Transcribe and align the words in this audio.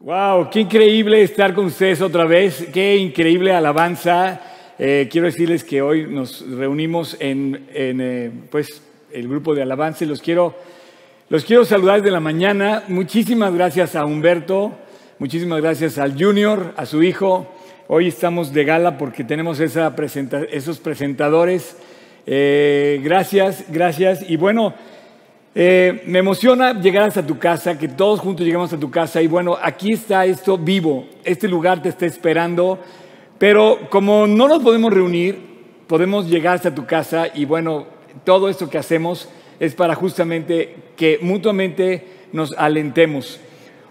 Wow, 0.00 0.50
qué 0.50 0.60
increíble 0.60 1.22
estar 1.22 1.54
con 1.54 1.66
ustedes 1.66 2.00
otra 2.00 2.24
vez, 2.24 2.66
qué 2.72 2.96
increíble 2.96 3.52
alabanza. 3.52 4.40
Eh, 4.78 5.08
quiero 5.10 5.26
decirles 5.26 5.62
que 5.62 5.80
hoy 5.80 6.06
nos 6.08 6.44
reunimos 6.50 7.16
en, 7.20 7.66
eh, 7.72 8.30
pues, 8.50 8.82
el 9.12 9.28
grupo 9.28 9.54
de 9.54 9.62
alabanza 9.62 10.04
y 10.04 10.08
los 10.08 10.20
quiero, 10.20 10.56
los 11.28 11.44
quiero 11.44 11.64
saludar 11.64 12.00
desde 12.00 12.10
la 12.10 12.20
mañana. 12.20 12.82
Muchísimas 12.88 13.54
gracias 13.54 13.94
a 13.94 14.04
Humberto, 14.04 14.72
muchísimas 15.20 15.60
gracias 15.60 15.98
al 15.98 16.20
Junior, 16.20 16.74
a 16.76 16.84
su 16.84 17.02
hijo. 17.02 17.46
Hoy 17.86 18.08
estamos 18.08 18.52
de 18.52 18.64
gala 18.64 18.98
porque 18.98 19.22
tenemos 19.22 19.60
esa 19.60 19.94
esos 20.50 20.80
presentadores. 20.80 21.76
Eh, 22.26 23.00
gracias, 23.04 23.66
gracias. 23.68 24.28
Y 24.28 24.36
bueno, 24.36 24.74
eh, 25.54 26.02
me 26.06 26.20
emociona 26.20 26.72
llegar 26.80 27.02
hasta 27.02 27.26
tu 27.26 27.38
casa, 27.38 27.78
que 27.78 27.88
todos 27.88 28.20
juntos 28.20 28.46
llegamos 28.46 28.72
a 28.72 28.80
tu 28.80 28.90
casa 28.90 29.20
y 29.20 29.26
bueno, 29.26 29.58
aquí 29.60 29.92
está 29.92 30.24
esto 30.24 30.56
vivo, 30.56 31.06
este 31.24 31.46
lugar 31.46 31.82
te 31.82 31.90
está 31.90 32.06
esperando, 32.06 32.78
pero 33.38 33.78
como 33.90 34.26
no 34.26 34.48
nos 34.48 34.62
podemos 34.62 34.92
reunir, 34.92 35.38
podemos 35.86 36.26
llegar 36.26 36.54
hasta 36.54 36.74
tu 36.74 36.86
casa 36.86 37.28
y 37.34 37.44
bueno, 37.44 37.86
todo 38.24 38.48
esto 38.48 38.70
que 38.70 38.78
hacemos 38.78 39.28
es 39.60 39.74
para 39.74 39.94
justamente 39.94 40.74
que 40.96 41.18
mutuamente 41.20 42.06
nos 42.32 42.52
alentemos. 42.54 43.38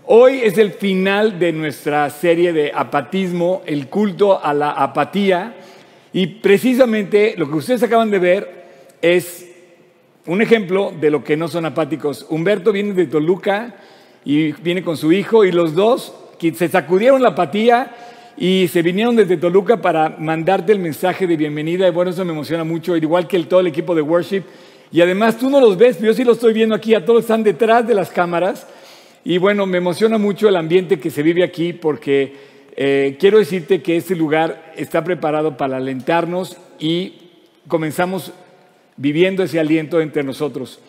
Hoy 0.08 0.41
es 0.44 0.58
el 0.58 0.72
final 0.72 1.38
de 1.38 1.54
nuestra 1.54 2.10
serie 2.10 2.54
de 2.54 2.72
apatismo, 2.74 3.62
el 3.68 3.88
culto 3.88 4.44
a 4.44 4.52
la 4.54 4.72
apatía, 4.72 5.55
y 6.12 6.26
precisamente 6.26 7.36
lo 7.38 7.48
que 7.48 7.55
ustedes 7.55 7.84
acaban 7.84 8.10
de 8.10 8.20
ver 8.20 8.66
es 9.02 9.51
un 10.31 10.41
ejemplo 10.41 10.94
de 10.98 11.12
lo 11.12 11.26
que 11.26 11.35
no 11.35 11.49
son 11.49 11.66
apáticos. 11.66 12.26
Humberto 12.30 12.71
viene 12.71 12.94
de 12.94 13.05
Toluca 13.05 13.76
y 14.23 14.54
viene 14.54 14.81
con 14.81 14.95
su 14.95 15.12
hijo 15.12 15.44
y 15.44 15.52
los 15.52 15.76
dos 15.76 16.13
se 16.40 16.70
sacudieron 16.70 17.21
la 17.21 17.30
apatía 17.30 17.91
y 18.38 18.70
se 18.70 18.81
vinieron 18.81 19.17
desde 19.17 19.35
Toluca 19.35 19.82
para 19.82 20.15
mandarte 20.18 20.71
el 20.71 20.79
mensaje 20.79 21.27
de 21.27 21.35
bienvenida 21.35 21.85
y 21.85 21.91
bueno, 21.91 22.12
eso 22.12 22.23
me 22.23 22.32
emociona 22.32 22.63
mucho, 22.63 22.96
igual 22.96 23.27
que 23.27 23.35
el, 23.35 23.48
todo 23.48 23.60
el 23.60 23.68
equipo 23.68 23.93
de 23.93 24.01
worship. 24.01 24.43
Y 24.90 25.01
además 25.01 25.38
tú 25.38 25.49
no 25.49 25.60
los 25.60 25.77
ves, 25.77 25.99
yo 25.99 26.13
sí 26.13 26.23
los 26.23 26.38
estoy 26.38 26.54
viendo 26.54 26.76
aquí, 26.76 26.95
a 26.95 27.04
todos 27.04 27.23
están 27.23 27.43
detrás 27.43 27.85
de 27.85 27.93
las 27.93 28.10
cámaras. 28.10 28.66
Y 29.26 29.38
bueno, 29.38 29.66
me 29.66 29.79
emociona 29.79 30.18
mucho 30.18 30.48
el 30.48 30.55
ambiente 30.55 30.98
que 30.98 31.12
se 31.12 31.23
vive 31.23 31.43
aquí 31.43 31.73
porque 31.73 32.35
eh, 32.77 33.18
quiero 33.20 33.38
decirte 33.38 33.82
que 33.82 33.98
este 33.98 34.16
lugar 34.16 34.71
está 34.77 35.04
preparado 35.04 35.57
para 35.57 35.76
alentarnos 35.76 36.55
y 36.79 37.16
comenzamos 37.68 38.32
viviendo 39.02 39.41
ese 39.41 39.60
aliento 39.60 39.99
entre 39.99 40.24
nosotros. 40.24 40.80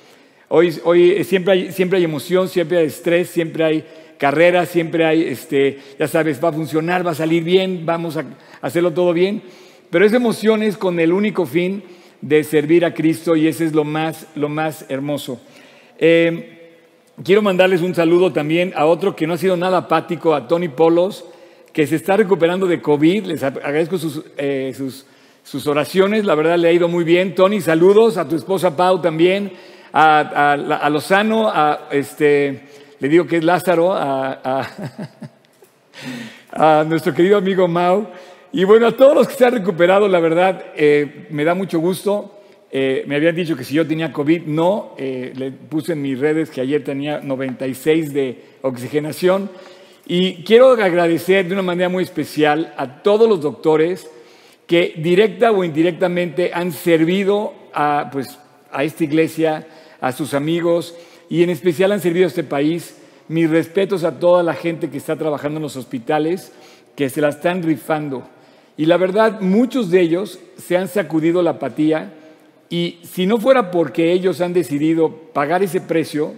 Hoy, 0.49 0.79
hoy 0.85 1.25
siempre, 1.25 1.53
hay, 1.55 1.73
siempre 1.73 1.97
hay 1.97 2.05
emoción, 2.05 2.47
siempre 2.47 2.77
hay 2.77 2.87
estrés, 2.87 3.31
siempre 3.31 3.65
hay 3.65 3.85
carrera, 4.19 4.67
siempre 4.67 5.07
hay, 5.07 5.23
este, 5.23 5.79
ya 5.99 6.07
sabes, 6.07 6.43
va 6.45 6.51
a 6.51 6.53
funcionar, 6.53 7.07
va 7.07 7.13
a 7.13 7.15
salir 7.15 7.43
bien, 7.43 7.87
vamos 7.87 8.19
a 8.19 8.27
hacerlo 8.61 8.93
todo 8.93 9.15
bien. 9.15 9.43
Pero 9.89 10.05
es 10.05 10.77
con 10.77 11.01
el 11.01 11.11
único 11.11 11.47
fin 11.47 11.83
de 12.21 12.45
servir 12.45 12.85
a 12.85 12.93
Cristo 12.93 13.35
y 13.35 13.49
ese 13.49 13.65
es 13.65 13.73
lo 13.73 13.85
más, 13.85 14.27
lo 14.35 14.51
más 14.51 14.85
hermoso. 14.91 15.41
Eh, 15.99 16.69
quiero 17.25 17.41
mandarles 17.41 17.81
un 17.81 17.95
saludo 17.95 18.31
también 18.31 18.75
a 18.77 18.85
otro 18.85 19.17
que 19.17 19.27
no 19.27 19.35
ha 19.35 19.39
sido 19.39 19.57
nada 19.57 19.79
apático, 19.79 20.35
a 20.35 20.47
Tony 20.49 20.69
Polos, 20.69 21.25
que 21.73 21.87
se 21.87 21.97
está 21.97 22.19
recuperando 22.19 22.67
de 22.67 22.83
COVID. 22.83 23.25
Les 23.25 23.43
agradezco 23.43 23.97
sus, 23.97 24.23
eh, 24.37 24.75
sus 24.77 25.07
sus 25.43 25.67
oraciones, 25.67 26.25
la 26.25 26.35
verdad 26.35 26.57
le 26.57 26.69
ha 26.69 26.73
ido 26.73 26.89
muy 26.89 27.05
bien. 27.05 27.35
Tony, 27.35 27.61
saludos 27.61 28.17
a 28.17 28.29
tu 28.29 28.37
esposa 28.37 28.77
Pau 28.77 29.01
también, 29.01 29.53
a, 29.93 30.89
Lozano, 30.91 31.49
a 31.49 31.89
este, 31.91 32.63
le 33.01 33.09
digo 33.09 33.27
que 33.27 33.39
es 33.39 33.45
Lázaro, 33.45 33.93
a, 33.95 34.67
nuestro 36.87 37.15
querido 37.15 37.39
amigo 37.39 37.67
Mau. 37.69 38.09
Y 38.53 38.65
bueno, 38.65 38.87
a 38.87 38.93
todos 38.93 39.15
los 39.15 39.29
que 39.29 39.35
se 39.35 39.47
han 39.47 39.53
recuperado, 39.55 40.07
la 40.09 40.21
verdad, 40.21 40.67
eh, 40.77 41.27
me 41.31 41.45
da 41.45 41.55
mucho 41.55 41.79
gusto. 41.81 42.39
Eh, 42.71 43.05
me 43.07 43.17
habían 43.17 43.35
dicho 43.35 43.55
que 43.55 43.65
si 43.65 43.75
yo 43.75 43.87
tenía 43.87 44.13
COVID, 44.13 44.43
no. 44.47 44.95
Eh, 44.99 45.33
le 45.35 45.51
puse 45.51 45.93
en 45.93 46.03
mis 46.03 46.19
redes 46.19 46.51
que 46.51 46.61
ayer 46.61 46.83
tenía 46.85 47.21
96 47.21 48.13
de 48.13 48.43
oxigenación. 48.63 49.51
Y 50.07 50.43
quiero 50.45 50.71
agradecer 50.71 51.47
de 51.47 51.53
una 51.53 51.63
manera 51.63 51.89
muy 51.89 52.03
especial 52.03 52.75
a 52.77 53.03
todos 53.03 53.29
los 53.29 53.41
doctores, 53.41 54.11
que 54.73 54.95
directa 54.97 55.53
o 55.53 55.65
indirectamente 55.65 56.51
han 56.55 56.73
servido 56.73 57.53
a, 57.75 58.09
pues, 58.11 58.39
a 58.71 58.85
esta 58.85 59.05
iglesia, 59.05 59.67
a 60.01 60.13
sus 60.13 60.33
amigos 60.33 60.97
y 61.29 61.43
en 61.43 61.51
especial 61.51 61.93
han 61.93 62.01
servido 62.01 62.25
a 62.25 62.29
este 62.29 62.43
país. 62.43 62.97
Mis 63.29 63.51
respetos 63.51 64.03
a 64.03 64.19
toda 64.19 64.43
la 64.43 64.55
gente 64.55 64.89
que 64.89 64.97
está 64.97 65.15
trabajando 65.15 65.59
en 65.59 65.65
los 65.65 65.77
hospitales, 65.77 66.55
que 66.97 67.11
se 67.11 67.21
la 67.21 67.29
están 67.29 67.63
rifando. 67.63 68.23
Y 68.79 68.87
la 68.87 68.97
verdad, 68.97 69.43
muchos 69.43 69.91
de 69.91 70.01
ellos 70.01 70.41
se 70.57 70.79
han 70.79 70.89
sacudido 70.89 71.43
la 71.43 71.51
apatía 71.51 72.15
y 72.71 72.99
si 73.03 73.27
no 73.27 73.37
fuera 73.37 73.71
porque 73.71 74.11
ellos 74.11 74.41
han 74.41 74.55
decidido 74.55 75.11
pagar 75.35 75.63
ese 75.63 75.83
precio, 75.83 76.33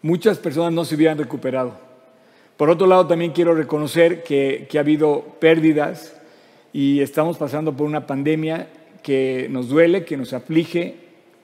muchas 0.00 0.38
personas 0.38 0.72
no 0.72 0.84
se 0.84 0.94
hubieran 0.94 1.18
recuperado. 1.18 1.76
Por 2.56 2.70
otro 2.70 2.86
lado, 2.86 3.08
también 3.08 3.32
quiero 3.32 3.52
reconocer 3.52 4.22
que, 4.22 4.68
que 4.70 4.78
ha 4.78 4.82
habido 4.82 5.24
pérdidas, 5.40 6.20
y 6.74 7.00
estamos 7.02 7.36
pasando 7.36 7.72
por 7.76 7.86
una 7.86 8.04
pandemia 8.04 8.66
que 9.04 9.46
nos 9.48 9.68
duele, 9.68 10.04
que 10.04 10.16
nos 10.16 10.32
aflige 10.32 10.96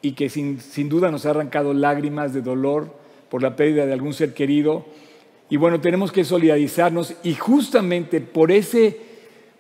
y 0.03 0.13
que 0.13 0.29
sin, 0.29 0.59
duda 0.89 1.13
nos 1.13 1.25
ha 1.25 1.31
arrancado 1.31 1.73
lágrimas 1.73 2.35
de 2.35 2.43
dolor 2.43 2.93
por 3.29 3.41
la 3.41 3.55
pérdida 3.55 3.87
de 3.87 3.93
algún 3.93 4.13
ser 4.13 4.35
querido. 4.35 4.85
Y 5.49 5.57
bueno, 5.57 5.81
tenemos 5.81 6.11
que 6.11 6.25
solidarizarnos 6.25 7.15
y 7.23 7.35
justamente 7.35 8.21
por 8.21 8.51
ese, 8.51 8.99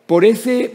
por 0.06 0.24
ese 0.24 0.72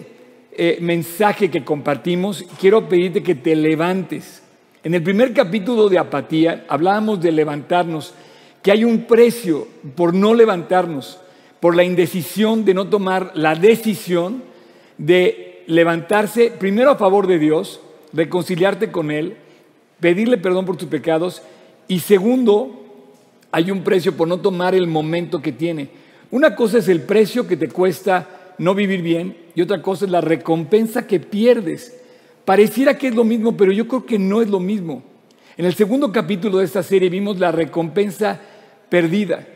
eh, 0.53 0.77
mensaje 0.79 1.51
que 1.51 1.65
compartimos, 1.65 2.45
quiero 2.61 2.87
pedirte 2.87 3.21
que 3.21 3.35
te 3.35 3.53
levantes. 3.53 4.43
En 4.81 4.93
el 4.93 5.03
primer 5.03 5.33
capítulo 5.33 5.89
de 5.89 5.99
apatía 5.99 6.65
hablábamos 6.69 7.21
de 7.21 7.33
levantarnos, 7.33 8.13
que 8.63 8.71
hay 8.71 8.85
un 8.85 9.07
precio 9.07 9.67
por 9.95 10.13
no 10.13 10.33
levantarnos, 10.33 11.19
por 11.59 11.75
la 11.75 11.83
indecisión 11.83 12.63
de 12.63 12.73
no 12.73 12.87
tomar 12.87 13.31
la 13.33 13.55
decisión 13.55 14.54
de 14.97 15.63
levantarse 15.67 16.51
primero 16.51 16.91
a 16.91 16.97
favor 16.97 17.27
de 17.27 17.39
Dios, 17.39 17.79
reconciliarte 18.13 18.91
con 18.91 19.11
Él, 19.11 19.37
pedirle 19.99 20.37
perdón 20.37 20.65
por 20.65 20.77
tus 20.77 20.87
pecados 20.87 21.41
y 21.87 21.99
segundo, 21.99 22.83
hay 23.51 23.71
un 23.71 23.83
precio 23.83 24.15
por 24.15 24.27
no 24.27 24.39
tomar 24.39 24.75
el 24.75 24.87
momento 24.87 25.41
que 25.41 25.51
tiene. 25.51 25.89
Una 26.31 26.55
cosa 26.55 26.79
es 26.79 26.87
el 26.89 27.01
precio 27.01 27.47
que 27.47 27.57
te 27.57 27.69
cuesta 27.69 28.53
no 28.57 28.73
vivir 28.73 29.01
bien 29.01 29.37
y 29.53 29.61
otra 29.61 29.81
cosa 29.81 30.05
es 30.05 30.11
la 30.11 30.21
recompensa 30.21 31.07
que 31.07 31.19
pierdes. 31.19 32.01
Pareciera 32.43 32.97
que 32.97 33.07
es 33.07 33.15
lo 33.15 33.23
mismo, 33.23 33.55
pero 33.55 33.71
yo 33.71 33.87
creo 33.87 34.05
que 34.05 34.19
no 34.19 34.41
es 34.41 34.49
lo 34.49 34.59
mismo. 34.59 35.03
En 35.57 35.65
el 35.65 35.73
segundo 35.73 36.11
capítulo 36.11 36.57
de 36.57 36.65
esta 36.65 36.83
serie 36.83 37.09
vimos 37.09 37.39
la 37.39 37.51
recompensa 37.51 38.39
perdida. 38.89 39.47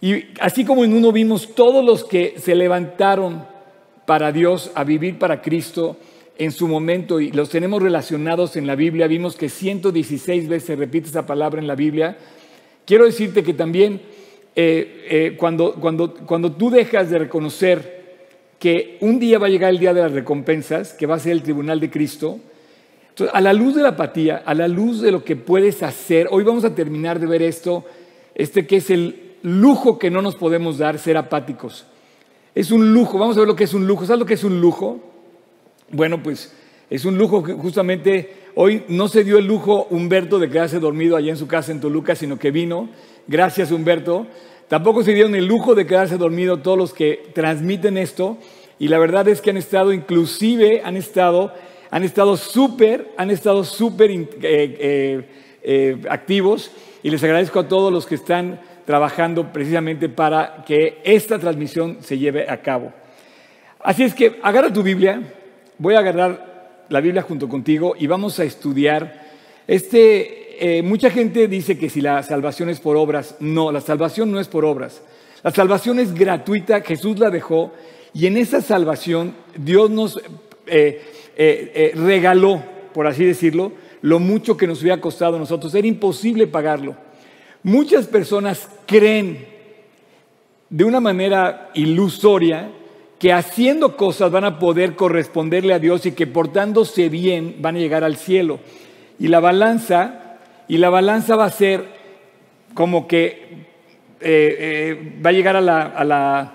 Y 0.00 0.24
así 0.40 0.64
como 0.64 0.84
en 0.84 0.94
uno 0.94 1.12
vimos 1.12 1.54
todos 1.54 1.84
los 1.84 2.04
que 2.04 2.34
se 2.38 2.54
levantaron 2.54 3.44
para 4.06 4.32
Dios, 4.32 4.70
a 4.74 4.84
vivir 4.84 5.18
para 5.18 5.42
Cristo 5.42 5.96
en 6.38 6.52
su 6.52 6.66
momento 6.68 7.20
y 7.20 7.32
los 7.32 7.50
tenemos 7.50 7.82
relacionados 7.82 8.56
en 8.56 8.66
la 8.66 8.74
Biblia. 8.74 9.06
Vimos 9.06 9.36
que 9.36 9.48
116 9.48 10.48
veces 10.48 10.66
se 10.66 10.76
repite 10.76 11.08
esa 11.08 11.26
palabra 11.26 11.60
en 11.60 11.66
la 11.66 11.74
Biblia. 11.74 12.16
Quiero 12.86 13.04
decirte 13.04 13.42
que 13.42 13.54
también 13.54 14.00
eh, 14.56 15.06
eh, 15.08 15.36
cuando, 15.36 15.74
cuando, 15.74 16.14
cuando 16.14 16.52
tú 16.52 16.70
dejas 16.70 17.10
de 17.10 17.18
reconocer 17.18 18.00
que 18.58 18.98
un 19.00 19.18
día 19.18 19.38
va 19.38 19.46
a 19.46 19.50
llegar 19.50 19.70
el 19.70 19.78
día 19.78 19.94
de 19.94 20.02
las 20.02 20.12
recompensas, 20.12 20.92
que 20.92 21.06
va 21.06 21.16
a 21.16 21.18
ser 21.18 21.32
el 21.32 21.42
tribunal 21.42 21.78
de 21.80 21.90
Cristo, 21.90 22.40
a 23.32 23.40
la 23.40 23.52
luz 23.52 23.74
de 23.74 23.82
la 23.82 23.90
apatía, 23.90 24.42
a 24.44 24.54
la 24.54 24.68
luz 24.68 25.00
de 25.00 25.12
lo 25.12 25.24
que 25.24 25.36
puedes 25.36 25.82
hacer, 25.82 26.28
hoy 26.30 26.42
vamos 26.42 26.64
a 26.64 26.74
terminar 26.74 27.20
de 27.20 27.26
ver 27.26 27.42
esto, 27.42 27.84
este 28.34 28.66
que 28.66 28.76
es 28.76 28.90
el 28.90 29.34
lujo 29.42 29.98
que 29.98 30.10
no 30.10 30.22
nos 30.22 30.36
podemos 30.36 30.78
dar, 30.78 30.98
ser 30.98 31.16
apáticos. 31.16 31.86
Es 32.54 32.72
un 32.72 32.92
lujo, 32.92 33.18
vamos 33.18 33.36
a 33.36 33.40
ver 33.40 33.48
lo 33.48 33.56
que 33.56 33.64
es 33.64 33.74
un 33.74 33.86
lujo. 33.86 34.06
¿Sabes 34.06 34.20
lo 34.20 34.26
que 34.26 34.34
es 34.34 34.44
un 34.44 34.60
lujo? 34.60 35.00
Bueno, 35.90 36.22
pues 36.22 36.52
es 36.88 37.04
un 37.04 37.16
lujo 37.16 37.42
que 37.44 37.52
justamente 37.52 38.34
hoy 38.56 38.82
no 38.88 39.06
se 39.06 39.22
dio 39.22 39.38
el 39.38 39.46
lujo 39.46 39.86
Humberto 39.90 40.40
de 40.40 40.50
quedarse 40.50 40.80
dormido 40.80 41.16
allá 41.16 41.30
en 41.30 41.36
su 41.36 41.46
casa 41.46 41.70
en 41.70 41.80
Toluca, 41.80 42.16
sino 42.16 42.38
que 42.38 42.50
vino, 42.50 42.88
gracias 43.28 43.70
Humberto. 43.70 44.26
Tampoco 44.66 45.04
se 45.04 45.14
dieron 45.14 45.34
el 45.36 45.46
lujo 45.46 45.74
de 45.74 45.86
quedarse 45.86 46.16
dormido 46.16 46.58
todos 46.58 46.76
los 46.76 46.92
que 46.92 47.30
transmiten 47.34 47.96
esto. 47.96 48.38
Y 48.80 48.88
la 48.88 48.98
verdad 48.98 49.28
es 49.28 49.40
que 49.40 49.50
han 49.50 49.56
estado, 49.56 49.92
inclusive 49.92 50.82
han 50.84 50.96
estado, 50.96 51.52
han 51.90 52.02
estado 52.02 52.36
súper, 52.36 53.12
han 53.16 53.30
estado 53.30 53.62
súper 53.62 54.10
eh, 54.10 54.28
eh, 54.42 55.24
eh, 55.62 55.96
activos. 56.08 56.72
Y 57.02 57.10
les 57.10 57.22
agradezco 57.22 57.60
a 57.60 57.68
todos 57.68 57.92
los 57.92 58.06
que 58.06 58.14
están 58.16 58.60
trabajando 58.90 59.52
precisamente 59.52 60.08
para 60.08 60.64
que 60.66 60.98
esta 61.04 61.38
transmisión 61.38 61.98
se 62.00 62.18
lleve 62.18 62.50
a 62.50 62.60
cabo. 62.60 62.92
Así 63.84 64.02
es 64.02 64.14
que 64.14 64.40
agarra 64.42 64.72
tu 64.72 64.82
Biblia, 64.82 65.22
voy 65.78 65.94
a 65.94 66.00
agarrar 66.00 66.86
la 66.88 67.00
Biblia 67.00 67.22
junto 67.22 67.48
contigo 67.48 67.94
y 67.96 68.08
vamos 68.08 68.40
a 68.40 68.42
estudiar 68.42 69.30
este, 69.68 70.78
eh, 70.78 70.82
mucha 70.82 71.08
gente 71.08 71.46
dice 71.46 71.78
que 71.78 71.88
si 71.88 72.00
la 72.00 72.24
salvación 72.24 72.68
es 72.68 72.80
por 72.80 72.96
obras, 72.96 73.36
no, 73.38 73.70
la 73.70 73.80
salvación 73.80 74.32
no 74.32 74.40
es 74.40 74.48
por 74.48 74.64
obras. 74.64 75.02
La 75.44 75.52
salvación 75.52 76.00
es 76.00 76.12
gratuita, 76.12 76.80
Jesús 76.80 77.20
la 77.20 77.30
dejó 77.30 77.72
y 78.12 78.26
en 78.26 78.36
esa 78.38 78.60
salvación 78.60 79.36
Dios 79.56 79.88
nos 79.88 80.20
eh, 80.66 81.00
eh, 81.36 81.92
regaló, 81.94 82.60
por 82.92 83.06
así 83.06 83.24
decirlo, 83.24 83.70
lo 84.02 84.18
mucho 84.18 84.56
que 84.56 84.66
nos 84.66 84.80
hubiera 84.82 85.00
costado 85.00 85.36
a 85.36 85.38
nosotros. 85.38 85.72
Era 85.76 85.86
imposible 85.86 86.48
pagarlo. 86.48 86.96
Muchas 87.62 88.06
personas 88.06 88.68
creen 88.90 89.46
de 90.68 90.84
una 90.84 90.98
manera 90.98 91.70
ilusoria 91.74 92.72
que 93.20 93.32
haciendo 93.32 93.96
cosas 93.96 94.32
van 94.32 94.42
a 94.44 94.58
poder 94.58 94.96
corresponderle 94.96 95.74
a 95.74 95.78
Dios 95.78 96.06
y 96.06 96.12
que 96.12 96.26
portándose 96.26 97.08
bien 97.08 97.56
van 97.60 97.76
a 97.76 97.78
llegar 97.78 98.02
al 98.02 98.16
cielo. 98.16 98.58
Y 99.20 99.28
la 99.28 99.38
balanza, 99.38 100.38
y 100.66 100.78
la 100.78 100.90
balanza 100.90 101.36
va 101.36 101.44
a 101.44 101.50
ser 101.50 101.84
como 102.74 103.06
que 103.06 103.66
eh, 104.20 104.56
eh, 104.58 105.20
va 105.24 105.30
a 105.30 105.34
llegar 105.34 105.54
a 105.54 105.60
la, 105.60 105.82
a 105.82 106.04
la, 106.04 106.54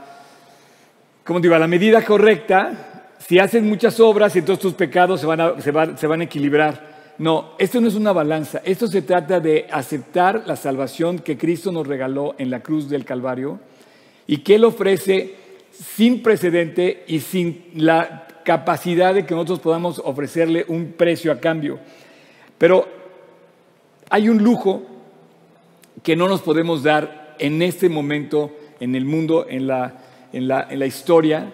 digo? 1.40 1.56
A 1.56 1.60
la 1.60 1.68
medida 1.68 2.04
correcta. 2.04 3.14
Si 3.20 3.40
haces 3.40 3.64
muchas 3.64 3.98
obras, 4.02 4.36
entonces 4.36 4.62
tus 4.62 4.74
pecados 4.74 5.22
se 5.22 5.26
van 5.26 5.40
a, 5.40 5.62
se 5.62 5.72
van 5.72 6.20
a 6.20 6.24
equilibrar. 6.26 6.95
No, 7.18 7.52
esto 7.60 7.80
no 7.80 7.88
es 7.88 7.96
una 7.96 8.12
balanza. 8.12 8.62
Esto 8.66 8.88
se 8.88 9.02
trata 9.02 9.40
de 9.40 9.68
aceptar 9.72 10.44
la 10.46 10.56
salvación 10.56 11.20
que 11.20 11.38
Cristo 11.38 11.72
nos 11.72 11.88
regaló 11.88 12.36
en 12.38 12.50
la 12.50 12.62
cruz 12.62 12.90
del 12.90 13.06
Calvario 13.06 13.60
y 14.28 14.40
que 14.40 14.56
Él 14.56 14.66
ofrece 14.66 15.36
sin 15.72 16.22
precedente 16.22 17.04
y 17.08 17.20
sin 17.20 17.66
la 17.76 18.28
capacidad 18.44 19.14
de 19.14 19.26
que 19.26 19.34
nosotros 19.34 19.60
podamos 19.60 20.02
ofrecerle 20.04 20.66
un 20.68 20.94
precio 20.94 21.32
a 21.32 21.40
cambio. 21.40 21.80
Pero 22.58 22.88
hay 24.10 24.30
un 24.30 24.44
lujo 24.44 24.84
que 26.04 26.16
no 26.16 26.28
nos 26.28 26.42
podemos 26.42 26.84
dar 26.84 27.36
en 27.40 27.62
este 27.62 27.90
momento, 27.90 28.52
en 28.80 28.96
el 28.96 29.06
mundo, 29.06 29.46
en 29.50 29.68
la, 29.68 30.02
en 30.32 30.48
la, 30.48 30.86
historia, 30.86 31.52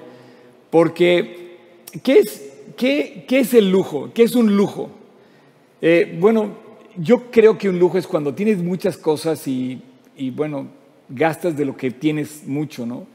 porque 0.69 1.57
¿qué 2.03 2.19
es, 2.19 2.53
qué, 2.75 3.25
es 3.29 3.53
el 3.53 3.71
lujo? 3.71 4.11
¿Qué 4.13 4.23
es 4.23 4.35
un 4.35 4.55
lujo? 4.55 4.89
Eh, 5.81 6.15
bueno, 6.19 6.51
yo 6.95 7.31
creo 7.31 7.57
que 7.57 7.67
un 7.67 7.79
lujo 7.79 7.97
es 7.97 8.05
cuando 8.05 8.35
tienes 8.35 8.59
muchas 8.59 8.97
cosas 8.97 9.47
y, 9.47 9.81
bueno, 10.33 10.67
gastas 11.09 11.57
de 11.57 11.65
lo 11.65 11.75
que 11.75 11.89
tienes 11.89 12.43
mucho, 12.45 12.85
¿no? 12.85 13.07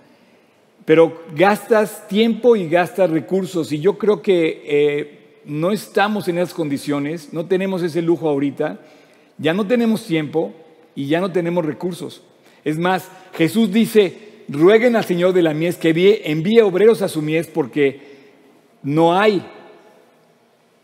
Pero 0.85 1.25
gastas 1.35 2.07
tiempo 2.09 2.57
y 2.57 2.69
gastas 2.69 3.11
recursos 3.11 3.73
y 3.73 3.81
yo 3.81 3.99
creo 3.99 4.23
que 4.23 4.63
eh, 4.65 5.41
no 5.45 5.73
estamos 5.73 6.29
en 6.29 6.39
esas 6.39 6.55
condiciones, 6.55 7.33
no 7.33 7.47
tenemos 7.47 7.83
ese 7.83 8.03
lujo 8.03 8.29
ahorita, 8.29 8.81
ya 9.39 9.53
no 9.53 9.67
tenemos 9.67 10.05
tiempo 10.05 10.53
y 10.95 11.07
ya 11.07 11.21
no 11.21 11.33
tenemos 11.33 11.65
recursos. 11.65 12.23
Es 12.65 12.79
más, 12.79 13.09
Jesús 13.35 13.73
dice, 13.73 14.17
rueguen 14.49 14.97
al 14.97 15.05
Señor 15.05 15.33
de 15.33 15.43
la 15.43 15.55
mies 15.55 15.77
que 15.77 16.23
envíe 16.25 16.61
obreros 16.61 17.03
a 17.03 17.09
su 17.09 17.21
mies 17.23 17.47
porque 17.49 18.01
no 18.83 19.17
hay 19.19 19.45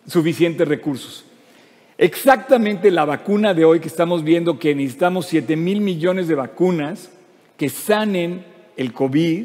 suficientes 0.06 0.66
recursos. 0.66 1.24
Exactamente 2.02 2.90
la 2.90 3.04
vacuna 3.04 3.54
de 3.54 3.64
hoy 3.64 3.78
que 3.78 3.86
estamos 3.86 4.24
viendo 4.24 4.58
que 4.58 4.74
necesitamos 4.74 5.24
7 5.26 5.54
mil 5.54 5.80
millones 5.80 6.26
de 6.26 6.34
vacunas 6.34 7.10
que 7.56 7.68
sanen 7.68 8.44
el 8.76 8.92
COVID. 8.92 9.44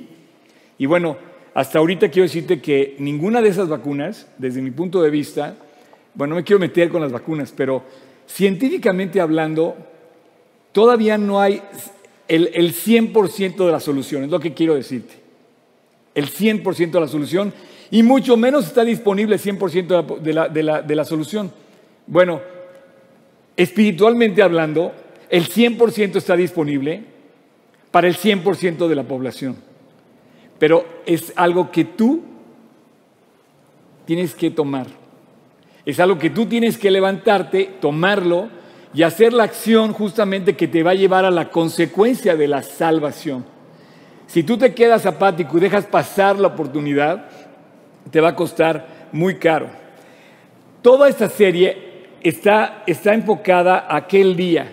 Y 0.80 0.86
bueno, 0.88 1.18
hasta 1.54 1.77
ahorita 1.77 2.09
quiero 2.09 2.24
decirte 2.24 2.59
que 2.59 2.95
ninguna 2.98 3.44
de 3.44 3.50
esas 3.50 3.69
vacunas, 3.69 4.27
desde 4.39 4.63
mi 4.63 4.71
punto 4.71 5.04
de 5.04 5.12
vista, 5.12 5.56
bueno, 6.15 6.31
no 6.31 6.38
me 6.38 6.44
quiero 6.44 6.59
meter 6.59 6.89
con 6.89 7.00
las 7.00 7.12
vacunas, 7.12 7.54
pero 7.56 7.83
científicamente 8.25 9.21
hablando, 9.21 9.77
todavía 10.71 11.19
no 11.19 11.39
hay 11.39 11.62
el, 12.27 12.74
100% 12.74 13.68
de 13.68 13.71
la 13.71 13.80
solución, 13.80 14.24
es 14.24 14.31
lo 14.31 14.39
que 14.39 14.56
quiero 14.56 14.74
decirte. 14.74 15.13
El 16.15 16.31
100% 16.31 16.89
de 16.89 17.00
la 17.01 17.07
solución, 17.07 17.53
y 17.92 18.01
mucho 18.01 18.36
menos 18.36 18.65
está 18.65 18.83
disponible 18.83 19.36
el 19.36 19.42
100% 19.42 20.21
de 20.21 20.33
la, 20.33 20.50
de, 20.50 20.63
la, 20.63 20.81
de 20.81 20.95
la 20.95 21.06
solución. 21.06 21.51
Bueno, 22.07 22.42
espiritualmente 23.57 24.42
hablando, 24.42 24.94
el 25.30 25.48
100% 25.50 26.15
está 26.15 26.36
disponible 26.36 27.04
para 27.92 28.07
el 28.07 28.15
100% 28.15 28.88
de 28.88 28.95
la 28.95 29.04
población. 29.04 29.57
Pero 30.57 30.86
es 31.06 31.33
algo 31.36 31.69
que 31.69 31.83
tú 31.83 32.24
tienes 34.06 34.33
que 34.33 34.50
tomar. 34.50 34.88
Es 35.86 36.00
algo 36.00 36.18
que 36.18 36.30
tú 36.30 36.45
tienes 36.45 36.77
que 36.77 36.92
levantarte, 36.92 37.69
tomarlo 37.80 38.50
y 38.94 39.03
hacer 39.03 39.33
la 39.33 39.44
acción 39.44 39.94
justamente 39.94 40.56
que 40.56 40.68
te 40.68 40.83
va 40.83 40.92
a 40.92 40.95
llevar 40.95 41.25
a 41.25 41.31
la 41.31 41.50
consecuencia 41.50 42.36
de 42.36 42.48
la 42.48 42.63
salvación. 42.63 43.45
Si 44.27 44.44
tú 44.44 44.57
te 44.57 44.74
quedas 44.74 45.06
apático 45.06 45.57
y 45.57 45.62
dejas 45.62 45.86
pasar 45.86 46.39
la 46.39 46.50
oportunidad, 46.50 47.30
te 48.12 48.21
va 48.21 48.30
a 48.30 48.36
costar 48.36 49.07
muy 49.12 49.36
caro. 49.36 49.69
Toda 50.81 51.10
esta 51.10 51.30
serie 51.30 51.87
está, 52.21 52.83
está 52.87 53.13
enfocada 53.13 53.79
a 53.79 53.97
aquel 53.97 54.35
día, 54.35 54.71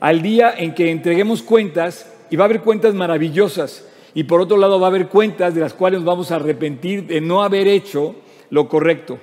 al 0.00 0.22
día 0.22 0.54
en 0.56 0.74
que 0.74 0.90
entreguemos 0.90 1.42
cuentas 1.42 2.12
y 2.30 2.36
va 2.36 2.44
a 2.44 2.46
haber 2.46 2.62
cuentas 2.62 2.94
maravillosas. 2.94 3.86
Y 4.14 4.24
por 4.24 4.40
otro 4.40 4.56
lado 4.56 4.80
va 4.80 4.86
a 4.86 4.90
haber 4.90 5.08
cuentas 5.08 5.54
de 5.54 5.60
las 5.60 5.74
cuales 5.74 6.00
nos 6.00 6.06
vamos 6.06 6.30
a 6.30 6.36
arrepentir 6.36 7.06
de 7.06 7.20
no 7.20 7.42
haber 7.42 7.68
hecho 7.68 8.14
lo 8.50 8.68
correcto. 8.68 9.18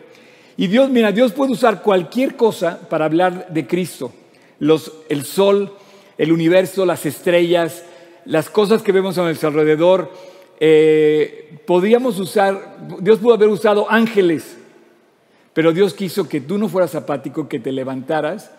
Y 0.56 0.68
Dios, 0.68 0.90
mira, 0.90 1.12
Dios 1.12 1.32
puede 1.32 1.52
usar 1.52 1.82
cualquier 1.82 2.36
cosa 2.36 2.80
para 2.90 3.06
hablar 3.06 3.48
de 3.50 3.66
Cristo. 3.66 4.12
Los, 4.60 4.92
el 5.10 5.24
sol, 5.24 5.74
el 6.18 6.32
universo, 6.32 6.86
las 6.86 7.06
estrellas, 7.08 7.84
las 8.26 8.50
cosas 8.50 8.84
que 8.84 8.92
vemos 8.92 9.18
a 9.18 9.24
nuestro 9.24 9.50
alrededor. 9.50 10.12
Eh, 10.60 11.58
podríamos 11.66 12.20
usar, 12.20 12.78
Dios 13.00 13.18
pudo 13.18 13.34
haber 13.34 13.50
usado 13.50 13.90
ángeles 13.90 14.58
pero 15.54 15.72
Dios 15.72 15.94
quiso 15.94 16.28
que 16.28 16.42
tú 16.42 16.58
no 16.58 16.68
fueras 16.68 16.96
apático, 16.96 17.48
que 17.48 17.60
te 17.60 17.72
levantaras 17.72 18.52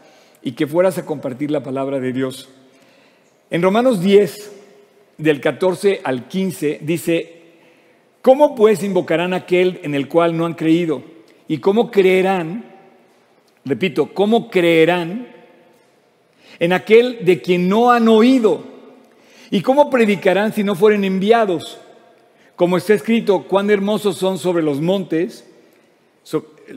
y 0.42 0.52
que 0.52 0.66
fueras 0.66 0.98
a 0.98 1.04
compartir 1.04 1.50
la 1.50 1.62
palabra 1.62 1.98
de 1.98 2.12
Dios. 2.12 2.48
En 3.50 3.62
Romanos 3.62 4.00
10, 4.00 4.52
del 5.18 5.40
14 5.40 6.00
al 6.04 6.28
15, 6.28 6.80
dice, 6.82 7.42
¿cómo 8.22 8.54
pues 8.54 8.82
invocarán 8.82 9.34
aquel 9.34 9.80
en 9.82 9.94
el 9.94 10.08
cual 10.08 10.36
no 10.36 10.46
han 10.46 10.54
creído? 10.54 11.02
¿Y 11.48 11.58
cómo 11.58 11.90
creerán? 11.90 12.64
Repito, 13.64 14.12
¿cómo 14.14 14.50
creerán 14.50 15.28
en 16.58 16.72
aquel 16.72 17.24
de 17.24 17.40
quien 17.40 17.68
no 17.68 17.90
han 17.90 18.08
oído? 18.08 18.64
¿Y 19.50 19.62
cómo 19.62 19.90
predicarán 19.90 20.52
si 20.52 20.62
no 20.62 20.74
fueren 20.74 21.04
enviados? 21.04 21.78
Como 22.56 22.76
está 22.76 22.94
escrito, 22.94 23.44
cuán 23.44 23.70
hermosos 23.70 24.16
son 24.16 24.38
sobre 24.38 24.62
los 24.62 24.80
montes 24.80 25.44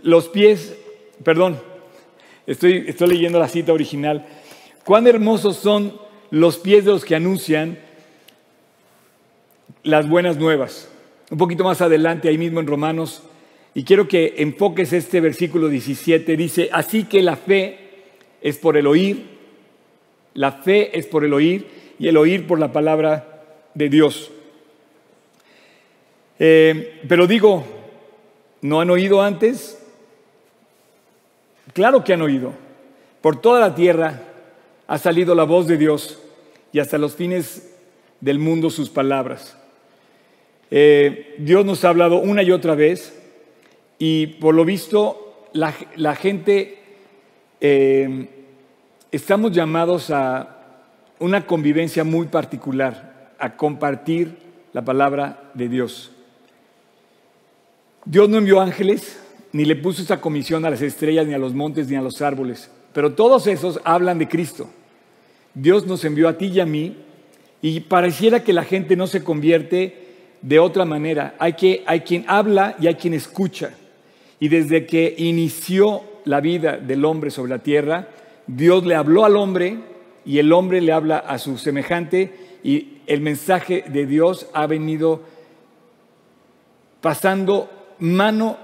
los 0.03 0.27
pies, 0.29 0.75
perdón, 1.23 1.59
estoy, 2.45 2.85
estoy 2.87 3.09
leyendo 3.09 3.39
la 3.39 3.47
cita 3.47 3.73
original, 3.73 4.25
cuán 4.83 5.07
hermosos 5.07 5.57
son 5.57 5.99
los 6.29 6.57
pies 6.57 6.85
de 6.85 6.91
los 6.91 7.05
que 7.05 7.15
anuncian 7.15 7.79
las 9.83 10.07
buenas 10.07 10.37
nuevas. 10.37 10.89
Un 11.29 11.37
poquito 11.37 11.63
más 11.63 11.81
adelante, 11.81 12.29
ahí 12.29 12.37
mismo 12.37 12.59
en 12.59 12.67
Romanos, 12.67 13.23
y 13.73 13.83
quiero 13.83 14.07
que 14.07 14.35
enfoques 14.37 14.91
este 14.93 15.21
versículo 15.21 15.69
17, 15.69 16.35
dice, 16.35 16.69
así 16.71 17.03
que 17.03 17.21
la 17.21 17.35
fe 17.35 17.77
es 18.41 18.57
por 18.57 18.77
el 18.77 18.87
oír, 18.87 19.37
la 20.33 20.51
fe 20.51 20.97
es 20.97 21.05
por 21.05 21.23
el 21.23 21.33
oír 21.33 21.67
y 21.99 22.07
el 22.07 22.17
oír 22.17 22.47
por 22.47 22.59
la 22.59 22.71
palabra 22.71 23.43
de 23.73 23.89
Dios. 23.89 24.31
Eh, 26.39 27.01
pero 27.07 27.27
digo, 27.27 27.65
¿no 28.61 28.81
han 28.81 28.89
oído 28.89 29.21
antes? 29.21 29.76
Claro 31.77 32.03
que 32.03 32.11
han 32.11 32.23
oído. 32.23 32.53
Por 33.21 33.39
toda 33.39 33.59
la 33.59 33.75
tierra 33.75 34.19
ha 34.87 34.97
salido 34.97 35.35
la 35.35 35.43
voz 35.43 35.67
de 35.67 35.77
Dios 35.77 36.17
y 36.71 36.79
hasta 36.79 36.97
los 36.97 37.13
fines 37.13 37.71
del 38.19 38.39
mundo 38.39 38.71
sus 38.71 38.89
palabras. 38.89 39.55
Eh, 40.71 41.35
Dios 41.37 41.63
nos 41.65 41.85
ha 41.85 41.89
hablado 41.89 42.17
una 42.17 42.41
y 42.41 42.49
otra 42.49 42.73
vez 42.73 43.21
y 43.99 44.25
por 44.25 44.55
lo 44.55 44.65
visto 44.65 45.45
la, 45.53 46.15
gente 46.15 46.79
eh, 47.61 48.27
estamos 49.11 49.51
llamados 49.51 50.09
a 50.09 50.57
una 51.19 51.45
convivencia 51.45 52.03
muy 52.03 52.25
particular, 52.25 53.33
a 53.37 53.55
compartir 53.55 54.35
la 54.73 54.83
palabra 54.83 55.51
de 55.53 55.69
Dios. 55.69 56.11
Dios 58.03 58.27
no 58.27 58.39
envió 58.39 58.61
ángeles, 58.61 59.26
ni 59.51 59.65
le 59.65 59.75
puso 59.75 60.01
esa 60.01 60.19
comisión 60.19 60.65
a 60.65 60.69
las 60.69 60.81
estrellas, 60.81 61.25
ni 61.25 61.33
a 61.33 61.37
los 61.37 61.53
montes, 61.53 61.87
ni 61.89 61.95
a 61.95 62.01
los 62.01 62.21
árboles. 62.21 62.69
Pero 62.93 63.13
todos 63.13 63.47
esos 63.47 63.79
hablan 63.83 64.19
de 64.19 64.27
Cristo. 64.27 64.69
Dios 65.53 65.85
nos 65.87 66.03
envió 66.05 66.27
a 66.29 66.37
ti 66.37 66.47
y 66.47 66.59
a 66.59 66.65
mí 66.65 66.97
y 67.61 67.79
pareciera 67.81 68.43
que 68.43 68.53
la 68.53 68.63
gente 68.63 68.95
no 68.95 69.07
se 69.07 69.23
convierte 69.23 70.07
de 70.41 70.59
otra 70.59 70.85
manera. 70.85 71.35
Hay, 71.39 71.53
que, 71.53 71.83
hay 71.85 72.01
quien 72.01 72.25
habla 72.27 72.75
y 72.79 72.87
hay 72.87 72.95
quien 72.95 73.13
escucha. 73.13 73.71
Y 74.39 74.49
desde 74.49 74.85
que 74.85 75.15
inició 75.17 76.03
la 76.25 76.41
vida 76.41 76.77
del 76.77 77.05
hombre 77.05 77.31
sobre 77.31 77.49
la 77.49 77.59
tierra, 77.59 78.07
Dios 78.45 78.85
le 78.85 78.95
habló 78.95 79.25
al 79.25 79.35
hombre 79.35 79.77
y 80.25 80.39
el 80.39 80.53
hombre 80.53 80.81
le 80.81 80.91
habla 80.91 81.17
a 81.17 81.39
su 81.39 81.57
semejante 81.57 82.33
y 82.63 82.99
el 83.07 83.21
mensaje 83.21 83.83
de 83.87 84.05
Dios 84.05 84.47
ha 84.53 84.67
venido 84.67 85.21
pasando 87.01 87.69
mano 87.99 88.57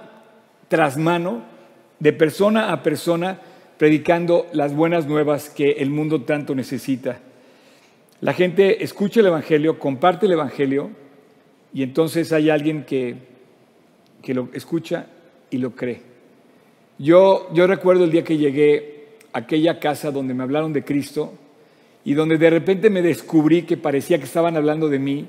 tras 0.74 0.98
mano, 0.98 1.44
de 2.00 2.14
persona 2.14 2.74
a 2.74 2.82
persona, 2.82 3.40
predicando 3.78 4.48
las 4.54 4.76
buenas 4.76 5.06
nuevas 5.06 5.52
que 5.52 5.74
el 5.74 5.92
mundo 5.92 6.24
tanto 6.24 6.56
necesita. 6.56 7.20
La 8.22 8.34
gente 8.34 8.84
escucha 8.84 9.20
el 9.20 9.28
Evangelio, 9.28 9.78
comparte 9.78 10.26
el 10.26 10.32
Evangelio 10.32 10.90
y 11.76 11.84
entonces 11.84 12.34
hay 12.34 12.50
alguien 12.50 12.86
que, 12.86 13.18
que 14.24 14.34
lo 14.34 14.50
escucha 14.54 15.06
y 15.52 15.60
lo 15.60 15.76
cree. 15.76 16.02
Yo, 16.98 17.54
yo 17.54 17.68
recuerdo 17.68 18.06
el 18.06 18.10
día 18.10 18.24
que 18.24 18.38
llegué 18.38 19.10
a 19.32 19.42
aquella 19.42 19.80
casa 19.80 20.10
donde 20.10 20.34
me 20.34 20.42
hablaron 20.42 20.74
de 20.74 20.84
Cristo 20.84 21.34
y 22.04 22.16
donde 22.16 22.40
de 22.40 22.50
repente 22.50 22.90
me 22.90 23.04
descubrí 23.04 23.62
que 23.62 23.78
parecía 23.78 24.18
que 24.18 24.24
estaban 24.24 24.58
hablando 24.58 24.90
de 24.90 24.98
mí, 24.98 25.28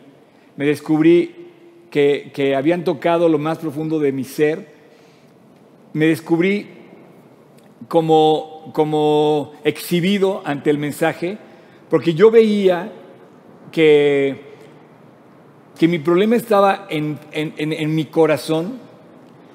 me 0.57 0.65
descubrí 0.65 1.35
que, 1.91 2.33
que 2.33 2.57
habían 2.57 2.83
tocado 2.83 3.29
lo 3.29 3.39
más 3.39 3.59
profundo 3.59 3.99
de 3.99 4.11
mi 4.11 4.25
ser, 4.25 4.73
me 5.95 6.07
descubrí 6.07 6.67
como, 7.89 8.71
como 8.75 9.53
exhibido 9.65 10.43
ante 10.45 10.71
el 10.71 10.79
mensaje, 10.79 11.39
porque 11.89 12.15
yo 12.15 12.31
veía 12.31 12.93
que, 13.73 14.41
que 15.79 15.89
mi 15.89 15.99
problema 15.99 16.37
estaba 16.37 16.87
en, 16.91 17.19
en, 17.33 17.55
en 17.57 17.95
mi 17.95 18.05
corazón 18.07 18.79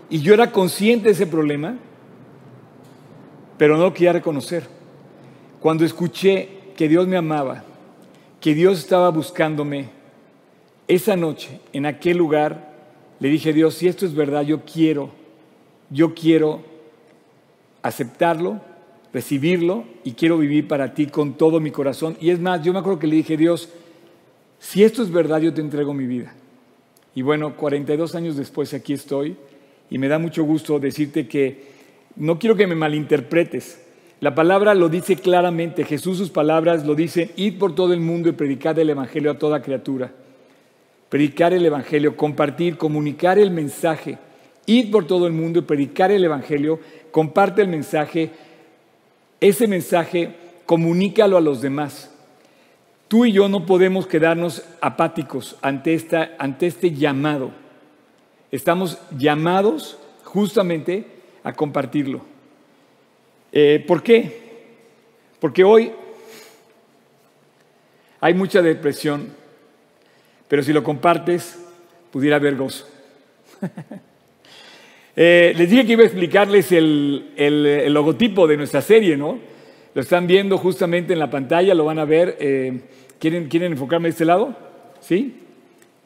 y 0.10 0.22
yo 0.22 0.34
era 0.34 0.52
consciente 0.52 1.06
de 1.06 1.12
ese 1.12 1.28
problema, 1.28 1.78
pero 3.58 3.78
no 3.78 3.84
lo 3.84 3.94
quería 3.94 4.14
reconocer. 4.14 4.64
Cuando 5.60 5.84
escuché 5.84 6.50
que 6.76 6.88
Dios 6.88 7.06
me 7.08 7.18
amaba, 7.18 7.64
que 8.40 8.56
Dios 8.56 8.80
estaba 8.80 9.10
buscándome, 9.10 9.90
esa 10.88 11.16
noche, 11.16 11.60
en 11.74 11.86
aquel 11.86 12.18
lugar, 12.18 12.74
le 13.20 13.30
dije, 13.30 13.52
Dios, 13.52 13.76
si 13.76 13.88
esto 13.88 14.06
es 14.06 14.16
verdad, 14.16 14.44
yo 14.44 14.62
quiero, 14.64 15.19
yo 15.90 16.14
quiero 16.14 16.62
aceptarlo, 17.82 18.62
recibirlo 19.14 19.86
y 20.04 20.14
quiero 20.14 20.38
vivir 20.38 20.68
para 20.68 20.94
ti 20.94 21.08
con 21.08 21.34
todo 21.34 21.60
mi 21.60 21.72
corazón. 21.72 22.18
Y 22.20 22.30
es 22.30 22.40
más, 22.40 22.64
yo 22.64 22.74
me 22.74 22.80
acuerdo 22.80 23.00
que 23.00 23.08
le 23.08 23.16
dije, 23.16 23.38
Dios, 23.38 23.70
si 24.60 24.84
esto 24.84 25.02
es 25.02 25.12
verdad, 25.12 25.42
yo 25.42 25.54
te 25.54 25.62
entrego 25.62 25.94
mi 25.94 26.06
vida. 26.06 26.34
Y 27.16 27.22
bueno, 27.22 27.56
42 27.56 28.16
años 28.16 28.38
después 28.38 28.74
aquí 28.74 28.94
estoy 28.94 29.36
y 29.90 29.98
me 29.98 30.08
da 30.08 30.20
mucho 30.20 30.44
gusto 30.44 30.80
decirte 30.80 31.28
que 31.28 31.70
no 32.16 32.38
quiero 32.38 32.56
que 32.56 32.68
me 32.68 32.76
malinterpretes. 32.76 33.82
La 34.20 34.36
palabra 34.36 34.76
lo 34.76 34.90
dice 34.90 35.16
claramente, 35.16 35.86
Jesús 35.86 36.18
sus 36.18 36.30
palabras 36.30 36.86
lo 36.86 36.94
dice, 36.94 37.32
id 37.38 37.58
por 37.58 37.74
todo 37.74 37.94
el 37.94 38.02
mundo 38.02 38.30
y 38.30 38.34
predicad 38.34 38.78
el 38.78 38.90
Evangelio 38.90 39.32
a 39.32 39.40
toda 39.40 39.62
criatura. 39.62 40.12
Predicar 41.08 41.54
el 41.54 41.66
Evangelio, 41.66 42.18
compartir, 42.18 42.78
comunicar 42.78 43.40
el 43.40 43.50
mensaje. 43.50 44.18
Id 44.70 44.92
por 44.92 45.08
todo 45.08 45.26
el 45.26 45.34
mundo 45.34 45.58
y 45.58 45.64
predicar 45.64 46.12
el 46.12 46.24
Evangelio, 46.24 46.80
comparte 47.10 47.64
el 47.64 47.68
mensaje. 47.68 48.30
Ese 49.42 49.68
mensaje 49.68 50.36
comunícalo 50.68 51.38
a 51.38 51.42
los 51.42 51.62
demás. 51.62 52.12
Tú 53.08 53.26
y 53.26 53.32
yo 53.32 53.50
no 53.50 53.66
podemos 53.66 54.06
quedarnos 54.06 54.64
apáticos 54.80 55.58
ante, 55.64 55.96
esta, 55.96 56.36
ante 56.38 56.68
este 56.68 56.92
llamado. 56.92 57.50
Estamos 58.52 59.00
llamados 59.18 59.98
justamente 60.24 61.08
a 61.44 61.54
compartirlo. 61.54 62.22
Eh, 63.52 63.84
¿Por 63.88 64.04
qué? 64.04 64.68
Porque 65.40 65.64
hoy 65.64 65.92
hay 68.20 68.36
mucha 68.36 68.62
depresión, 68.62 69.30
pero 70.48 70.62
si 70.62 70.74
lo 70.74 70.84
compartes, 70.84 71.58
pudiera 72.12 72.36
haber 72.36 72.56
gozo. 72.56 72.88
eh, 75.22 75.54
les 75.54 75.70
dije 75.70 75.86
que 75.86 75.92
iba 75.92 76.04
a 76.04 76.06
explicarles 76.06 76.72
el, 76.72 77.34
el, 77.36 77.94
logotipo 77.94 78.48
de 78.48 78.56
nuestra 78.56 78.82
serie, 78.82 79.18
¿no? 79.18 79.38
Lo 79.94 80.02
están 80.02 80.28
viendo 80.28 80.58
justamente 80.58 81.12
en 81.12 81.20
la 81.20 81.30
pantalla, 81.30 81.76
lo 81.76 81.84
van 81.84 82.00
a 82.00 82.06
ver. 82.06 82.38
Eh, 82.40 82.80
¿quieren, 83.20 83.50
¿Quieren 83.50 83.74
enfocarme 83.74 84.08
de 84.08 84.12
este 84.12 84.24
lado? 84.24 84.56
¿Sí? 85.02 85.36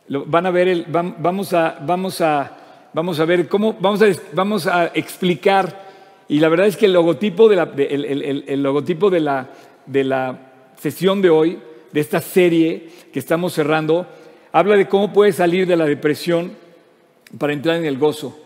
Lo, 0.07 0.25
van 0.25 0.47
a 0.47 0.49
ver, 0.49 0.67
el, 0.67 0.85
vamos, 0.87 1.53
a, 1.53 1.77
vamos, 1.85 2.21
a, 2.21 2.89
vamos 2.91 3.19
a 3.19 3.25
ver 3.25 3.47
cómo, 3.47 3.77
vamos 3.79 4.01
a, 4.01 4.07
vamos 4.33 4.65
a 4.65 4.87
explicar 4.95 5.85
y 6.27 6.39
la 6.39 6.49
verdad 6.49 6.65
es 6.65 6.75
que 6.75 6.87
el 6.87 6.93
logotipo 6.93 7.47
de 7.49 7.55
la, 7.55 7.71
el, 7.77 8.43
el 8.47 8.63
logotipo 8.63 9.11
de 9.11 9.19
la, 9.19 9.51
de 9.85 10.05
la 10.05 10.39
sesión 10.81 11.21
de 11.21 11.29
hoy, 11.29 11.59
de 11.91 11.99
esta 11.99 12.19
serie 12.19 12.89
que 13.13 13.19
estamos 13.19 13.53
cerrando, 13.53 14.07
habla 14.51 14.75
de 14.75 14.87
cómo 14.87 15.13
puedes 15.13 15.35
salir 15.35 15.67
de 15.67 15.75
la 15.75 15.85
depresión 15.85 16.53
para 17.37 17.53
entrar 17.53 17.75
en 17.75 17.85
el 17.85 17.99
gozo. 17.99 18.39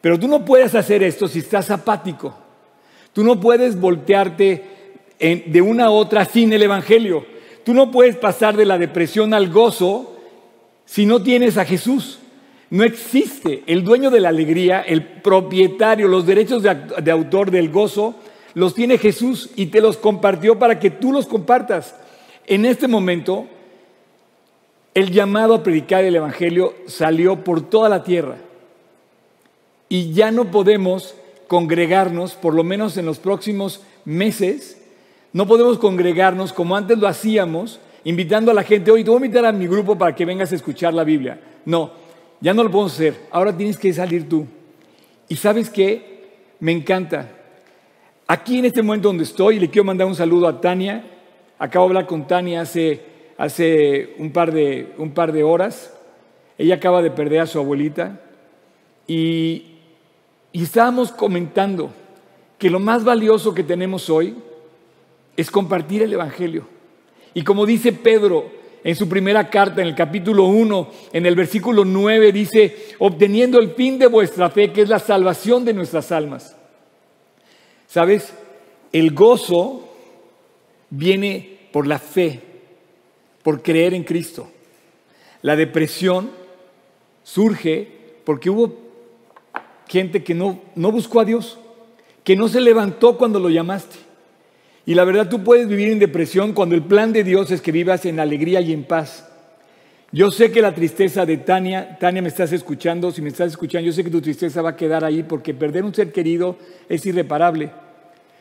Pero 0.00 0.18
tú 0.18 0.28
no 0.28 0.44
puedes 0.44 0.74
hacer 0.74 1.02
esto 1.02 1.28
si 1.28 1.40
estás 1.40 1.70
apático. 1.70 2.34
Tú 3.12 3.24
no 3.24 3.38
puedes 3.40 3.78
voltearte 3.78 4.64
de 5.18 5.62
una 5.62 5.86
a 5.86 5.90
otra 5.90 6.24
sin 6.24 6.52
el 6.52 6.62
Evangelio. 6.62 7.26
Tú 7.64 7.74
no 7.74 7.90
puedes 7.90 8.16
pasar 8.16 8.56
de 8.56 8.64
la 8.64 8.78
depresión 8.78 9.34
al 9.34 9.50
gozo 9.50 10.16
si 10.86 11.06
no 11.06 11.22
tienes 11.22 11.58
a 11.58 11.64
Jesús. 11.64 12.18
No 12.70 12.84
existe. 12.84 13.62
El 13.66 13.84
dueño 13.84 14.10
de 14.10 14.20
la 14.20 14.30
alegría, 14.30 14.80
el 14.80 15.04
propietario, 15.04 16.08
los 16.08 16.24
derechos 16.24 16.62
de, 16.62 16.74
de, 17.02 17.10
autor 17.10 17.50
del 17.50 17.68
gozo, 17.70 18.14
los 18.54 18.74
tiene 18.74 18.96
Jesús 18.96 19.50
y 19.56 19.66
te 19.66 19.80
los 19.80 19.98
compartió 19.98 20.58
para 20.58 20.78
que 20.78 20.90
tú 20.90 21.12
los 21.12 21.26
compartas. 21.26 21.94
En 22.46 22.64
este 22.64 22.88
momento, 22.88 23.46
el 24.94 25.10
llamado 25.10 25.54
a 25.54 25.62
predicar 25.62 26.04
el 26.04 26.16
Evangelio 26.16 26.74
salió 26.86 27.44
por 27.44 27.68
toda 27.68 27.88
la 27.88 28.02
tierra. 28.02 28.36
Y 29.92 30.12
ya 30.12 30.30
no 30.30 30.52
podemos 30.52 31.16
congregarnos, 31.48 32.34
por 32.34 32.54
lo 32.54 32.62
menos 32.62 32.96
en 32.96 33.06
los 33.06 33.18
próximos 33.18 33.82
meses, 34.04 34.80
no 35.32 35.48
podemos 35.48 35.78
congregarnos 35.78 36.52
como 36.52 36.76
antes 36.76 36.96
lo 36.96 37.08
hacíamos, 37.08 37.80
invitando 38.04 38.52
a 38.52 38.54
la 38.54 38.62
gente, 38.62 38.92
hoy 38.92 39.02
te 39.02 39.10
voy 39.10 39.20
a 39.20 39.26
invitar 39.26 39.44
a 39.44 39.52
mi 39.52 39.66
grupo 39.66 39.98
para 39.98 40.14
que 40.14 40.24
vengas 40.24 40.52
a 40.52 40.54
escuchar 40.54 40.94
la 40.94 41.02
Biblia. 41.02 41.40
No, 41.64 41.90
ya 42.40 42.54
no 42.54 42.62
lo 42.62 42.70
podemos 42.70 42.94
hacer. 42.94 43.16
Ahora 43.32 43.56
tienes 43.56 43.76
que 43.76 43.92
salir 43.92 44.28
tú. 44.28 44.46
Y 45.28 45.34
sabes 45.34 45.70
qué? 45.70 46.28
Me 46.60 46.70
encanta. 46.70 47.28
Aquí 48.28 48.60
en 48.60 48.66
este 48.66 48.82
momento 48.82 49.08
donde 49.08 49.24
estoy, 49.24 49.58
le 49.58 49.70
quiero 49.70 49.86
mandar 49.86 50.06
un 50.06 50.14
saludo 50.14 50.46
a 50.46 50.60
Tania. 50.60 51.04
Acabo 51.58 51.86
de 51.86 51.90
hablar 51.90 52.06
con 52.06 52.28
Tania 52.28 52.60
hace, 52.60 53.00
hace 53.36 54.14
un, 54.18 54.30
par 54.30 54.52
de, 54.52 54.92
un 54.98 55.10
par 55.10 55.32
de 55.32 55.42
horas. 55.42 55.92
Ella 56.58 56.76
acaba 56.76 57.02
de 57.02 57.10
perder 57.10 57.40
a 57.40 57.46
su 57.46 57.58
abuelita. 57.58 58.20
Y, 59.08 59.69
y 60.52 60.62
estábamos 60.62 61.12
comentando 61.12 61.90
que 62.58 62.70
lo 62.70 62.78
más 62.78 63.04
valioso 63.04 63.54
que 63.54 63.62
tenemos 63.62 64.10
hoy 64.10 64.34
es 65.36 65.50
compartir 65.50 66.02
el 66.02 66.12
Evangelio. 66.12 66.66
Y 67.32 67.42
como 67.42 67.64
dice 67.64 67.92
Pedro, 67.92 68.50
en 68.82 68.96
su 68.96 69.08
primera 69.08 69.48
carta, 69.48 69.82
en 69.82 69.88
el 69.88 69.94
capítulo 69.94 70.44
1, 70.44 70.90
en 71.12 71.26
el 71.26 71.34
versículo 71.34 71.84
9, 71.84 72.32
dice, 72.32 72.94
obteniendo 72.98 73.58
el 73.58 73.74
fin 73.74 73.98
de 73.98 74.06
vuestra 74.06 74.50
fe, 74.50 74.72
que 74.72 74.82
es 74.82 74.88
la 74.88 74.98
salvación 74.98 75.64
de 75.64 75.74
nuestras 75.74 76.10
almas. 76.12 76.56
¿Sabes? 77.86 78.32
El 78.92 79.12
gozo 79.12 79.88
viene 80.90 81.58
por 81.72 81.86
la 81.86 81.98
fe, 81.98 82.40
por 83.42 83.62
creer 83.62 83.94
en 83.94 84.04
Cristo. 84.04 84.50
La 85.42 85.56
depresión 85.56 86.30
surge 87.22 87.88
porque 88.24 88.50
hubo 88.50 88.89
gente 89.90 90.22
que 90.22 90.34
no, 90.34 90.60
no 90.76 90.92
buscó 90.92 91.20
a 91.20 91.24
Dios, 91.24 91.58
que 92.22 92.36
no 92.36 92.48
se 92.48 92.60
levantó 92.60 93.18
cuando 93.18 93.40
lo 93.40 93.50
llamaste. 93.50 93.96
Y 94.86 94.94
la 94.94 95.04
verdad, 95.04 95.28
tú 95.28 95.42
puedes 95.42 95.66
vivir 95.66 95.88
en 95.88 95.98
depresión 95.98 96.52
cuando 96.52 96.76
el 96.76 96.82
plan 96.82 97.12
de 97.12 97.24
Dios 97.24 97.50
es 97.50 97.60
que 97.60 97.72
vivas 97.72 98.04
en 98.06 98.20
alegría 98.20 98.60
y 98.60 98.72
en 98.72 98.84
paz. 98.84 99.28
Yo 100.12 100.30
sé 100.30 100.52
que 100.52 100.62
la 100.62 100.74
tristeza 100.74 101.26
de 101.26 101.38
Tania, 101.38 101.98
Tania 101.98 102.22
me 102.22 102.28
estás 102.28 102.52
escuchando, 102.52 103.10
si 103.10 103.20
me 103.20 103.30
estás 103.30 103.50
escuchando, 103.50 103.86
yo 103.86 103.92
sé 103.92 104.04
que 104.04 104.10
tu 104.10 104.20
tristeza 104.20 104.62
va 104.62 104.70
a 104.70 104.76
quedar 104.76 105.04
ahí 105.04 105.24
porque 105.24 105.54
perder 105.54 105.84
un 105.84 105.94
ser 105.94 106.12
querido 106.12 106.56
es 106.88 107.04
irreparable. 107.06 107.70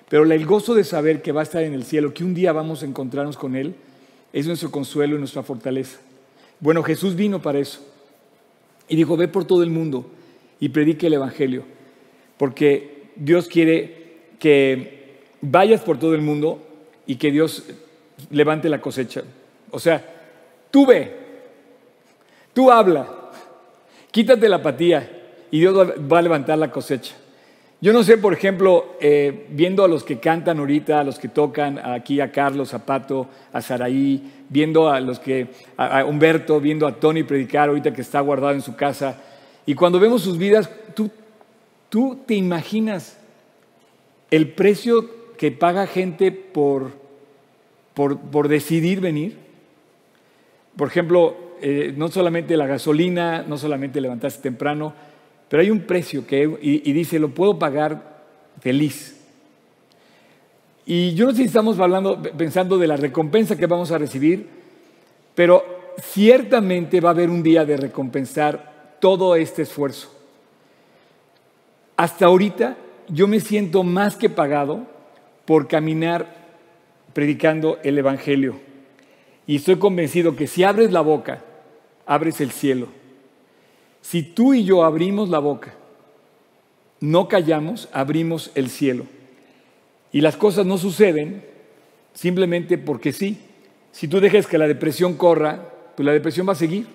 Pero 0.08 0.24
el 0.24 0.46
gozo 0.46 0.76
de 0.76 0.84
saber 0.84 1.22
que 1.22 1.32
va 1.32 1.42
a 1.42 1.44
estar 1.44 1.64
en 1.64 1.74
el 1.74 1.84
cielo, 1.84 2.14
que 2.14 2.24
un 2.24 2.36
día 2.36 2.52
vamos 2.52 2.84
a 2.84 2.86
encontrarnos 2.86 3.38
con 3.38 3.56
Él, 3.56 3.76
es 4.34 4.46
nuestro 4.46 4.70
consuelo 4.70 5.16
y 5.16 5.20
nuestra 5.20 5.42
fortaleza. 5.42 5.98
Bueno, 6.60 6.84
Jesús 6.84 7.16
vino 7.16 7.42
para 7.42 7.58
eso. 7.58 7.80
Y 8.88 8.96
dijo, 8.96 9.18
ve 9.18 9.28
por 9.28 9.46
todo 9.46 9.64
el 9.64 9.70
mundo 9.72 10.06
y 10.60 10.70
predique 10.70 11.08
el 11.08 11.14
Evangelio. 11.14 11.64
Porque 12.38 13.10
Dios 13.16 13.48
quiere 13.48 14.18
que 14.40 15.20
vayas 15.42 15.82
por 15.82 16.00
todo 16.00 16.16
el 16.16 16.22
mundo 16.22 16.66
y 17.06 17.16
que 17.16 17.32
Dios 17.32 17.66
levante 18.32 18.70
la 18.70 18.82
cosecha. 18.82 19.24
O 19.72 19.80
sea, 19.80 20.04
tú 20.72 20.86
ve, 20.86 21.12
tú 22.54 22.72
habla, 22.72 23.08
quítate 24.12 24.50
la 24.50 24.58
apatía 24.58 25.10
y 25.52 25.60
Dios 25.60 25.76
va 25.76 26.20
a 26.20 26.22
levantar 26.22 26.58
la 26.58 26.72
cosecha. 26.72 27.16
Yo 27.82 27.94
no 27.94 28.04
sé, 28.04 28.18
por 28.18 28.34
ejemplo, 28.34 28.98
eh, 29.00 29.46
viendo 29.52 29.86
a 29.86 29.88
los 29.88 30.04
que 30.04 30.20
cantan 30.20 30.60
ahorita, 30.60 31.00
a 31.00 31.04
los 31.06 31.18
que 31.18 31.30
tocan 31.30 31.80
aquí 31.80 32.20
a 32.20 32.30
Carlos, 32.30 32.74
a 32.74 32.86
Pato, 32.86 33.30
a 33.54 33.62
Saraí, 33.62 34.22
viendo 34.50 34.90
a 34.90 35.00
los 35.00 35.20
que, 35.20 35.48
a, 35.78 36.04
Humberto, 36.04 36.60
viendo 36.60 36.86
a 36.86 36.96
Tony 36.96 37.24
predicar 37.24 37.70
ahorita 37.70 37.94
que 37.94 38.02
está 38.02 38.20
guardado 38.20 38.52
en 38.52 38.62
su 38.62 38.76
casa, 38.76 39.16
y 39.70 39.76
cuando 39.76 40.00
vemos 40.00 40.24
sus 40.24 40.40
vidas, 40.40 40.68
tú, 40.96 41.12
tú 41.90 42.18
te 42.26 42.34
imaginas 42.34 43.20
el 44.32 44.48
precio 44.50 45.36
que 45.38 45.52
paga 45.52 45.86
gente 45.86 46.32
por, 46.32 46.90
por, 47.94 48.48
decidir 48.48 49.00
venir. 49.00 49.38
Por 50.76 50.88
ejemplo, 50.88 51.38
eh, 51.62 51.94
no 51.96 52.08
solamente 52.08 52.58
la 52.58 52.66
gasolina, 52.66 53.44
no 53.48 53.60
solamente 53.60 54.02
levantarse 54.02 54.42
temprano, 54.42 54.96
pero 55.50 55.62
hay 55.62 55.70
un 55.70 55.82
precio 55.82 56.26
que, 56.26 56.58
y, 56.64 56.92
dice, 56.92 57.20
lo 57.20 57.30
puedo 57.30 57.60
pagar 57.60 58.24
feliz. 58.62 59.22
Y 60.88 61.14
yo 61.14 61.26
no 61.26 61.32
sé 61.34 61.38
si 61.38 61.44
estamos 61.44 61.78
hablando, 61.78 62.20
pensando 62.20 62.80
de 62.80 62.88
la 62.88 62.98
recompensa 62.98 63.56
que 63.56 63.68
vamos 63.68 63.92
a 63.92 64.00
recibir, 64.00 64.48
pero 65.36 65.94
ciertamente 66.02 67.00
va 67.00 67.10
a 67.10 67.14
haber 67.14 67.30
un 67.30 67.44
día 67.44 67.66
de 67.66 67.78
recompensar 67.78 68.79
todo 69.00 69.36
este 69.36 69.64
esfuerzo. 69.64 70.10
Hasta 71.98 72.26
ahorita 72.26 72.78
yo 73.10 73.28
me 73.28 73.40
siento 73.40 73.84
más 73.84 74.16
que 74.16 74.30
pagado 74.30 74.86
por 75.46 75.68
caminar 75.68 76.40
predicando 77.14 77.80
el 77.84 77.98
Evangelio. 77.98 78.60
Y 79.48 79.58
estoy 79.58 79.78
convencido 79.78 80.36
que 80.36 80.48
si 80.48 80.64
abres 80.64 80.92
la 80.92 81.02
boca, 81.02 81.44
abres 82.06 82.40
el 82.40 82.52
cielo. 82.52 82.88
Si 84.02 84.22
tú 84.22 84.54
y 84.54 84.64
yo 84.64 84.84
abrimos 84.84 85.30
la 85.30 85.40
boca, 85.40 85.74
no 87.00 87.28
callamos, 87.28 87.90
abrimos 87.92 88.52
el 88.56 88.70
cielo. 88.70 89.06
Y 90.12 90.22
las 90.22 90.38
cosas 90.38 90.66
no 90.66 90.78
suceden 90.78 91.44
simplemente 92.14 92.78
porque 92.78 93.12
sí. 93.12 93.40
Si 93.92 94.08
tú 94.08 94.20
dejas 94.20 94.48
que 94.48 94.58
la 94.58 94.68
depresión 94.68 95.16
corra, 95.16 95.70
pues 95.96 96.06
la 96.06 96.14
depresión 96.14 96.48
va 96.48 96.54
a 96.54 96.56
seguir, 96.56 96.88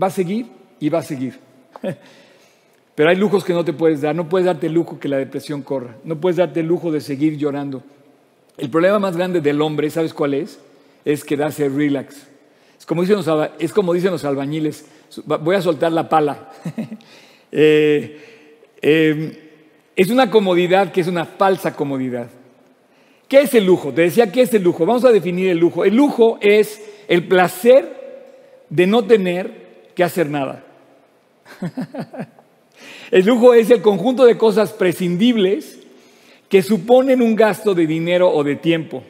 va 0.00 0.06
a 0.06 0.10
seguir 0.10 0.46
y 0.80 0.88
va 0.88 0.98
a 0.98 1.02
seguir. 1.02 1.38
Pero 2.94 3.08
hay 3.08 3.16
lujos 3.16 3.44
que 3.44 3.52
no 3.52 3.64
te 3.64 3.72
puedes 3.72 4.00
dar. 4.00 4.14
No 4.14 4.28
puedes 4.28 4.46
darte 4.46 4.66
el 4.66 4.72
lujo 4.72 4.98
que 4.98 5.08
la 5.08 5.18
depresión 5.18 5.62
corra. 5.62 5.96
No 6.04 6.20
puedes 6.20 6.36
darte 6.36 6.60
el 6.60 6.66
lujo 6.66 6.90
de 6.90 7.00
seguir 7.00 7.36
llorando. 7.36 7.82
El 8.58 8.68
problema 8.68 8.98
más 8.98 9.16
grande 9.16 9.40
del 9.40 9.62
hombre, 9.62 9.88
¿sabes 9.90 10.12
cuál 10.12 10.34
es? 10.34 10.58
Es 11.04 11.24
quedarse 11.24 11.68
relax. 11.68 12.26
Es 12.78 12.84
como 12.84 13.02
dicen 13.02 13.16
los, 13.16 13.50
es 13.58 13.72
como 13.72 13.92
dicen 13.92 14.10
los 14.10 14.24
albañiles, 14.24 14.84
voy 15.24 15.56
a 15.56 15.62
soltar 15.62 15.92
la 15.92 16.08
pala. 16.08 16.50
Eh, 17.52 18.16
em, 18.80 19.32
es 19.96 20.08
una 20.08 20.30
comodidad 20.30 20.92
que 20.92 21.00
es 21.00 21.08
una 21.08 21.24
falsa 21.24 21.74
comodidad. 21.74 22.28
¿Qué 23.26 23.40
es 23.40 23.52
el 23.54 23.66
lujo? 23.66 23.92
Te 23.92 24.02
decía, 24.02 24.30
¿qué 24.30 24.42
es 24.42 24.54
el 24.54 24.62
lujo? 24.62 24.86
Vamos 24.86 25.04
a 25.04 25.10
definir 25.10 25.50
el 25.50 25.58
lujo. 25.58 25.84
El 25.84 25.96
lujo 25.96 26.38
es 26.40 26.80
el 27.08 27.26
placer 27.26 28.62
de 28.68 28.86
no 28.86 29.04
tener 29.04 29.90
que 29.96 30.04
hacer 30.04 30.30
nada. 30.30 30.64
el 33.10 33.24
lujo 33.24 33.54
es 33.54 33.70
el 33.70 33.82
conjunto 33.82 34.24
de 34.24 34.38
cosas 34.38 34.72
prescindibles 34.72 35.78
que 36.48 36.62
suponen 36.62 37.22
un 37.22 37.36
gasto 37.36 37.74
de 37.74 37.86
dinero 37.86 38.30
o 38.30 38.42
de 38.42 38.56
tiempo. 38.56 39.02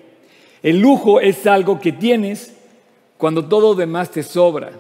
El 0.62 0.80
lujo 0.80 1.20
es 1.20 1.47
algo 1.47 1.80
que 1.80 1.92
tienes 1.92 2.54
cuando 3.16 3.47
todo 3.47 3.75
demás 3.75 4.11
te 4.11 4.23
sobra. 4.23 4.73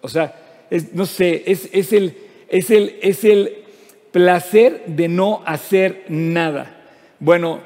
O 0.00 0.08
sea, 0.08 0.66
no 0.92 1.04
sé, 1.06 1.42
es, 1.46 1.92
el, 1.92 2.16
es, 2.48 2.70
el, 2.70 2.96
es 3.02 3.24
el 3.24 3.58
placer 4.12 4.84
de 4.86 5.08
no 5.08 5.42
hacer 5.44 6.04
nada. 6.08 6.80
Bueno, 7.18 7.60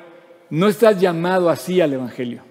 no 0.51 0.69
estás 0.69 1.01
llamado 1.01 1.51
así 1.51 1.81
al 1.81 1.93
Evangelio. 1.93 2.43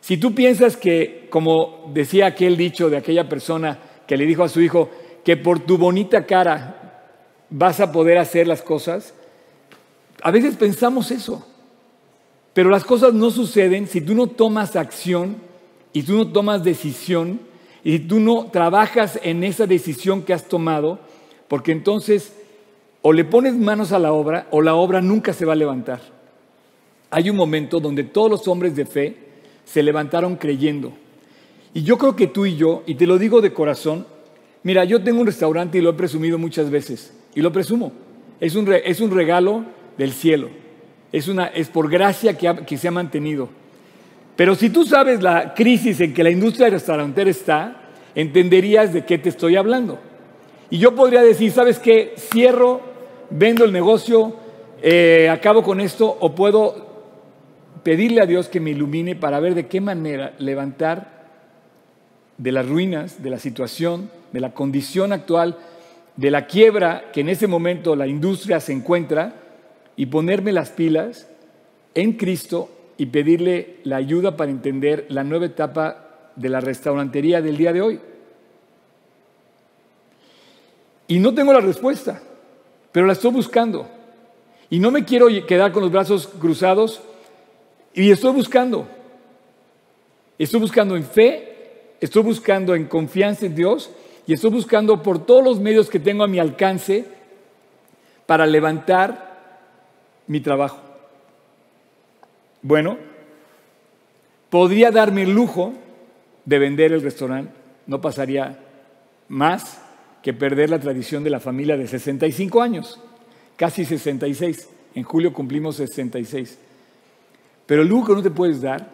Si 0.00 0.16
tú 0.16 0.34
piensas 0.34 0.76
que, 0.76 1.26
como 1.30 1.90
decía 1.94 2.26
aquel 2.26 2.56
dicho 2.56 2.90
de 2.90 2.98
aquella 2.98 3.28
persona 3.28 3.78
que 4.06 4.16
le 4.16 4.26
dijo 4.26 4.44
a 4.44 4.48
su 4.48 4.60
hijo, 4.60 4.90
que 5.24 5.36
por 5.36 5.60
tu 5.60 5.78
bonita 5.78 6.26
cara 6.26 7.02
vas 7.50 7.80
a 7.80 7.92
poder 7.92 8.18
hacer 8.18 8.46
las 8.46 8.62
cosas, 8.62 9.14
a 10.22 10.30
veces 10.30 10.56
pensamos 10.56 11.10
eso. 11.10 11.46
Pero 12.52 12.70
las 12.70 12.84
cosas 12.84 13.12
no 13.14 13.30
suceden 13.30 13.88
si 13.88 14.00
tú 14.00 14.14
no 14.14 14.28
tomas 14.28 14.76
acción 14.76 15.36
y 15.92 16.02
tú 16.02 16.16
no 16.16 16.28
tomas 16.28 16.62
decisión 16.62 17.40
y 17.82 17.98
tú 18.00 18.20
no 18.20 18.46
trabajas 18.52 19.18
en 19.22 19.44
esa 19.44 19.66
decisión 19.66 20.22
que 20.22 20.32
has 20.32 20.44
tomado, 20.44 21.00
porque 21.48 21.72
entonces 21.72 22.32
o 23.02 23.12
le 23.12 23.24
pones 23.24 23.54
manos 23.54 23.92
a 23.92 23.98
la 23.98 24.12
obra 24.12 24.46
o 24.50 24.62
la 24.62 24.74
obra 24.74 25.00
nunca 25.02 25.32
se 25.32 25.44
va 25.44 25.52
a 25.52 25.56
levantar. 25.56 26.00
Hay 27.10 27.28
un 27.28 27.36
momento 27.36 27.80
donde 27.80 28.04
todos 28.04 28.30
los 28.30 28.48
hombres 28.48 28.74
de 28.76 28.86
fe 28.86 29.16
se 29.64 29.82
levantaron 29.82 30.36
creyendo. 30.36 30.92
Y 31.74 31.82
yo 31.82 31.98
creo 31.98 32.16
que 32.16 32.28
tú 32.28 32.46
y 32.46 32.56
yo, 32.56 32.82
y 32.86 32.94
te 32.94 33.06
lo 33.06 33.18
digo 33.18 33.40
de 33.40 33.52
corazón, 33.52 34.06
mira, 34.64 34.84
yo 34.84 35.00
tengo 35.02 35.20
un 35.20 35.26
restaurante 35.26 35.78
y 35.78 35.80
lo 35.80 35.90
he 35.90 35.94
presumido 35.94 36.36
muchas 36.36 36.68
veces, 36.68 37.14
y 37.34 37.40
lo 37.40 37.52
presumo. 37.52 37.92
Es 38.40 38.56
un, 38.56 38.70
es 38.72 39.00
un 39.00 39.12
regalo 39.12 39.64
del 39.96 40.12
cielo. 40.12 40.48
Es, 41.12 41.28
una, 41.28 41.46
es 41.46 41.68
por 41.68 41.88
gracia 41.88 42.36
que, 42.36 42.52
que 42.66 42.76
se 42.76 42.88
ha 42.88 42.90
mantenido. 42.90 43.48
Pero 44.34 44.56
si 44.56 44.70
tú 44.70 44.84
sabes 44.84 45.22
la 45.22 45.54
crisis 45.54 46.00
en 46.00 46.12
que 46.12 46.24
la 46.24 46.30
industria 46.30 46.68
restaurantera 46.68 47.30
está, 47.30 47.80
entenderías 48.16 48.92
de 48.92 49.04
qué 49.04 49.18
te 49.18 49.28
estoy 49.28 49.54
hablando. 49.54 50.00
Y 50.70 50.78
yo 50.78 50.94
podría 50.94 51.22
decir, 51.22 51.52
¿sabes 51.52 51.78
qué? 51.78 52.14
Cierro, 52.16 52.80
vendo 53.30 53.64
el 53.64 53.72
negocio, 53.72 54.34
eh, 54.82 55.28
acabo 55.30 55.62
con 55.62 55.80
esto, 55.80 56.16
o 56.20 56.34
puedo 56.34 56.94
pedirle 57.84 58.20
a 58.20 58.26
Dios 58.26 58.48
que 58.48 58.60
me 58.60 58.70
ilumine 58.70 59.14
para 59.14 59.38
ver 59.38 59.54
de 59.54 59.66
qué 59.66 59.80
manera 59.80 60.34
levantar 60.38 61.28
de 62.38 62.50
las 62.50 62.68
ruinas, 62.68 63.22
de 63.22 63.30
la 63.30 63.38
situación, 63.38 64.10
de 64.34 64.40
la 64.40 64.52
condición 64.52 65.12
actual, 65.12 65.56
de 66.16 66.30
la 66.32 66.46
quiebra 66.46 67.12
que 67.12 67.20
en 67.20 67.28
ese 67.28 67.46
momento 67.46 67.94
la 67.94 68.08
industria 68.08 68.58
se 68.58 68.72
encuentra, 68.72 69.36
y 69.96 70.06
ponerme 70.06 70.50
las 70.50 70.70
pilas 70.70 71.28
en 71.94 72.14
Cristo 72.14 72.68
y 72.96 73.06
pedirle 73.06 73.76
la 73.84 73.96
ayuda 73.96 74.36
para 74.36 74.50
entender 74.50 75.06
la 75.08 75.22
nueva 75.22 75.46
etapa 75.46 76.32
de 76.34 76.48
la 76.48 76.60
restaurantería 76.60 77.40
del 77.40 77.56
día 77.56 77.72
de 77.72 77.80
hoy. 77.80 78.00
Y 81.06 81.20
no 81.20 81.32
tengo 81.32 81.52
la 81.52 81.60
respuesta, 81.60 82.20
pero 82.90 83.06
la 83.06 83.12
estoy 83.12 83.30
buscando. 83.30 83.88
Y 84.68 84.80
no 84.80 84.90
me 84.90 85.04
quiero 85.04 85.28
quedar 85.46 85.70
con 85.70 85.82
los 85.82 85.92
brazos 85.92 86.26
cruzados 86.26 87.00
y 87.92 88.10
estoy 88.10 88.32
buscando. 88.32 88.88
Estoy 90.36 90.58
buscando 90.58 90.96
en 90.96 91.04
fe, 91.04 91.94
estoy 92.00 92.24
buscando 92.24 92.74
en 92.74 92.86
confianza 92.86 93.46
en 93.46 93.54
Dios 93.54 93.90
y 94.26 94.32
estoy 94.32 94.50
buscando 94.50 95.02
por 95.02 95.24
todos 95.24 95.44
los 95.44 95.60
medios 95.60 95.90
que 95.90 96.00
tengo 96.00 96.24
a 96.24 96.28
mi 96.28 96.38
alcance 96.38 97.04
para 98.26 98.46
levantar 98.46 99.34
mi 100.26 100.40
trabajo. 100.40 100.80
Bueno, 102.62 102.96
podría 104.48 104.90
darme 104.90 105.24
el 105.24 105.34
lujo 105.34 105.74
de 106.44 106.58
vender 106.58 106.92
el 106.92 107.02
restaurante, 107.02 107.52
no 107.86 108.00
pasaría 108.00 108.58
más 109.28 109.80
que 110.22 110.32
perder 110.32 110.70
la 110.70 110.78
tradición 110.78 111.22
de 111.22 111.30
la 111.30 111.40
familia 111.40 111.76
de 111.76 111.86
65 111.86 112.62
años, 112.62 112.98
casi 113.56 113.84
66. 113.84 114.68
En 114.94 115.02
julio 115.02 115.32
cumplimos 115.34 115.76
66. 115.76 116.58
Pero 117.66 117.82
el 117.82 117.88
lujo 117.88 118.08
que 118.08 118.14
no 118.14 118.22
te 118.22 118.30
puedes 118.30 118.62
dar 118.62 118.88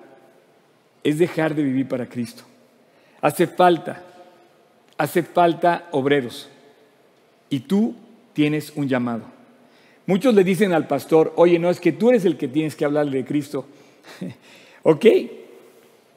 es 1.04 1.18
dejar 1.18 1.54
de 1.54 1.62
vivir 1.62 1.86
para 1.86 2.08
Cristo. 2.08 2.42
Hace 3.20 3.46
falta, 3.46 4.02
hace 5.00 5.22
falta 5.22 5.88
obreros. 5.92 6.50
Y 7.48 7.60
tú 7.60 7.94
tienes 8.34 8.70
un 8.76 8.86
llamado. 8.86 9.24
Muchos 10.04 10.34
le 10.34 10.44
dicen 10.44 10.74
al 10.74 10.86
pastor, 10.86 11.32
oye, 11.36 11.58
no, 11.58 11.70
es 11.70 11.80
que 11.80 11.92
tú 11.92 12.10
eres 12.10 12.26
el 12.26 12.36
que 12.36 12.48
tienes 12.48 12.76
que 12.76 12.84
hablarle 12.84 13.16
de 13.16 13.24
Cristo. 13.24 13.64
ok, 14.82 15.06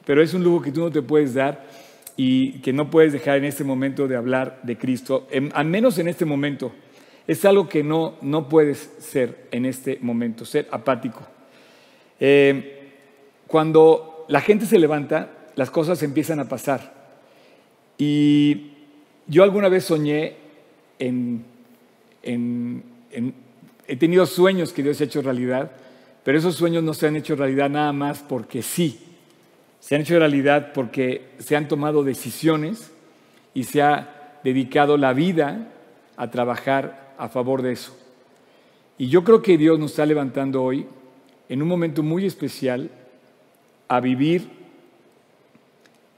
pero 0.04 0.22
es 0.22 0.34
un 0.34 0.44
lujo 0.44 0.60
que 0.60 0.70
tú 0.70 0.80
no 0.80 0.90
te 0.90 1.00
puedes 1.00 1.32
dar 1.32 1.64
y 2.14 2.60
que 2.60 2.74
no 2.74 2.90
puedes 2.90 3.14
dejar 3.14 3.38
en 3.38 3.46
este 3.46 3.64
momento 3.64 4.06
de 4.06 4.16
hablar 4.16 4.60
de 4.62 4.76
Cristo, 4.76 5.28
al 5.54 5.66
menos 5.66 5.96
en 5.98 6.08
este 6.08 6.26
momento. 6.26 6.70
Es 7.26 7.42
algo 7.46 7.70
que 7.70 7.82
no, 7.82 8.18
no 8.20 8.50
puedes 8.50 8.96
ser 8.98 9.48
en 9.50 9.64
este 9.64 9.98
momento, 10.02 10.44
ser 10.44 10.68
apático. 10.70 11.22
Eh, 12.20 12.90
cuando 13.46 14.26
la 14.28 14.42
gente 14.42 14.66
se 14.66 14.78
levanta, 14.78 15.30
las 15.54 15.70
cosas 15.70 16.02
empiezan 16.02 16.38
a 16.38 16.48
pasar. 16.50 16.92
Y 17.96 18.73
yo 19.26 19.42
alguna 19.42 19.68
vez 19.68 19.84
soñé 19.84 20.36
en, 20.98 21.44
He 23.86 23.96
tenido 23.96 24.24
sueños 24.26 24.72
que 24.72 24.82
Dios 24.82 25.00
ha 25.00 25.04
hecho 25.04 25.20
realidad, 25.20 25.70
pero 26.24 26.38
esos 26.38 26.56
sueños 26.56 26.82
no 26.82 26.94
se 26.94 27.06
han 27.06 27.16
hecho 27.16 27.36
realidad 27.36 27.68
nada 27.68 27.92
más 27.92 28.20
porque 28.20 28.62
sí. 28.62 28.98
Se 29.78 29.94
han 29.94 30.00
hecho 30.00 30.18
realidad 30.18 30.72
porque 30.72 31.28
se 31.38 31.54
han 31.54 31.68
tomado 31.68 32.02
decisiones 32.02 32.90
y 33.52 33.64
se 33.64 33.82
ha 33.82 34.40
dedicado 34.42 34.96
la 34.96 35.12
vida 35.12 35.68
a 36.16 36.30
trabajar 36.30 37.14
a 37.18 37.28
favor 37.28 37.60
de 37.60 37.72
eso. 37.72 37.94
Y 38.96 39.08
yo 39.08 39.22
creo 39.22 39.42
que 39.42 39.58
Dios 39.58 39.78
nos 39.78 39.90
está 39.90 40.06
levantando 40.06 40.62
hoy 40.62 40.86
en 41.48 41.60
un 41.60 41.68
momento 41.68 42.02
muy 42.02 42.24
especial 42.24 42.90
a 43.88 44.00
vivir 44.00 44.48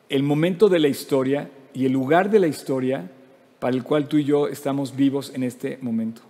el 0.08 0.22
momento 0.22 0.68
de 0.68 0.78
la 0.78 0.88
historia 0.88 1.50
y 1.76 1.84
el 1.84 1.92
lugar 1.92 2.30
de 2.30 2.40
la 2.40 2.46
historia 2.46 3.10
para 3.58 3.76
el 3.76 3.82
cual 3.82 4.08
tú 4.08 4.16
y 4.16 4.24
yo 4.24 4.48
estamos 4.48 4.96
vivos 4.96 5.30
en 5.34 5.42
este 5.42 5.78
momento. 5.82 6.22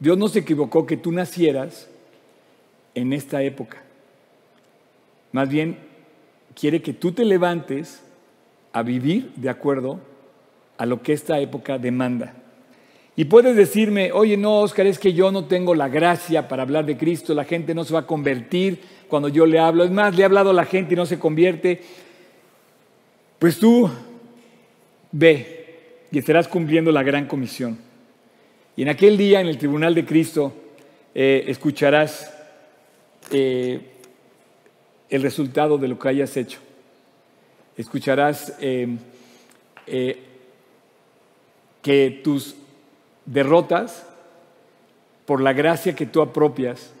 Dios 0.00 0.18
no 0.18 0.26
se 0.26 0.40
equivocó 0.40 0.86
que 0.86 0.96
tú 0.96 1.12
nacieras 1.12 1.88
en 2.96 3.12
esta 3.12 3.44
época. 3.44 3.80
Más 5.30 5.48
bien, 5.48 5.78
quiere 6.58 6.82
que 6.82 6.92
tú 6.92 7.12
te 7.12 7.24
levantes 7.24 8.02
a 8.72 8.82
vivir 8.82 9.30
de 9.36 9.50
acuerdo 9.50 10.00
a 10.78 10.84
lo 10.84 11.00
que 11.00 11.12
esta 11.12 11.38
época 11.38 11.78
demanda. 11.78 12.34
Y 13.14 13.26
puedes 13.26 13.54
decirme, 13.54 14.10
oye, 14.10 14.36
no, 14.36 14.62
Oscar, 14.62 14.88
es 14.88 14.98
que 14.98 15.12
yo 15.12 15.30
no 15.30 15.44
tengo 15.44 15.76
la 15.76 15.88
gracia 15.88 16.48
para 16.48 16.64
hablar 16.64 16.86
de 16.86 16.96
Cristo, 16.96 17.34
la 17.34 17.44
gente 17.44 17.72
no 17.72 17.84
se 17.84 17.94
va 17.94 18.00
a 18.00 18.06
convertir 18.08 18.80
cuando 19.06 19.28
yo 19.28 19.46
le 19.46 19.60
hablo. 19.60 19.84
Es 19.84 19.92
más, 19.92 20.16
le 20.16 20.22
he 20.22 20.24
hablado 20.24 20.50
a 20.50 20.54
la 20.54 20.64
gente 20.64 20.94
y 20.94 20.96
no 20.96 21.06
se 21.06 21.20
convierte. 21.20 21.82
Pues 23.38 23.60
tú 23.60 23.88
ve 25.12 26.06
y 26.10 26.18
estarás 26.18 26.48
cumpliendo 26.48 26.90
la 26.90 27.02
gran 27.02 27.26
comisión. 27.26 27.78
Y 28.76 28.82
en 28.82 28.88
aquel 28.88 29.16
día, 29.16 29.40
en 29.40 29.46
el 29.46 29.58
tribunal 29.58 29.94
de 29.94 30.04
Cristo, 30.04 30.52
eh, 31.14 31.44
escucharás 31.46 32.32
eh, 33.30 33.80
el 35.10 35.22
resultado 35.22 35.78
de 35.78 35.88
lo 35.88 35.98
que 35.98 36.08
hayas 36.08 36.36
hecho. 36.36 36.58
Escucharás 37.76 38.56
eh, 38.60 38.96
que 41.82 42.20
tus 42.24 42.54
derrotas, 43.26 44.06
por 45.26 45.40
la 45.40 45.52
gracia 45.52 45.94
que 45.94 46.06
tú 46.06 46.20
apropias, 46.20 46.92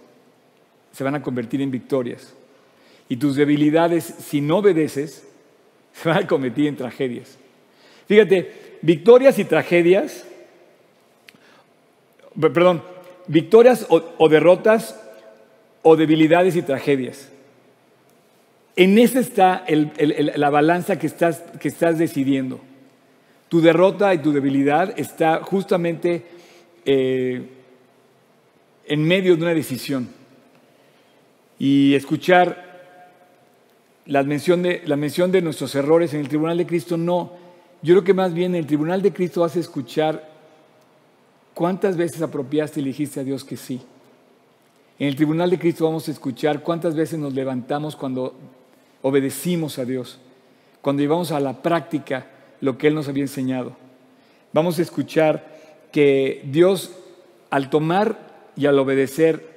se 0.92 1.04
van 1.04 1.14
a 1.14 1.22
convertir 1.22 1.60
en 1.62 1.70
victorias. 1.70 2.34
Y 3.08 3.16
tus 3.16 3.36
debilidades, 3.36 4.04
si 4.04 4.40
no 4.40 4.58
obedeces, 4.58 5.26
se 5.92 6.08
van 6.08 6.24
a 6.24 6.26
convertir 6.26 6.66
en 6.66 6.76
tragedias. 6.76 7.38
Fíjate, 8.12 8.52
victorias 8.82 9.38
y 9.38 9.46
tragedias, 9.46 10.26
perdón, 12.38 12.82
victorias 13.26 13.86
o, 13.88 14.28
derrotas 14.28 15.00
o 15.80 15.96
debilidades 15.96 16.54
y 16.54 16.60
tragedias. 16.60 17.30
En 18.76 18.98
esa 18.98 19.18
está 19.18 19.64
la 19.66 20.50
balanza 20.50 20.98
que 20.98 21.06
estás, 21.06 21.42
que 21.58 21.68
estás 21.68 21.96
decidiendo. 21.96 22.60
Tu 23.48 23.62
derrota 23.62 24.12
y 24.12 24.18
tu 24.18 24.30
debilidad 24.30 24.92
está 25.00 25.38
justamente 25.38 26.26
eh, 26.84 27.48
en 28.88 29.04
medio 29.08 29.36
de 29.36 29.42
una 29.42 29.54
decisión. 29.54 30.06
Y 31.58 31.94
escuchar 31.94 33.08
la 34.04 34.22
mención, 34.22 34.62
de, 34.62 34.82
la 34.84 34.96
mención 34.96 35.32
de 35.32 35.40
nuestros 35.40 35.74
errores 35.74 36.12
en 36.12 36.20
el 36.20 36.28
Tribunal 36.28 36.58
de 36.58 36.66
Cristo, 36.66 36.98
no. 36.98 37.40
Yo 37.82 37.94
creo 37.94 38.04
que 38.04 38.14
más 38.14 38.32
bien 38.32 38.54
en 38.54 38.60
el 38.60 38.66
Tribunal 38.66 39.02
de 39.02 39.12
Cristo 39.12 39.44
a 39.44 39.48
escuchar 39.48 40.30
cuántas 41.52 41.96
veces 41.96 42.22
apropiaste 42.22 42.80
y 42.80 42.84
dijiste 42.84 43.18
a 43.18 43.24
Dios 43.24 43.42
que 43.42 43.56
sí. 43.56 43.80
En 45.00 45.08
el 45.08 45.16
Tribunal 45.16 45.50
de 45.50 45.58
Cristo 45.58 45.84
vamos 45.84 46.06
a 46.06 46.12
escuchar 46.12 46.62
cuántas 46.62 46.94
veces 46.94 47.18
nos 47.18 47.34
levantamos 47.34 47.96
cuando 47.96 48.34
obedecimos 49.02 49.80
a 49.80 49.84
Dios, 49.84 50.20
cuando 50.80 51.02
llevamos 51.02 51.32
a 51.32 51.40
la 51.40 51.60
práctica 51.60 52.26
lo 52.60 52.78
que 52.78 52.86
Él 52.86 52.94
nos 52.94 53.08
había 53.08 53.24
enseñado. 53.24 53.76
Vamos 54.52 54.78
a 54.78 54.82
escuchar 54.82 55.44
que 55.90 56.42
Dios 56.44 56.92
al 57.50 57.68
tomar 57.68 58.16
y 58.54 58.66
al 58.66 58.78
obedecer 58.78 59.50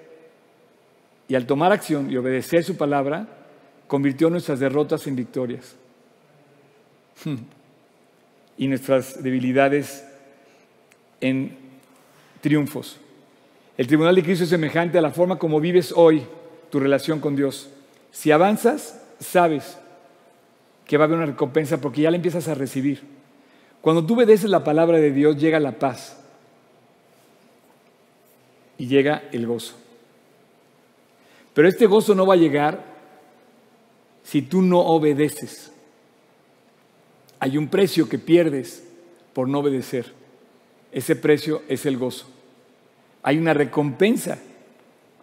y 1.28 1.36
al 1.36 1.46
tomar 1.46 1.72
acción 1.72 2.12
y 2.12 2.18
obedecer 2.18 2.64
su 2.64 2.76
palabra, 2.76 3.28
convirtió 3.88 4.32
nuestras 4.32 4.60
derrotas 4.60 5.06
en 5.06 5.16
victorias 5.16 5.76
y 8.58 8.68
nuestras 8.68 9.22
debilidades 9.22 10.06
en 11.22 11.58
triunfos. 12.42 12.98
El 13.78 13.88
tribunal 13.88 14.16
de 14.16 14.24
Cristo 14.24 14.44
es 14.44 14.50
semejante 14.50 14.98
a 14.98 15.02
la 15.02 15.12
forma 15.12 15.38
como 15.38 15.60
vives 15.60 15.92
hoy 15.96 16.24
tu 16.70 16.80
relación 16.80 17.20
con 17.20 17.36
Dios. 17.36 17.70
Si 18.12 18.32
avanzas, 18.32 19.02
sabes 19.20 19.78
que 20.86 20.98
va 20.98 21.04
a 21.04 21.08
haber 21.08 21.18
una 21.18 21.26
recompensa 21.26 21.82
porque 21.82 22.02
ya 22.02 22.12
la 22.12 22.18
empiezas 22.18 22.48
a 22.48 22.54
recibir. 22.54 23.02
Cuando 23.82 24.06
tú 24.06 24.16
obedeces 24.16 24.50
la 24.50 24.64
palabra 24.64 24.98
de 24.98 25.12
Dios, 25.12 25.38
llega 25.38 25.60
la 25.60 25.74
paz 25.74 26.18
y 28.78 28.88
llega 28.88 29.24
el 29.32 29.46
gozo. 29.46 29.76
Pero 31.54 31.68
este 31.68 31.86
gozo 31.86 32.16
no 32.16 32.26
va 32.26 32.34
a 32.34 32.38
llegar 32.38 32.84
si 34.24 34.42
tú 34.42 34.62
no 34.62 34.80
obedeces. 34.80 35.72
Hay 37.46 37.60
un 37.60 37.68
precio 37.68 38.10
que 38.10 38.18
pierdes 38.18 38.84
por 39.32 39.48
no 39.48 39.60
obedecer. 39.60 40.12
Ese 40.92 41.16
precio 41.16 41.62
es 41.70 41.86
el 41.86 41.96
gozo. 41.96 42.26
Hay 43.22 43.38
una 43.38 43.54
recompensa 43.54 44.40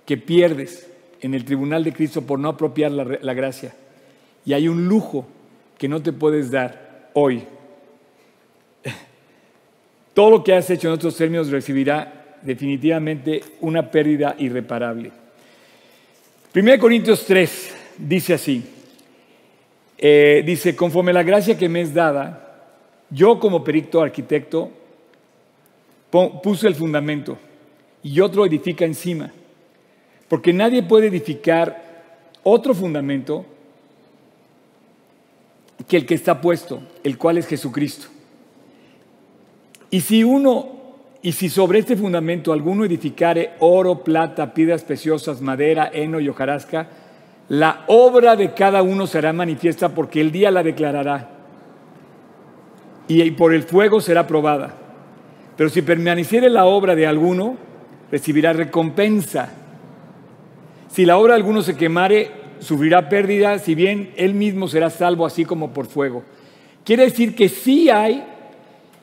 que 0.07 0.17
pierdes 0.17 0.87
en 1.21 1.35
el 1.35 1.45
tribunal 1.45 1.83
de 1.83 1.93
Cristo 1.93 2.23
por 2.23 2.39
no 2.39 2.51
apropiar 2.51 2.93
la, 2.93 3.35
gracia. 3.35 3.75
Y 4.47 4.53
hay 4.53 4.69
un 4.69 4.87
lujo 4.87 5.27
que 5.77 5.89
no 5.89 6.01
te 6.01 6.13
puedes 6.13 6.53
dar 6.53 7.11
hoy. 7.15 7.43
Todo 10.15 10.31
lo 10.31 10.45
que 10.45 10.55
has 10.55 10.71
hecho 10.71 10.87
en 10.87 10.95
otros 10.95 11.17
términos 11.17 11.51
recibirá 11.51 12.39
definitivamente 12.41 13.43
una 13.63 13.91
pérdida 13.91 14.37
irreparable. 14.39 15.11
1 16.55 16.79
Corintios 16.79 17.27
3 17.27 17.71
dice 17.99 18.35
así, 18.35 18.65
eh, 20.05 20.43
dice, 20.45 20.75
conforme 20.75 21.13
la 21.13 21.23
gracia 21.23 21.57
que 21.57 21.69
me 21.69 21.81
es 21.81 21.95
dada, 21.95 22.73
yo 23.09 23.39
como 23.39 23.63
perito 23.63 24.03
arquitecto 24.03 24.73
puse 26.43 26.67
el 26.67 26.75
fundamento 26.75 27.39
y 28.03 28.19
otro 28.19 28.45
edifica 28.45 28.85
encima, 28.85 29.31
porque 30.27 30.53
nadie 30.53 30.83
puede 30.83 31.07
edificar 31.07 32.03
otro 32.43 32.75
fundamento 32.75 33.47
que 35.87 35.99
el 35.99 36.05
que 36.05 36.15
está 36.15 36.41
puesto, 36.41 36.83
el 37.05 37.17
cual 37.17 37.39
es 37.39 37.47
Jesucristo. 37.47 38.09
Y 39.89 40.01
si 40.01 40.25
uno, 40.25 40.81
y 41.23 41.31
si 41.31 41.49
sobre 41.49 41.79
este 41.79 41.97
fundamento 41.97 42.53
alguno 42.53 42.85
edificare 42.85 43.53
oro, 43.61 44.03
plata, 44.03 44.53
piedras 44.53 44.83
preciosas, 44.83 45.41
madera, 45.41 45.89
heno 45.95 46.19
y 46.19 46.29
hojarasca, 46.29 46.89
la 47.53 47.85
obra 47.89 48.35
de 48.35 48.55
cada 48.55 48.83
uno 48.83 49.07
será 49.07 49.31
manifiesta 49.35 49.91
porque 49.91 50.23
el 50.23 50.33
día 50.33 50.51
la 50.51 50.63
declarará 50.63 51.29
y 53.07 53.31
por 53.33 53.53
el 53.53 53.65
fuego 53.65 54.01
será 54.01 54.27
probada. 54.27 54.75
Pero 55.55 55.69
si 55.69 55.83
permaneciere 55.83 56.49
la 56.49 56.65
obra 56.65 56.95
de 56.95 57.07
alguno, 57.07 57.59
recibirá 58.11 58.55
recompensa. 58.55 59.53
Si 60.89 61.05
la 61.05 61.19
obra 61.19 61.35
de 61.35 61.41
alguno 61.41 61.61
se 61.61 61.77
quemare, 61.77 62.31
sufrirá 62.59 63.11
pérdida, 63.11 63.59
si 63.59 63.75
bien 63.75 64.15
él 64.17 64.33
mismo 64.33 64.67
será 64.67 64.89
salvo 64.89 65.27
así 65.27 65.45
como 65.45 65.75
por 65.75 65.85
fuego. 65.85 66.23
Quiere 66.87 67.03
decir 67.05 67.35
que 67.35 67.51
sí 67.51 67.91
hay, 67.91 68.25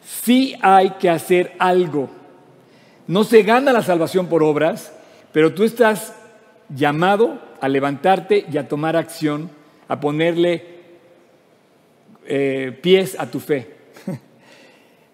sí 0.03 0.55
hay 0.63 0.89
que 0.99 1.12
hacer 1.12 1.53
algo. 1.59 2.09
No 3.05 3.23
se 3.23 3.43
gana 3.43 3.71
la 3.71 3.83
salvación 3.83 4.25
por 4.25 4.41
obras, 4.41 4.91
pero 5.33 5.53
tú 5.53 5.63
estás 5.63 6.15
llamado 6.67 7.47
a 7.61 7.67
levantarte 7.67 8.45
y 8.51 8.57
a 8.57 8.67
tomar 8.67 8.95
acción, 8.95 9.49
a 9.87 9.99
ponerle 9.99 10.63
eh, 12.25 12.77
pies 12.81 13.17
a 13.19 13.29
tu 13.29 13.39
fe. 13.39 13.67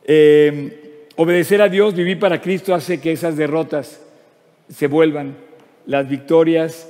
Eh, 0.07 1.07
obedecer 1.15 1.63
a 1.63 1.67
Dios, 1.67 1.95
vivir 1.95 2.19
para 2.19 2.39
Cristo 2.39 2.75
hace 2.75 3.01
que 3.01 3.11
esas 3.11 3.35
derrotas 3.35 3.99
se 4.69 4.85
vuelvan 4.85 5.35
las 5.87 6.07
victorias 6.07 6.87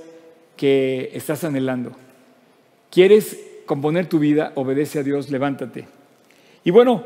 que 0.57 1.11
estás 1.13 1.45
anhelando. 1.45 1.93
¿Quieres 2.91 3.39
componer 3.65 4.07
tu 4.07 4.19
vida? 4.19 4.51
Obedece 4.55 4.99
a 4.99 5.03
Dios, 5.03 5.29
levántate. 5.29 5.87
Y 6.65 6.71
bueno, 6.71 7.03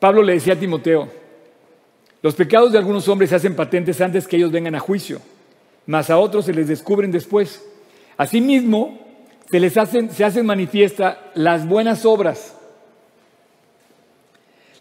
Pablo 0.00 0.22
le 0.22 0.34
decía 0.34 0.54
a 0.54 0.58
Timoteo, 0.58 1.08
los 2.22 2.34
pecados 2.34 2.72
de 2.72 2.78
algunos 2.78 3.06
hombres 3.08 3.30
se 3.30 3.36
hacen 3.36 3.54
patentes 3.54 4.00
antes 4.00 4.26
que 4.26 4.36
ellos 4.36 4.50
vengan 4.50 4.74
a 4.74 4.80
juicio, 4.80 5.20
mas 5.86 6.10
a 6.10 6.18
otros 6.18 6.44
se 6.44 6.52
les 6.52 6.68
descubren 6.68 7.10
después. 7.10 7.64
Asimismo, 8.16 8.98
se 9.50 9.60
les 9.60 9.76
hacen, 9.76 10.10
se 10.10 10.24
hacen 10.24 10.44
manifiesta 10.44 11.30
las 11.34 11.66
buenas 11.66 12.04
obras, 12.04 12.56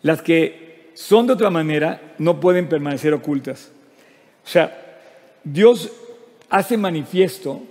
las 0.01 0.21
que 0.21 0.91
son 0.95 1.27
de 1.27 1.33
otra 1.33 1.49
manera 1.49 2.15
no 2.17 2.39
pueden 2.39 2.67
permanecer 2.67 3.13
ocultas. 3.13 3.71
O 4.43 4.47
sea, 4.47 4.99
Dios 5.43 5.91
hace 6.49 6.77
manifiesto 6.77 7.61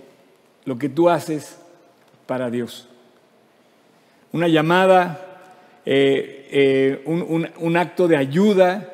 lo 0.65 0.79
que 0.79 0.89
tú 0.89 1.09
haces 1.09 1.57
para 2.27 2.51
Dios. 2.51 2.89
Una 4.33 4.49
llamada, 4.49 5.43
eh, 5.87 6.49
eh, 6.51 7.03
un, 7.07 7.77
acto 7.77 8.09
de 8.09 8.17
ayuda, 8.17 8.93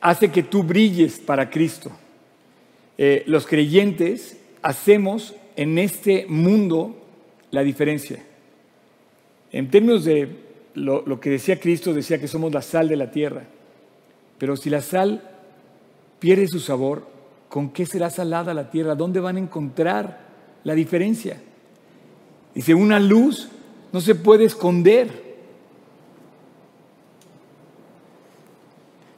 hace 0.00 0.30
que 0.30 0.42
tú 0.42 0.62
brilles 0.62 1.18
para 1.18 1.48
Cristo. 1.48 1.90
Eh, 3.04 3.24
los 3.26 3.48
creyentes 3.48 4.36
hacemos 4.62 5.34
en 5.56 5.76
este 5.76 6.24
mundo 6.28 6.94
la 7.50 7.64
diferencia. 7.64 8.22
En 9.50 9.72
términos 9.72 10.04
de 10.04 10.28
lo, 10.74 11.04
lo, 11.04 11.18
que 11.18 11.30
decía 11.30 11.58
Cristo, 11.58 11.92
decía 11.92 12.20
que 12.20 12.28
somos 12.28 12.52
la 12.52 12.62
sal 12.62 12.88
de 12.88 12.94
la 12.94 13.10
tierra. 13.10 13.42
Pero 14.38 14.56
si 14.56 14.70
la 14.70 14.82
sal 14.82 15.20
pierde 16.20 16.46
su 16.46 16.60
sabor, 16.60 17.08
¿con 17.48 17.70
qué 17.70 17.86
será 17.86 18.08
salada 18.08 18.54
la 18.54 18.70
tierra? 18.70 18.94
¿Dónde 18.94 19.18
van 19.18 19.34
a 19.34 19.40
encontrar 19.40 20.20
la 20.62 20.74
diferencia? 20.76 21.42
Dice, 22.54 22.72
una 22.72 23.00
luz 23.00 23.48
no 23.92 24.00
se 24.00 24.14
puede 24.14 24.44
esconder. 24.44 25.08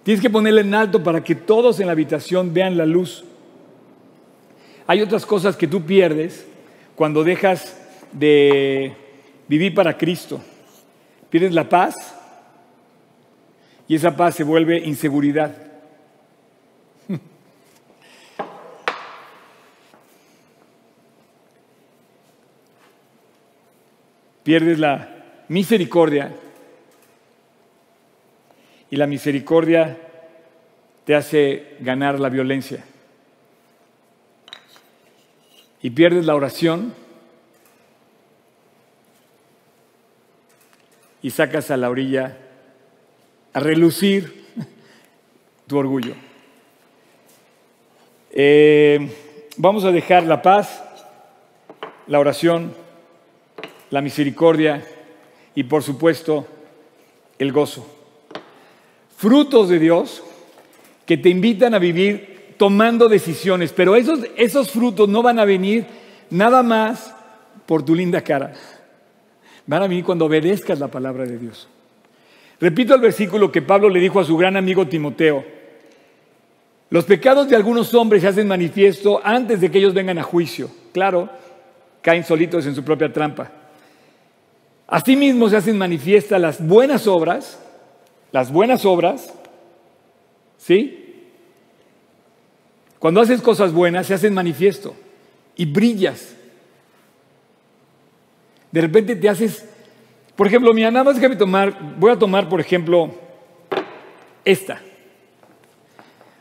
Tienes 0.05 0.23
que 0.23 0.31
ponerla 0.31 0.63
en 0.63 0.75
alto 0.75 1.03
para 1.03 1.23
que 1.23 1.35
todos 1.35 1.81
en 1.81 1.87
la 1.89 1.93
habitación 1.93 2.55
vean 2.55 2.79
la 2.79 2.87
luz. 2.87 3.27
Hay 4.87 5.01
otras 5.01 5.25
cosas 5.25 5.57
que 5.57 5.67
tú 5.67 5.83
pierdes 5.83 6.47
cuando 6.95 7.25
dejas 7.25 7.75
de 8.13 8.95
vivir 9.49 9.75
para 9.75 9.97
Cristo. 9.97 10.43
Pierdes 11.31 11.53
la 11.53 11.67
paz 11.69 12.15
y 13.89 13.95
esa 13.95 14.15
paz 14.15 14.35
se 14.35 14.45
vuelve 14.45 14.79
inseguridad. 14.79 15.57
Pierdes 24.43 24.79
la 24.79 25.25
misericordia 25.49 26.35
y 28.91 28.97
la 28.97 29.07
misericordia 29.07 29.97
te 31.05 31.15
hace 31.15 31.77
ganar 31.81 32.21
la 32.21 32.29
violencia. 32.29 32.85
Y 35.85 35.91
pierdes 35.91 36.25
la 36.25 36.35
oración 36.35 36.95
y 41.21 41.29
sacas 41.29 41.71
a 41.71 41.77
la 41.77 41.91
orilla 41.91 42.39
a 43.53 43.61
relucir 43.61 44.47
tu 45.67 45.77
orgullo. 45.77 46.15
Eh, 48.31 49.11
vamos 49.59 49.85
a 49.85 49.93
dejar 49.93 50.23
la 50.23 50.41
paz, 50.41 50.83
la 52.07 52.19
oración, 52.19 52.75
la 53.91 54.01
misericordia 54.01 54.83
y 55.55 55.65
por 55.65 55.83
supuesto 55.83 56.49
el 57.39 57.53
gozo 57.53 57.87
frutos 59.19 59.69
de 59.69 59.79
Dios 59.79 60.23
que 61.05 61.19
te 61.19 61.29
invitan 61.29 61.75
a 61.75 61.79
vivir 61.79 62.34
tomando 62.57 63.09
decisiones, 63.09 63.73
pero 63.73 63.97
esos, 63.97 64.21
esos 64.37 64.71
frutos 64.71 65.09
no 65.09 65.23
van 65.23 65.39
a 65.39 65.45
venir 65.45 65.87
nada 66.31 66.63
más 66.63 67.15
por 67.67 67.85
tu 67.85 67.95
linda 67.95 68.21
cara, 68.23 68.53
van 69.67 69.83
a 69.83 69.87
venir 69.87 70.05
cuando 70.05 70.27
obedezcas 70.27 70.79
la 70.79 70.89
palabra 70.89 71.25
de 71.25 71.39
Dios. 71.39 71.69
Repito 72.61 72.95
el 72.95 73.01
versículo 73.01 73.51
que 73.51 73.63
Pablo 73.63 73.89
le 73.89 74.01
dijo 74.01 74.21
a 74.21 74.25
su 74.25 74.37
gran 74.37 74.57
amigo 74.57 74.87
Timoteo. 74.87 75.45
Los 76.91 77.05
pecados 77.05 77.49
de 77.49 77.57
algunos 77.57 77.93
hombres 77.95 78.23
se 78.23 78.29
hacen 78.29 78.47
manifiesto 78.47 79.21
antes 79.25 79.61
de 79.61 79.71
que 79.71 79.79
ellos 79.79 79.95
vengan 79.95 80.19
a 80.19 80.23
juicio. 80.23 80.71
Claro, 80.93 81.29
caen 82.01 82.25
solitos 82.25 82.67
en 82.67 82.75
su 82.75 82.85
propia 82.85 83.13
trampa. 83.13 83.51
Asimismo 84.87 85.49
se 85.49 85.57
hacen 85.57 85.77
manifiestas 85.77 86.41
las 86.41 86.65
buenas 86.65 87.07
obras 87.07 87.59
las 88.35 88.51
buenas 88.51 88.85
obras, 88.85 89.33
¿sí? 90.57 91.04
Cuando 93.05 93.21
haces 93.21 93.43
cosas 93.43 93.71
buenas, 93.71 94.07
se 94.07 94.15
hacen 94.15 94.33
manifiesto 94.33 94.95
y 95.57 95.67
brillas. 95.67 96.35
De 98.73 98.81
repente 98.81 99.15
te 99.15 99.29
haces, 99.29 99.63
por 100.35 100.47
ejemplo, 100.47 100.73
mira, 100.73 100.91
nada 100.91 101.05
más 101.05 101.17
déjame 101.17 101.37
tomar, 101.37 101.99
voy 101.99 102.13
a 102.13 102.19
tomar, 102.19 102.49
por 102.49 102.63
ejemplo, 102.63 103.15
esta. 104.43 104.81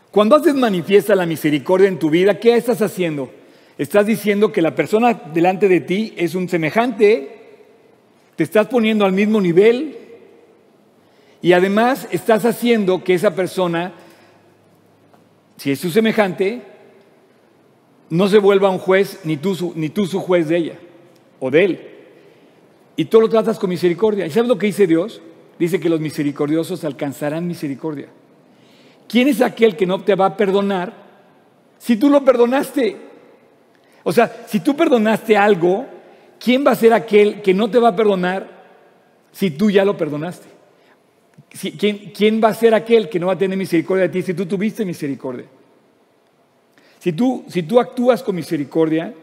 Cuando 0.10 0.38
haces 0.38 0.56
manifiesta 0.56 1.16
la 1.16 1.26
misericordia 1.26 1.90
en 1.90 2.00
tu 2.00 2.10
vida, 2.10 2.40
¿qué 2.40 2.56
estás 2.56 2.82
haciendo? 2.82 3.30
Estás 3.78 4.06
diciendo 4.06 4.54
que 4.54 4.62
la 4.62 4.74
persona 4.74 5.16
delante 5.34 5.68
de 5.68 5.82
ti 5.82 6.14
es 6.16 6.34
un 6.34 6.48
semejante, 6.48 7.42
te 8.38 8.44
estás 8.46 8.68
poniendo 8.68 9.04
al 9.04 9.12
mismo 9.12 9.42
nivel, 9.42 9.98
y 11.42 11.52
además 11.52 12.08
estás 12.10 12.46
haciendo 12.46 13.04
que 13.04 13.16
esa 13.16 13.36
persona, 13.36 13.92
si 15.64 15.72
es 15.72 15.80
su 15.80 15.92
semejante, 15.92 16.62
no 18.10 18.28
se 18.28 18.38
vuelva 18.38 18.70
un 18.70 18.80
juez, 18.80 19.22
ni 19.24 19.38
tú, 19.38 19.56
su, 19.56 19.72
ni 19.78 19.88
tú 19.88 20.06
su 20.06 20.20
juez 20.20 20.50
de 20.50 20.58
ella 20.58 20.80
o 21.40 21.50
de 21.50 21.64
él. 21.64 21.90
Y 22.98 23.06
tú 23.06 23.22
lo 23.22 23.30
tratas 23.30 23.58
con 23.58 23.70
misericordia. 23.70 24.26
¿Y 24.26 24.30
sabes 24.30 24.50
lo 24.50 24.58
que 24.58 24.66
dice 24.66 24.88
Dios? 24.88 25.22
Dice 25.58 25.80
que 25.80 25.88
los 25.88 26.02
misericordiosos 26.02 26.84
alcanzarán 26.84 27.48
misericordia. 27.48 28.10
¿Quién 29.08 29.30
es 29.30 29.40
aquel 29.40 29.78
que 29.78 29.86
no 29.86 30.04
te 30.04 30.16
va 30.16 30.26
a 30.26 30.36
perdonar 30.36 30.92
si 31.78 31.96
tú 31.96 32.10
lo 32.10 32.26
perdonaste? 32.26 32.98
O 34.04 34.12
sea, 34.12 34.44
si 34.50 34.60
tú 34.60 34.76
perdonaste 34.76 35.38
algo, 35.38 35.86
¿quién 36.42 36.68
va 36.68 36.72
a 36.72 36.76
ser 36.76 36.92
aquel 36.92 37.42
que 37.42 37.54
no 37.54 37.72
te 37.72 37.80
va 37.80 37.88
a 37.88 37.96
perdonar 37.96 38.66
si 39.32 39.50
tú 39.50 39.72
ya 39.72 39.86
lo 39.86 39.96
perdonaste? 39.96 40.53
¿Quién, 41.78 42.42
va 42.44 42.50
a 42.50 42.54
ser 42.54 42.74
aquel 42.74 43.10
que 43.10 43.20
no 43.20 43.28
va 43.28 43.34
a 43.34 43.38
tener 43.38 43.58
misericordia 43.58 44.08
de 44.08 44.10
ti 44.10 44.22
si 44.22 44.34
tú 44.34 44.46
tuviste 44.46 44.86
misericordia? 44.86 45.46
Si 47.00 47.14
tú, 47.14 47.44
si 47.48 47.64
tú 47.64 47.80
actúas 47.80 48.24
con 48.24 48.36
misericordia, 48.36 49.14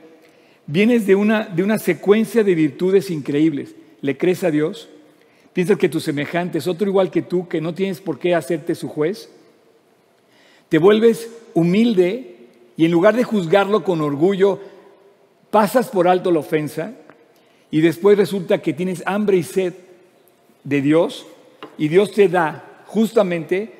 vienes 0.66 1.06
de 1.06 1.14
una, 1.14 1.44
de 1.46 1.62
una 1.62 1.78
secuencia 1.78 2.44
de 2.44 2.54
virtudes 2.54 3.10
increíbles. 3.10 3.74
¿Le 4.00 4.16
crees 4.16 4.44
a 4.44 4.50
Dios? 4.50 4.88
¿Piensas 5.52 5.78
que 5.78 5.88
tu 5.88 5.98
semejante 5.98 6.58
es 6.58 6.68
otro 6.68 6.88
igual 6.88 7.10
que 7.10 7.22
tú, 7.22 7.48
que 7.48 7.60
no 7.60 7.74
tienes 7.74 8.00
por 8.00 8.18
qué 8.18 8.34
hacerte 8.34 8.74
su 8.74 8.88
juez? 8.88 9.28
Te 10.68 10.78
vuelves 10.78 11.28
humilde 11.54 12.36
y 12.76 12.84
en 12.84 12.92
lugar 12.92 13.16
de 13.16 13.24
juzgarlo 13.24 13.82
con 13.82 14.00
orgullo, 14.00 14.60
pasas 15.50 15.88
por 15.88 16.06
alto 16.06 16.30
la 16.30 16.38
ofensa 16.38 16.92
y 17.70 17.80
después 17.80 18.16
resulta 18.16 18.62
que 18.62 18.72
tienes 18.72 19.02
hambre 19.04 19.38
y 19.38 19.42
sed 19.42 19.74
de 20.62 20.80
Dios 20.80 21.26
y 21.78 21.88
Dios 21.88 22.12
te 22.12 22.28
da 22.28 22.82
justamente 22.86 23.72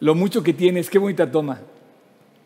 lo 0.00 0.14
mucho 0.14 0.42
que 0.42 0.52
tienes. 0.52 0.90
Qué 0.90 0.98
bonita 0.98 1.30
toma. 1.30 1.60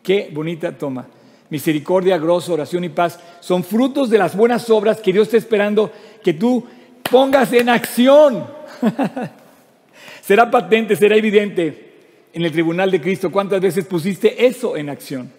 Qué 0.03 0.29
bonita 0.31 0.77
toma. 0.77 1.07
Misericordia, 1.49 2.17
grosso, 2.17 2.53
oración 2.53 2.83
y 2.83 2.89
paz 2.89 3.19
son 3.39 3.63
frutos 3.63 4.09
de 4.09 4.17
las 4.17 4.35
buenas 4.35 4.69
obras 4.69 5.01
que 5.01 5.13
Dios 5.13 5.27
está 5.27 5.37
esperando 5.37 5.91
que 6.23 6.33
tú 6.33 6.65
pongas 7.09 7.51
en 7.53 7.69
acción. 7.69 8.45
será 10.21 10.51
patente, 10.51 10.95
será 10.95 11.15
evidente 11.15 11.87
en 12.33 12.43
el 12.43 12.51
tribunal 12.51 12.91
de 12.91 13.01
Cristo 13.01 13.31
cuántas 13.31 13.61
veces 13.61 13.85
pusiste 13.85 14.45
eso 14.45 14.77
en 14.77 14.89
acción. 14.89 15.31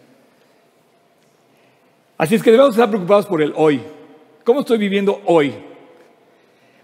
Así 2.16 2.34
es 2.34 2.42
que 2.42 2.50
debemos 2.50 2.74
estar 2.74 2.88
preocupados 2.88 3.26
por 3.26 3.40
el 3.40 3.52
hoy. 3.54 3.80
¿Cómo 4.42 4.60
estoy 4.60 4.78
viviendo 4.78 5.20
hoy? 5.26 5.54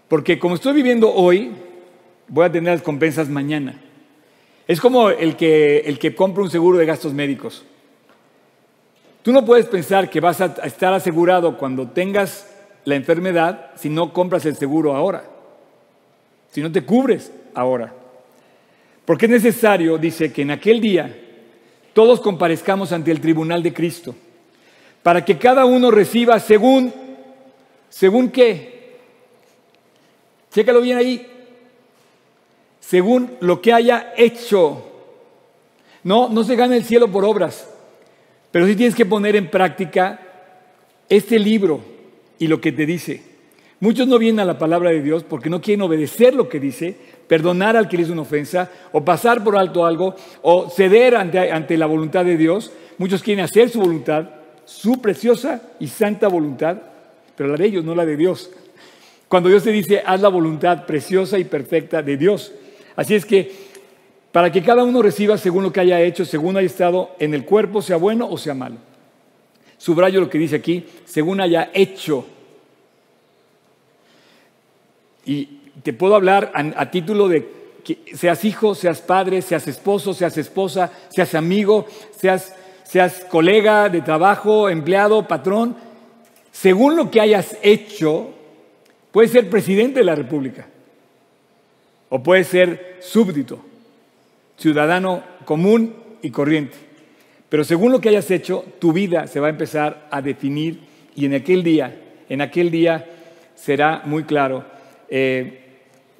Porque 0.07 0.37
como 0.39 0.55
estoy 0.55 0.73
viviendo 0.73 1.13
hoy, 1.13 1.51
voy 2.27 2.45
a 2.45 2.51
tener 2.51 2.73
las 2.73 2.81
compensas 2.81 3.29
mañana. 3.29 3.81
Es 4.67 4.81
como 4.81 5.09
el 5.09 5.35
que, 5.35 5.79
el 5.79 5.99
que 5.99 6.15
compra 6.15 6.43
un 6.43 6.49
seguro 6.49 6.77
de 6.77 6.85
gastos 6.85 7.13
médicos. 7.13 7.63
Tú 9.21 9.31
no 9.31 9.45
puedes 9.45 9.65
pensar 9.65 10.09
que 10.09 10.19
vas 10.19 10.41
a 10.41 10.45
estar 10.63 10.93
asegurado 10.93 11.57
cuando 11.57 11.87
tengas 11.89 12.51
la 12.83 12.95
enfermedad 12.95 13.71
si 13.75 13.89
no 13.89 14.13
compras 14.13 14.45
el 14.45 14.55
seguro 14.55 14.95
ahora, 14.95 15.25
si 16.51 16.61
no 16.61 16.71
te 16.71 16.83
cubres 16.83 17.31
ahora. 17.53 17.93
Porque 19.03 19.25
es 19.25 19.31
necesario, 19.31 19.97
dice, 19.97 20.31
que 20.31 20.43
en 20.43 20.51
aquel 20.51 20.79
día 20.79 21.15
todos 21.93 22.19
comparezcamos 22.21 22.91
ante 22.91 23.11
el 23.11 23.21
tribunal 23.21 23.63
de 23.63 23.73
Cristo, 23.73 24.15
para 25.01 25.23
que 25.23 25.37
cada 25.37 25.65
uno 25.65 25.91
reciba 25.91 26.39
según, 26.39 26.93
según 27.89 28.29
qué, 28.29 28.74
Chécalo 30.55 30.79
bien 30.79 30.97
ahí. 30.97 31.27
Según 32.79 33.31
lo 33.41 33.61
que 33.61 33.73
haya 33.73 34.13
hecho. 34.15 34.89
No, 36.03 36.29
no 36.29 36.45
se 36.45 36.55
gana 36.55 36.77
el 36.77 36.85
cielo 36.85 37.11
por 37.11 37.25
obras. 37.25 37.69
Pero 38.51 38.65
sí 38.65 38.73
tienes 38.77 38.95
que 38.95 39.05
poner 39.05 39.35
en 39.35 39.51
práctica 39.51 40.17
este 41.09 41.39
libro 41.39 41.81
y 42.39 42.47
lo 42.47 42.61
que 42.61 42.71
te 42.71 42.85
dice. 42.85 43.21
Muchos 43.81 44.07
no 44.07 44.17
vienen 44.17 44.39
a 44.39 44.45
la 44.45 44.57
palabra 44.57 44.91
de 44.91 45.01
Dios 45.01 45.25
porque 45.25 45.49
no 45.49 45.59
quieren 45.59 45.81
obedecer 45.81 46.33
lo 46.33 46.47
que 46.47 46.61
dice, 46.61 46.95
perdonar 47.27 47.75
al 47.75 47.89
que 47.89 47.97
le 47.97 48.03
hizo 48.03 48.13
una 48.13 48.21
ofensa, 48.21 48.71
o 48.93 49.03
pasar 49.03 49.43
por 49.43 49.57
alto 49.57 49.85
algo, 49.85 50.15
o 50.41 50.69
ceder 50.69 51.17
ante, 51.17 51.51
ante 51.51 51.77
la 51.77 51.85
voluntad 51.85 52.23
de 52.23 52.37
Dios. 52.37 52.71
Muchos 52.97 53.21
quieren 53.21 53.43
hacer 53.43 53.69
su 53.69 53.81
voluntad, 53.81 54.29
su 54.63 55.01
preciosa 55.01 55.61
y 55.81 55.89
santa 55.89 56.29
voluntad, 56.29 56.77
pero 57.35 57.49
la 57.49 57.57
de 57.57 57.65
ellos, 57.65 57.83
no 57.83 57.93
la 57.93 58.05
de 58.05 58.15
Dios. 58.15 58.49
Cuando 59.27 59.49
Dios 59.49 59.63
te 59.63 59.71
dice, 59.71 60.03
haz 60.05 60.21
la 60.21 60.29
voluntad 60.29 60.85
preciosa 60.85 61.39
y 61.39 61.43
perfecta 61.43 62.01
de 62.01 62.17
Dios. 62.17 62.51
Así 62.95 63.15
es 63.15 63.25
que 63.25 63.51
para 64.31 64.51
que 64.51 64.61
cada 64.61 64.83
uno 64.83 65.01
reciba 65.01 65.37
según 65.37 65.63
lo 65.63 65.71
que 65.71 65.79
haya 65.79 66.01
hecho, 66.01 66.25
según 66.25 66.57
haya 66.57 66.65
estado 66.65 67.15
en 67.19 67.33
el 67.33 67.45
cuerpo, 67.45 67.81
sea 67.81 67.97
bueno 67.97 68.27
o 68.29 68.37
sea 68.37 68.53
malo. 68.53 68.75
Subrayo 69.77 70.19
lo 70.19 70.29
que 70.29 70.37
dice 70.37 70.57
aquí, 70.57 70.85
según 71.05 71.41
haya 71.41 71.69
hecho. 71.73 72.25
Y 75.25 75.45
te 75.83 75.93
puedo 75.93 76.15
hablar 76.15 76.51
a, 76.53 76.91
título 76.91 77.27
de 77.27 77.47
que 77.83 77.99
seas 78.13 78.43
hijo, 78.45 78.75
seas 78.75 79.01
padre, 79.01 79.41
seas 79.41 79.67
esposo, 79.67 80.13
seas 80.13 80.37
esposa, 80.37 80.91
seas 81.09 81.35
amigo, 81.35 81.85
seas, 82.17 82.53
seas 82.83 83.25
colega 83.25 83.89
de 83.89 84.01
trabajo, 84.01 84.69
empleado, 84.69 85.27
patrón, 85.27 85.75
según 86.51 86.95
lo 86.95 87.11
que 87.11 87.21
hayas 87.21 87.57
hecho, 87.61 88.29
puedes 89.15 89.31
ser 89.31 89.49
presidente 89.49 89.99
de 89.99 90.05
la 90.05 90.13
República 90.13 90.67
o 92.09 92.21
puedes 92.21 92.47
ser 92.47 92.97
súbdito 92.99 93.63
ciudadano 94.57 95.23
común 95.45 95.95
y 96.21 96.31
corriente. 96.31 96.75
Pero 97.47 97.63
según 97.63 97.93
lo 97.93 98.01
que 98.01 98.09
hayas 98.09 98.29
hecho, 98.29 98.65
tu 98.77 98.91
vida 98.91 99.27
se 99.27 99.39
va 99.39 99.47
a 99.47 99.51
empezar 99.51 100.09
a 100.11 100.21
definir 100.21 100.81
y 101.15 101.23
en 101.27 101.33
aquel 101.33 101.63
día, 101.63 101.97
en 102.27 102.41
aquel 102.41 102.69
día 102.69 103.05
será 103.55 104.01
muy 104.03 104.25
claro 104.25 104.65
eh, 105.07 105.61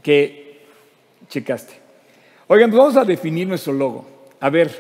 que 0.02 0.62
checaste. 1.28 1.74
Oigan, 2.48 2.70
pues 2.70 2.78
vamos 2.78 2.96
a 2.96 3.04
definir 3.04 3.46
nuestro 3.46 3.74
logo. 3.74 4.08
A 4.40 4.50
ver, 4.50 4.72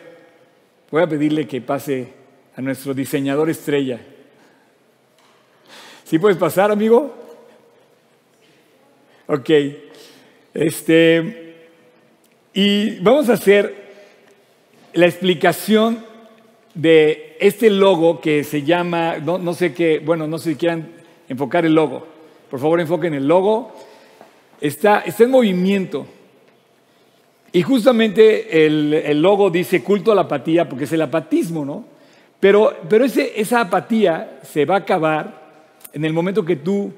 voy 0.90 1.04
a 1.04 1.08
pedirle 1.08 1.46
que 1.46 1.60
pase 1.60 2.14
a 2.56 2.62
nuestro 2.62 2.94
diseñador 2.94 3.50
estrella. 3.50 4.00
¿Sí 6.06 6.18
puedes 6.18 6.38
pasar, 6.38 6.72
amigo? 6.72 7.25
Ok. 9.28 9.50
Este, 10.54 11.56
y 12.54 13.00
vamos 13.00 13.28
a 13.30 13.34
hacer 13.34 13.74
la 14.94 15.08
explicación 15.08 16.06
de 16.76 17.36
este 17.40 17.72
logo 17.72 18.22
que 18.22 18.44
se 18.44 18.62
llama, 18.62 19.18
no, 19.18 19.54
sé 19.56 19.74
qué, 19.74 20.00
bueno, 20.00 20.28
no 20.28 20.38
sé 20.38 20.52
si 20.52 20.56
quieran 20.58 20.90
enfocar 21.28 21.66
el 21.66 21.74
logo. 21.74 22.06
Por 22.52 22.60
favor, 22.60 22.80
enfoquen 22.80 23.16
el 23.16 23.28
logo. 23.28 23.74
Está, 24.62 25.00
está 25.00 25.24
en 25.24 25.32
movimiento. 25.32 26.06
Y 27.52 27.64
justamente 27.64 28.68
el, 28.68 29.22
logo 29.24 29.50
dice 29.50 29.82
culto 29.82 30.12
a 30.12 30.16
la 30.16 30.22
apatía, 30.22 30.70
porque 30.70 30.84
es 30.84 30.94
el 30.94 31.02
apatismo, 31.02 31.66
¿no? 31.66 31.86
Pero, 32.40 32.78
pero 32.88 33.06
esa 33.06 33.62
apatía 33.62 34.40
se 34.44 34.66
va 34.66 34.76
a 34.76 34.80
acabar 34.80 35.46
en 35.94 36.06
el 36.06 36.14
momento 36.14 36.46
que 36.46 36.58
tú 36.58 36.94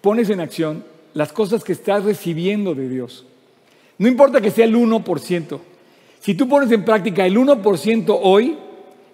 pones 0.00 0.30
en 0.30 0.38
acción 0.38 0.93
las 1.14 1.32
cosas 1.32 1.64
que 1.64 1.72
estás 1.72 2.04
recibiendo 2.04 2.74
de 2.74 2.88
Dios. 2.88 3.24
No 3.98 4.08
importa 4.08 4.40
que 4.40 4.50
sea 4.50 4.66
el 4.66 4.76
1%. 4.76 5.60
Si 6.20 6.34
tú 6.34 6.48
pones 6.48 6.70
en 6.72 6.84
práctica 6.84 7.24
el 7.24 7.36
1% 7.36 8.18
hoy, 8.22 8.58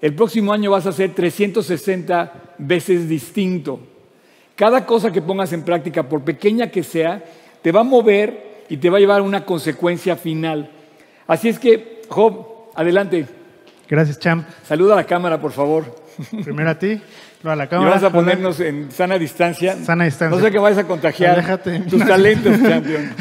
el 0.01 0.15
próximo 0.15 0.53
año 0.53 0.71
vas 0.71 0.87
a 0.87 0.93
ser 0.93 1.15
360 1.15 2.55
veces 2.59 3.09
distinto. 3.09 3.81
Cada 4.57 4.87
cosa 4.87 5.13
que 5.13 5.23
pongas 5.23 5.53
en 5.53 5.63
práctica, 5.63 6.09
por 6.09 6.23
pequeña 6.23 6.71
que 6.71 6.83
sea, 6.83 7.23
te 7.63 7.73
va 7.73 7.81
a 7.81 7.85
mover 7.85 8.65
y 8.69 8.79
te 8.79 8.89
va 8.89 8.97
a 8.97 9.01
llevar 9.01 9.21
a 9.21 9.25
una 9.25 9.45
consecuencia 9.45 10.17
final. 10.17 10.71
Así 11.27 11.49
es 11.49 11.59
que, 11.59 12.03
Job, 12.09 12.47
adelante. 12.75 13.27
Gracias, 13.91 14.21
Champ. 14.21 14.47
Saluda 14.63 14.93
a 14.93 14.97
la 14.97 15.05
cámara, 15.05 15.41
por 15.41 15.51
favor. 15.51 15.85
Primero 16.45 16.71
a 16.71 16.79
ti, 16.79 17.03
luego 17.43 17.51
a 17.51 17.57
la 17.57 17.69
cámara. 17.69 17.91
Y 17.91 17.95
vas 17.95 18.05
a 18.05 18.13
ponernos 18.13 18.61
en 18.61 18.93
sana 18.93 19.19
distancia. 19.19 19.77
Sana 19.83 20.05
distancia. 20.05 20.39
No 20.39 20.45
sé 20.45 20.53
que 20.53 20.61
vayas 20.61 20.79
a 20.79 20.87
contagiar 20.87 21.61
tus 21.89 22.07
talentos, 22.07 22.57
champion. 22.63 23.13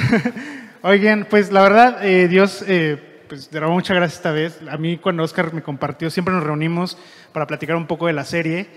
Oigan, 0.83 1.25
pues 1.27 1.51
la 1.51 1.63
verdad, 1.63 2.05
eh, 2.05 2.27
Dios, 2.27 2.63
eh, 2.67 3.23
pues 3.27 3.49
de 3.49 3.61
muchas 3.61 3.97
gracias 3.97 4.17
esta 4.19 4.31
vez. 4.31 4.59
A 4.69 4.77
mí 4.77 4.97
cuando 4.97 5.23
Oscar 5.23 5.51
me 5.55 5.63
compartió, 5.63 6.11
siempre 6.11 6.35
nos 6.35 6.43
reunimos 6.43 6.99
para 7.33 7.47
platicar 7.47 7.75
un 7.75 7.87
poco 7.87 8.05
de 8.05 8.13
la 8.13 8.23
serie. 8.23 8.67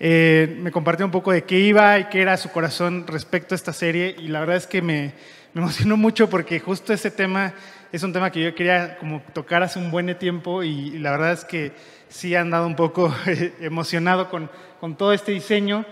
Eh, 0.00 0.56
me 0.58 0.70
compartió 0.70 1.04
un 1.04 1.12
poco 1.12 1.32
de 1.32 1.44
qué 1.44 1.60
iba 1.60 1.98
y 1.98 2.04
qué 2.04 2.22
era 2.22 2.38
su 2.38 2.48
corazón 2.48 3.06
respecto 3.06 3.54
a 3.54 3.56
esta 3.56 3.74
serie 3.74 4.16
y 4.18 4.28
la 4.28 4.40
verdad 4.40 4.56
es 4.56 4.66
que 4.66 4.80
me, 4.80 5.12
emocionó 5.54 5.96
mucho 5.96 6.30
porque 6.30 6.60
justo 6.60 6.92
ese 6.92 7.10
tema 7.10 7.52
es 7.92 8.02
un 8.02 8.12
tema 8.14 8.32
que 8.32 8.42
yo 8.42 8.54
quería 8.54 8.96
como 8.96 9.20
tocar 9.34 9.62
hace 9.62 9.78
un 9.78 9.90
buen 9.90 10.16
tiempo 10.18 10.62
y, 10.62 10.98
la 10.98 11.10
verdad 11.10 11.32
es 11.32 11.44
que 11.44 11.72
sí 12.08 12.32
he 12.32 12.38
andado 12.38 12.66
un 12.66 12.74
poco 12.74 13.14
emocionado 13.60 14.30
con, 14.30 14.50
con 14.80 14.96
todo 14.96 15.12
este 15.12 15.32
diseño. 15.32 15.84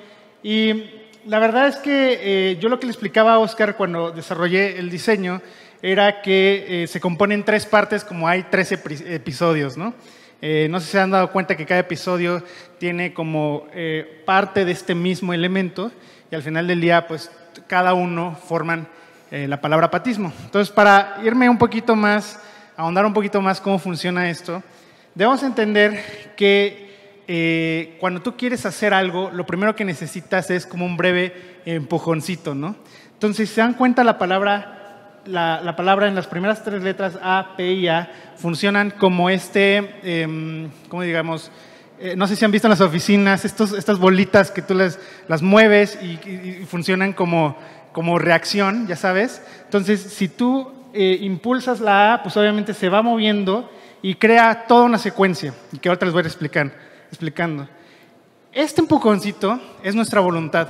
Y 0.43 0.91
la 1.27 1.39
verdad 1.39 1.69
es 1.69 1.77
que 1.77 2.19
eh, 2.23 2.57
yo 2.59 2.71
lo 2.71 2.81
que 2.81 2.87
le 2.87 2.93
explicaba 2.93 3.35
a 3.35 3.39
Oscar 3.39 3.77
cuando 3.77 4.13
desarrollé 4.13 4.79
el 4.79 4.89
diseño 4.89 5.43
era 5.83 6.23
que 6.23 6.85
eh, 6.85 6.87
se 6.87 7.01
compone 7.01 7.35
en 7.35 7.45
tres 7.45 7.67
partes, 7.67 8.03
como 8.03 8.27
hay 8.27 8.45
tres 8.51 8.73
episodios, 8.73 9.77
¿no? 9.77 9.93
Eh, 10.41 10.69
no 10.71 10.81
sé 10.81 10.87
si 10.87 10.93
se 10.93 11.01
han 11.01 11.11
dado 11.11 11.31
cuenta 11.31 11.55
que 11.55 11.67
cada 11.67 11.81
episodio 11.81 12.43
tiene 12.79 13.13
como 13.13 13.67
parte 14.25 14.65
de 14.65 14.73
este 14.73 14.95
mismo 14.95 15.35
elemento 15.35 15.93
y 16.31 16.35
al 16.35 16.43
final 16.43 16.67
del 16.67 16.81
día, 16.81 17.07
pues 17.07 17.31
cada 17.67 17.93
uno 17.93 18.39
forman 18.49 18.89
la 19.31 19.61
palabra 19.61 19.91
patismo. 19.91 20.33
Entonces, 20.45 20.73
para 20.73 21.19
irme 21.23 21.49
un 21.49 21.59
poquito 21.59 21.95
más, 21.95 22.41
ahondar 22.77 23.07
un 23.07 23.13
poquito 23.13 23.41
más 23.41 23.61
cómo 23.61 23.79
funciona 23.79 24.29
esto, 24.29 24.63
debemos 25.15 25.43
entender 25.43 26.33
que 26.37 26.91
eh, 27.29 27.97
cuando 28.01 28.21
tú 28.21 28.37
quieres 28.37 28.67
hacer 28.67 28.93
algo, 28.93 29.31
lo 29.33 29.47
primero 29.47 29.77
que 29.77 29.85
necesitas 29.85 30.51
es 30.51 30.67
como 30.67 30.85
un 30.85 30.97
breve 30.97 31.61
empujoncito, 31.65 32.57
¿no? 32.57 32.75
Entonces, 33.13 33.49
si 33.49 33.55
se 33.55 33.61
dan 33.61 33.75
cuenta, 33.75 34.03
la 34.03 34.19
palabra, 34.19 35.21
la, 35.27 35.77
palabra 35.77 36.09
en 36.09 36.17
las 36.17 36.27
primeras 36.27 36.65
tres 36.65 36.83
letras 36.83 37.17
A, 37.23 37.55
P 37.57 37.73
y 37.73 37.87
A 37.87 38.11
funcionan 38.37 38.91
como 38.91 39.31
este, 39.31 39.95
eh, 40.03 40.69
¿cómo 40.89 41.03
digamos? 41.03 41.53
Eh, 42.01 42.17
no 42.17 42.27
sé 42.27 42.35
si 42.35 42.47
han 42.47 42.51
visto 42.51 42.67
en 42.67 42.71
las 42.71 42.81
oficinas 42.81 43.45
estos, 43.45 43.75
estas 43.75 43.99
bolitas 43.99 44.51
que 44.51 44.63
tú 44.63 44.73
las, 44.73 44.99
las 45.29 45.43
mueves 45.43 45.99
y, 46.03 46.65
funcionan 46.65 47.13
como, 47.13 47.59
como 47.93 48.19
reacción, 48.19 48.87
ya 48.87 48.97
sabes. 48.97 49.43
Entonces, 49.65 50.01
si 50.01 50.29
tú 50.29 50.73
eh, 50.93 51.19
impulsas 51.21 51.81
la 51.81 52.15
A, 52.15 52.23
pues 52.23 52.37
obviamente 52.37 52.75
se 52.75 52.89
va 52.89 53.03
moviendo 53.03 53.71
y 54.03 54.15
crea 54.15 54.67
toda 54.67 54.85
una 54.85 54.99
secuencia, 54.99 55.55
y 55.73 55.79
que 55.79 55.89
ahora 55.89 56.07
les 56.07 56.13
voy 56.15 56.23
a 56.23 56.27
explicar 56.27 56.73
explicando. 57.09 57.69
Este 58.53 58.81
empujoncito 58.81 59.61
es 59.83 59.95
nuestra 59.95 60.21
voluntad. 60.21 60.69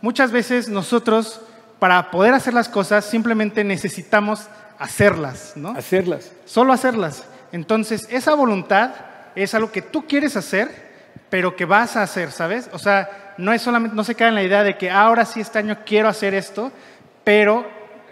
Muchas 0.00 0.30
veces 0.30 0.68
nosotros, 0.68 1.40
para 1.78 2.10
poder 2.10 2.34
hacer 2.34 2.54
las 2.54 2.68
cosas, 2.68 3.04
simplemente 3.04 3.64
necesitamos 3.64 4.48
hacerlas, 4.78 5.52
¿no? 5.56 5.70
Hacerlas. 5.70 6.32
Solo 6.44 6.72
hacerlas. 6.72 7.24
Entonces, 7.52 8.06
esa 8.10 8.34
voluntad 8.34 8.90
es 9.34 9.54
algo 9.54 9.70
que 9.72 9.82
tú 9.82 10.06
quieres 10.06 10.36
hacer, 10.36 10.86
pero 11.30 11.56
que 11.56 11.64
vas 11.64 11.96
a 11.96 12.02
hacer, 12.02 12.32
¿sabes? 12.32 12.68
O 12.72 12.78
sea, 12.78 13.25
no 13.38 13.52
es 13.52 13.62
solamente, 13.62 13.96
no 13.96 14.04
se 14.04 14.14
queda 14.14 14.28
en 14.28 14.34
la 14.34 14.42
idea 14.42 14.62
de 14.62 14.76
que 14.76 14.90
ahora 14.90 15.24
sí 15.24 15.40
este 15.40 15.58
año 15.58 15.78
quiero 15.84 16.08
hacer 16.08 16.34
esto, 16.34 16.72
pero 17.24 17.66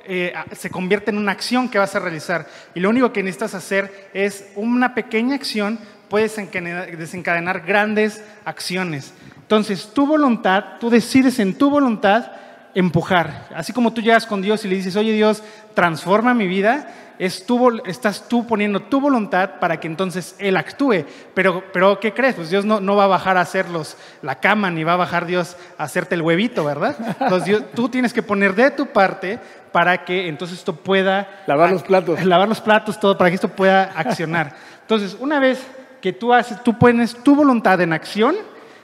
eh, 0.07 0.35
se 0.53 0.71
convierte 0.71 1.11
en 1.11 1.19
una 1.19 1.33
acción 1.33 1.69
que 1.69 1.79
vas 1.79 1.95
a 1.95 2.01
realizar. 2.01 2.47
Y 2.75 2.81
lo 2.81 2.91
único 2.91 3.13
que 3.13 3.23
necesitas 3.23 3.55
hacer 3.55 4.11
es 4.13 4.51
una 4.57 4.95
pequeña 4.95 5.35
acción 5.35 5.79
puedes 6.09 6.37
desencadenar 6.37 7.63
grandes 7.63 8.23
acciones. 8.45 9.13
Entonces, 9.37 9.91
tu 9.93 10.07
voluntad, 10.07 10.79
tú 10.79 10.89
decides 10.89 11.41
en 11.41 11.59
tu 11.59 11.71
voluntad 11.71 12.31
empujar. 12.75 13.49
Así 13.55 13.73
como 13.73 13.93
tú 13.93 14.01
llegas 14.01 14.25
con 14.25 14.41
Dios 14.41 14.65
y 14.65 14.69
le 14.69 14.77
dices, 14.77 14.95
oye 14.95 15.13
Dios, 15.13 15.43
transforma 15.75 16.33
mi 16.33 16.47
vida, 16.47 16.89
es 17.18 17.44
estás 17.87 18.29
tú 18.29 18.46
poniendo 18.46 18.81
tu 18.81 19.00
voluntad 19.00 19.59
para 19.61 19.79
que 19.79 19.87
entonces 19.87 20.35
Él 20.38 20.57
actúe. 20.57 21.05
Pero, 21.35 21.64
pero 21.72 22.00
¿qué 22.00 22.12
crees? 22.12 22.35
Pues 22.35 22.50
Dios 22.50 22.64
no, 22.64 22.81
no 22.81 22.96
va 22.96 23.05
a 23.05 23.09
bajar 23.09 23.37
a 23.37 23.42
hacerlos 23.42 23.96
la 24.22 24.40
cama, 24.40 24.70
ni 24.70 24.85
va 24.85 24.94
a 24.94 24.96
bajar 24.96 25.27
Dios 25.27 25.57
a 25.79 25.85
hacerte 25.85 26.14
el 26.14 26.22
huevito, 26.22 26.64
¿verdad? 26.64 26.96
Entonces 27.20 27.62
tú 27.74 27.88
tienes 27.88 28.12
que 28.12 28.22
poner 28.22 28.55
de 28.55 28.70
tu 28.70 28.87
parte 28.87 29.38
para 29.72 30.05
que 30.05 30.29
entonces 30.29 30.59
esto 30.59 30.77
pueda... 30.77 31.42
Lavar 31.46 31.72
los 31.72 31.83
platos. 31.83 32.24
Lavar 32.24 32.48
los 32.48 32.61
platos, 32.61 33.00
todo, 33.00 33.18
para 33.18 33.31
que 33.31 33.35
esto 33.35 33.48
pueda 33.48 33.92
accionar. 33.96 34.55
Entonces, 34.83 35.16
una 35.18 35.40
vez 35.40 35.66
que 36.00 36.12
tú, 36.12 36.33
haces, 36.33 36.62
tú 36.62 36.79
pones 36.79 37.14
tu 37.22 37.35
voluntad 37.35 37.81
en 37.81 37.92
acción, 37.92 38.37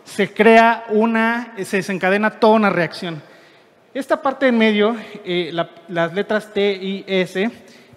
se 0.05 0.33
crea 0.33 0.85
una, 0.89 1.53
se 1.63 1.77
desencadena 1.77 2.31
toda 2.41 2.55
una 2.55 2.71
reacción. 2.71 3.23
Esta 3.95 4.23
parte 4.23 4.49
en 4.49 4.59
medio, 4.59 4.97
eh, 5.25 5.53
las 5.89 6.13
letras 6.13 6.53
T 6.53 6.73
y 6.81 7.05
S, 7.07 7.51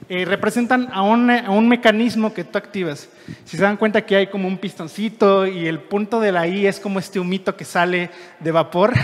eh, 0.10 0.26
representan 0.26 0.89
a 0.91 1.01
un, 1.01 1.30
a 1.30 1.49
un, 1.51 1.68
mecanismo 1.68 2.34
que 2.34 2.43
tú 2.43 2.58
activas. 2.58 3.10
Si 3.45 3.58
se 3.58 3.64
dan 3.64 3.78
cuenta 3.78 4.06
que 4.06 4.16
hay 4.16 4.28
como 4.28 4.47
un 4.47 4.58
pistoncito 4.58 5.47
y 5.47 5.68
el 5.68 5.80
punto 5.80 6.20
de 6.20 6.32
la 6.32 6.47
I 6.47 6.68
es 6.68 6.80
como 6.80 6.99
este 6.99 7.20
humito 7.20 7.56
que 7.56 7.66
sale 7.66 8.10
de 8.39 8.51
vapor. 8.51 8.93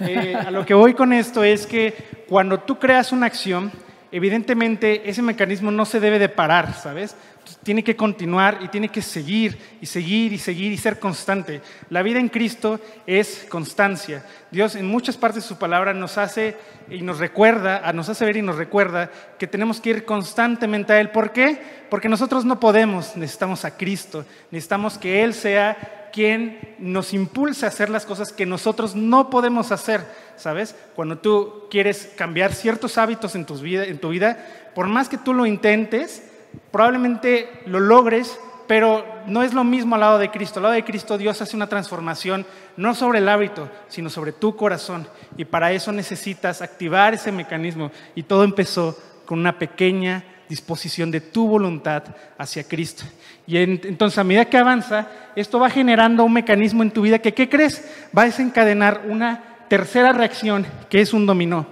Eh, 0.00 0.34
a 0.34 0.50
lo 0.50 0.66
que 0.66 0.74
voy 0.74 0.92
con 0.92 1.12
esto 1.12 1.42
es 1.42 1.66
que 1.66 1.94
cuando 2.28 2.60
tú 2.60 2.78
creas 2.78 3.10
una 3.10 3.26
acción, 3.26 3.72
evidentemente 4.12 5.08
ese 5.08 5.22
mecanismo 5.22 5.70
no 5.70 5.86
se 5.86 5.98
debe 5.98 6.18
de 6.18 6.28
parar, 6.28 6.74
¿sabes? 6.74 7.16
Tiene 7.62 7.84
que 7.84 7.96
continuar 7.96 8.58
y 8.62 8.68
tiene 8.68 8.88
que 8.88 9.02
seguir 9.02 9.58
y 9.80 9.86
seguir 9.86 10.32
y 10.32 10.38
seguir 10.38 10.72
y 10.72 10.76
ser 10.76 10.98
constante. 10.98 11.60
La 11.90 12.02
vida 12.02 12.18
en 12.18 12.28
Cristo 12.28 12.80
es 13.06 13.46
constancia. 13.48 14.24
Dios 14.50 14.74
en 14.74 14.86
muchas 14.86 15.16
partes 15.16 15.42
de 15.42 15.48
su 15.48 15.58
palabra 15.58 15.92
nos 15.94 16.18
hace 16.18 16.56
y 16.90 17.02
nos 17.02 17.18
recuerda, 17.18 17.92
nos 17.92 18.08
hace 18.08 18.24
ver 18.24 18.36
y 18.36 18.42
nos 18.42 18.56
recuerda 18.56 19.10
que 19.38 19.46
tenemos 19.46 19.80
que 19.80 19.90
ir 19.90 20.04
constantemente 20.04 20.92
a 20.92 21.00
Él. 21.00 21.10
¿Por 21.10 21.32
qué? 21.32 21.60
Porque 21.90 22.08
nosotros 22.08 22.44
no 22.44 22.60
podemos, 22.60 23.16
necesitamos 23.16 23.64
a 23.64 23.76
Cristo, 23.76 24.24
necesitamos 24.50 24.98
que 24.98 25.22
Él 25.22 25.34
sea 25.34 26.10
quien 26.12 26.76
nos 26.78 27.12
impulse 27.12 27.64
a 27.64 27.68
hacer 27.68 27.90
las 27.90 28.06
cosas 28.06 28.32
que 28.32 28.46
nosotros 28.46 28.96
no 28.96 29.30
podemos 29.30 29.72
hacer, 29.72 30.04
¿sabes? 30.36 30.74
Cuando 30.96 31.18
tú 31.18 31.66
quieres 31.70 32.10
cambiar 32.16 32.54
ciertos 32.54 32.98
hábitos 32.98 33.34
en 33.34 33.44
tu 33.44 33.56
vida, 33.56 33.84
en 33.84 33.98
tu 33.98 34.08
vida 34.08 34.44
por 34.74 34.86
más 34.86 35.08
que 35.08 35.18
tú 35.18 35.34
lo 35.34 35.44
intentes, 35.44 36.22
probablemente 36.70 37.62
lo 37.66 37.80
logres, 37.80 38.38
pero 38.66 39.04
no 39.26 39.42
es 39.42 39.54
lo 39.54 39.64
mismo 39.64 39.94
al 39.94 40.02
lado 40.02 40.18
de 40.18 40.30
Cristo. 40.30 40.58
Al 40.58 40.64
lado 40.64 40.74
de 40.74 40.84
Cristo 40.84 41.18
Dios 41.18 41.40
hace 41.40 41.56
una 41.56 41.68
transformación 41.68 42.46
no 42.76 42.94
sobre 42.94 43.18
el 43.18 43.28
hábito, 43.28 43.68
sino 43.88 44.10
sobre 44.10 44.32
tu 44.32 44.56
corazón. 44.56 45.08
Y 45.36 45.44
para 45.44 45.72
eso 45.72 45.90
necesitas 45.90 46.62
activar 46.62 47.14
ese 47.14 47.32
mecanismo. 47.32 47.90
Y 48.14 48.22
todo 48.22 48.44
empezó 48.44 48.96
con 49.24 49.38
una 49.38 49.58
pequeña 49.58 50.24
disposición 50.48 51.10
de 51.10 51.20
tu 51.20 51.46
voluntad 51.46 52.04
hacia 52.36 52.64
Cristo. 52.64 53.04
Y 53.46 53.58
entonces 53.58 54.18
a 54.18 54.24
medida 54.24 54.46
que 54.46 54.56
avanza, 54.56 55.08
esto 55.36 55.58
va 55.58 55.70
generando 55.70 56.24
un 56.24 56.32
mecanismo 56.32 56.82
en 56.82 56.90
tu 56.90 57.02
vida 57.02 57.18
que, 57.18 57.34
¿qué 57.34 57.48
crees? 57.48 57.84
Va 58.16 58.22
a 58.22 58.26
desencadenar 58.26 59.02
una 59.06 59.44
tercera 59.68 60.12
reacción, 60.12 60.66
que 60.88 61.00
es 61.00 61.12
un 61.12 61.26
dominó. 61.26 61.66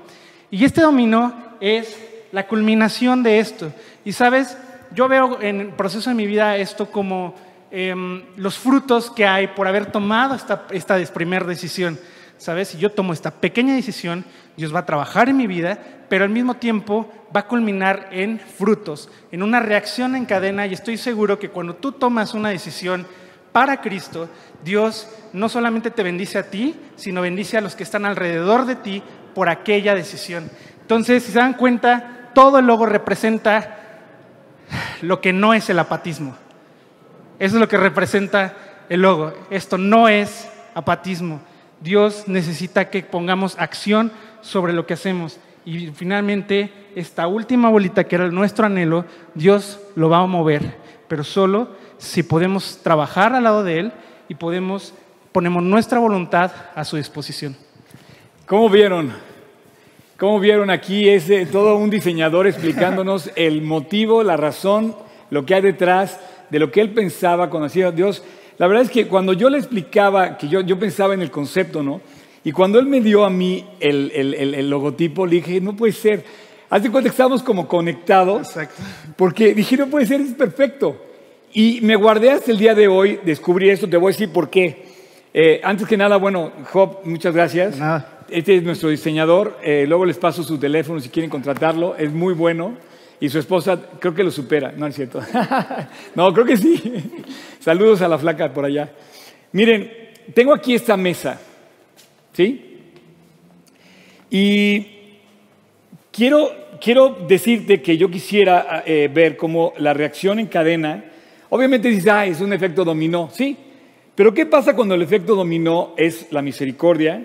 Y 0.50 0.64
este 0.64 0.82
dominó 0.82 1.34
es 1.60 1.96
la 2.32 2.46
culminación 2.46 3.22
de 3.22 3.38
esto. 3.38 3.72
Y 4.04 4.12
sabes, 4.12 4.56
yo 4.94 5.08
veo 5.08 5.40
en 5.40 5.60
el 5.60 5.68
proceso 5.68 6.10
de 6.10 6.16
mi 6.16 6.26
vida 6.26 6.56
esto 6.56 6.90
como 6.90 7.34
em, 7.70 8.22
los 8.36 8.58
frutos 8.58 9.10
que 9.10 9.26
hay 9.26 9.48
por 9.48 9.66
haber 9.66 9.86
tomado 9.86 10.34
esta, 10.34 10.66
esta 10.70 10.96
primera 11.12 11.46
decisión. 11.46 11.98
¿Sabes? 12.38 12.68
Si 12.68 12.78
yo 12.78 12.92
tomo 12.92 13.14
esta 13.14 13.30
pequeña 13.30 13.74
decisión, 13.74 14.24
Dios 14.58 14.74
va 14.74 14.80
a 14.80 14.86
trabajar 14.86 15.30
en 15.30 15.38
mi 15.38 15.46
vida, 15.46 15.78
pero 16.08 16.24
al 16.24 16.30
mismo 16.30 16.54
tiempo 16.54 17.10
va 17.34 17.40
a 17.40 17.46
culminar 17.46 18.08
en 18.12 18.38
frutos, 18.38 19.08
en 19.32 19.42
una 19.42 19.60
reacción 19.60 20.14
en 20.14 20.26
cadena. 20.26 20.66
Y 20.66 20.74
estoy 20.74 20.98
seguro 20.98 21.38
que 21.38 21.48
cuando 21.48 21.76
tú 21.76 21.92
tomas 21.92 22.34
una 22.34 22.50
decisión 22.50 23.06
para 23.52 23.80
Cristo, 23.80 24.28
Dios 24.62 25.08
no 25.32 25.48
solamente 25.48 25.90
te 25.90 26.02
bendice 26.02 26.38
a 26.38 26.50
ti, 26.50 26.74
sino 26.96 27.22
bendice 27.22 27.56
a 27.56 27.62
los 27.62 27.74
que 27.74 27.84
están 27.84 28.04
alrededor 28.04 28.66
de 28.66 28.76
ti 28.76 29.02
por 29.34 29.48
aquella 29.48 29.94
decisión. 29.94 30.50
Entonces, 30.82 31.22
si 31.22 31.32
se 31.32 31.38
dan 31.38 31.54
cuenta, 31.54 32.30
todo 32.34 32.58
el 32.58 32.66
logo 32.66 32.84
representa 32.84 33.85
lo 35.02 35.20
que 35.20 35.32
no 35.32 35.54
es 35.54 35.68
el 35.70 35.78
apatismo. 35.78 36.36
Eso 37.38 37.56
es 37.56 37.60
lo 37.60 37.68
que 37.68 37.76
representa 37.76 38.54
el 38.88 39.02
logo. 39.02 39.32
Esto 39.50 39.78
no 39.78 40.08
es 40.08 40.48
apatismo. 40.74 41.40
Dios 41.80 42.24
necesita 42.26 42.88
que 42.90 43.02
pongamos 43.02 43.58
acción 43.58 44.10
sobre 44.40 44.72
lo 44.72 44.86
que 44.86 44.94
hacemos. 44.94 45.38
Y 45.64 45.88
finalmente, 45.88 46.72
esta 46.94 47.26
última 47.26 47.68
bolita 47.68 48.04
que 48.04 48.14
era 48.14 48.28
nuestro 48.28 48.66
anhelo, 48.66 49.04
Dios 49.34 49.80
lo 49.96 50.08
va 50.08 50.18
a 50.18 50.26
mover, 50.26 50.76
pero 51.08 51.24
solo 51.24 51.70
si 51.98 52.22
podemos 52.22 52.80
trabajar 52.82 53.34
al 53.34 53.44
lado 53.44 53.64
de 53.64 53.80
Él 53.80 53.92
y 54.28 54.34
podemos, 54.34 54.94
ponemos 55.32 55.62
nuestra 55.62 55.98
voluntad 55.98 56.52
a 56.74 56.84
su 56.84 56.96
disposición. 56.96 57.56
¿Cómo 58.46 58.68
vieron? 58.68 59.12
Como 60.18 60.40
vieron 60.40 60.70
aquí, 60.70 61.10
es 61.10 61.30
todo 61.52 61.76
un 61.76 61.90
diseñador 61.90 62.46
explicándonos 62.46 63.30
el 63.36 63.60
motivo, 63.60 64.22
la 64.22 64.38
razón, 64.38 64.96
lo 65.28 65.44
que 65.44 65.54
hay 65.54 65.60
detrás 65.60 66.18
de 66.48 66.58
lo 66.58 66.70
que 66.70 66.80
él 66.80 66.94
pensaba 66.94 67.50
cuando 67.50 67.66
hacía 67.66 67.92
Dios. 67.92 68.24
La 68.56 68.66
verdad 68.66 68.84
es 68.84 68.90
que 68.90 69.08
cuando 69.08 69.34
yo 69.34 69.50
le 69.50 69.58
explicaba, 69.58 70.38
que 70.38 70.48
yo, 70.48 70.62
yo 70.62 70.78
pensaba 70.78 71.12
en 71.12 71.20
el 71.20 71.30
concepto, 71.30 71.82
¿no? 71.82 72.00
Y 72.44 72.52
cuando 72.52 72.78
él 72.78 72.86
me 72.86 73.02
dio 73.02 73.26
a 73.26 73.30
mí 73.30 73.66
el, 73.78 74.10
el, 74.14 74.54
el, 74.54 74.70
logotipo, 74.70 75.26
le 75.26 75.36
dije, 75.36 75.60
no 75.60 75.76
puede 75.76 75.92
ser. 75.92 76.24
Hace 76.70 76.90
cuenta 76.90 77.10
que 77.10 77.12
estábamos 77.12 77.42
como 77.42 77.68
conectados. 77.68 78.48
Exacto. 78.48 78.82
Porque 79.16 79.52
dije, 79.52 79.76
no 79.76 79.88
puede 79.88 80.06
ser, 80.06 80.22
es 80.22 80.32
perfecto. 80.32 80.96
Y 81.52 81.80
me 81.82 81.94
guardé 81.94 82.30
hasta 82.30 82.50
el 82.52 82.56
día 82.56 82.74
de 82.74 82.88
hoy, 82.88 83.20
descubrí 83.22 83.68
esto, 83.68 83.86
te 83.86 83.98
voy 83.98 84.12
a 84.12 84.12
decir 84.12 84.32
por 84.32 84.48
qué. 84.48 84.82
Eh, 85.34 85.60
antes 85.62 85.86
que 85.86 85.98
nada, 85.98 86.16
bueno, 86.16 86.52
Job, 86.72 87.00
muchas 87.04 87.34
gracias. 87.34 87.76
Nada. 87.76 88.15
Este 88.28 88.56
es 88.56 88.62
nuestro 88.62 88.88
diseñador. 88.88 89.58
Eh, 89.62 89.84
luego 89.86 90.04
les 90.04 90.18
paso 90.18 90.42
su 90.42 90.58
teléfono 90.58 91.00
si 91.00 91.08
quieren 91.08 91.30
contratarlo. 91.30 91.96
Es 91.96 92.12
muy 92.12 92.34
bueno. 92.34 92.74
Y 93.20 93.28
su 93.28 93.38
esposa 93.38 93.80
creo 94.00 94.14
que 94.14 94.24
lo 94.24 94.30
supera. 94.30 94.72
No 94.72 94.86
es 94.86 94.94
cierto. 94.96 95.20
no, 96.14 96.32
creo 96.32 96.44
que 96.44 96.56
sí. 96.56 96.80
Saludos 97.60 98.02
a 98.02 98.08
la 98.08 98.18
flaca 98.18 98.52
por 98.52 98.64
allá. 98.64 98.90
Miren, 99.52 99.90
tengo 100.34 100.52
aquí 100.52 100.74
esta 100.74 100.96
mesa. 100.96 101.40
¿Sí? 102.32 102.80
Y 104.28 104.86
quiero, 106.10 106.50
quiero 106.80 107.16
decirte 107.28 107.80
que 107.80 107.96
yo 107.96 108.10
quisiera 108.10 108.82
eh, 108.84 109.08
ver 109.12 109.36
cómo 109.36 109.72
la 109.78 109.94
reacción 109.94 110.40
en 110.40 110.46
cadena. 110.46 111.04
Obviamente 111.48 111.88
dices, 111.88 112.08
ah, 112.08 112.26
es 112.26 112.40
un 112.40 112.52
efecto 112.52 112.84
dominó. 112.84 113.30
Sí. 113.32 113.56
Pero 114.16 114.34
¿qué 114.34 114.46
pasa 114.46 114.74
cuando 114.74 114.94
el 114.94 115.02
efecto 115.02 115.36
dominó 115.36 115.94
es 115.96 116.26
la 116.32 116.42
misericordia? 116.42 117.24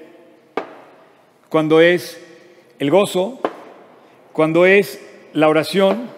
Cuando 1.51 1.81
es 1.81 2.17
el 2.79 2.89
gozo, 2.89 3.37
cuando 4.31 4.65
es 4.65 5.01
la 5.33 5.49
oración, 5.49 6.09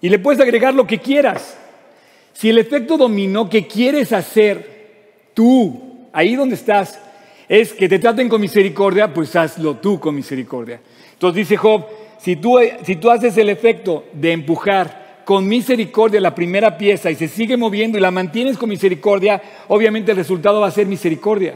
y 0.00 0.08
le 0.08 0.18
puedes 0.18 0.40
agregar 0.40 0.74
lo 0.74 0.84
que 0.84 0.98
quieras. 0.98 1.56
Si 2.32 2.50
el 2.50 2.58
efecto 2.58 2.96
dominó 2.96 3.48
que 3.48 3.68
quieres 3.68 4.12
hacer 4.12 5.30
tú, 5.32 6.08
ahí 6.12 6.34
donde 6.34 6.56
estás, 6.56 7.00
es 7.48 7.72
que 7.72 7.88
te 7.88 8.00
traten 8.00 8.28
con 8.28 8.40
misericordia, 8.40 9.14
pues 9.14 9.36
hazlo 9.36 9.76
tú 9.76 10.00
con 10.00 10.16
misericordia. 10.16 10.80
Entonces 11.12 11.36
dice 11.36 11.56
Job, 11.56 11.86
si 12.18 12.34
tú, 12.34 12.58
si 12.82 12.96
tú 12.96 13.12
haces 13.12 13.38
el 13.38 13.50
efecto 13.50 14.06
de 14.12 14.32
empujar 14.32 15.22
con 15.24 15.46
misericordia 15.46 16.20
la 16.20 16.34
primera 16.34 16.76
pieza 16.76 17.12
y 17.12 17.14
se 17.14 17.28
sigue 17.28 17.56
moviendo 17.56 17.96
y 17.96 18.00
la 18.00 18.10
mantienes 18.10 18.58
con 18.58 18.68
misericordia, 18.68 19.40
obviamente 19.68 20.10
el 20.10 20.16
resultado 20.16 20.60
va 20.60 20.66
a 20.66 20.72
ser 20.72 20.88
misericordia. 20.88 21.54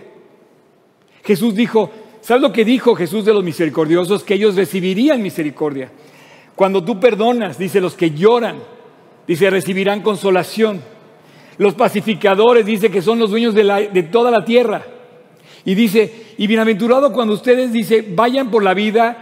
Jesús 1.25 1.57
dijo, 1.57 1.91
¿Sabes 2.23 2.41
lo 2.41 2.53
que 2.53 2.65
dijo 2.65 2.95
Jesús 2.95 3.25
de 3.25 3.35
los 3.35 3.43
misericordiosos? 3.43 4.23
Que 4.23 4.35
ellos 4.35 4.55
recibirían 4.55 5.21
misericordia. 5.21 5.91
Cuando 6.55 6.85
tú 6.85 7.01
perdonas, 7.01 7.59
dice 7.59 7.81
los 7.81 7.95
que 7.95 8.13
lloran, 8.13 8.61
dice 9.27 9.51
recibirán 9.51 10.03
consolación. 10.03 10.81
Los 11.59 11.75
pacificadores, 11.75 12.65
dice 12.65 12.93
que 12.93 13.03
son 13.03 13.19
los 13.19 13.31
dueños 13.31 13.55
de, 13.55 14.09
toda 14.13 14.31
la 14.31 14.45
tierra. 14.45 14.85
Y 15.65 15.75
dice, 15.75 16.35
y 16.39 16.47
bienaventurado 16.47 17.13
cuando 17.13 17.35
ustedes, 17.35 17.73
dice, 17.73 18.07
vayan 18.09 18.53
por 18.53 18.63
la 18.63 18.73
vida, 18.73 19.21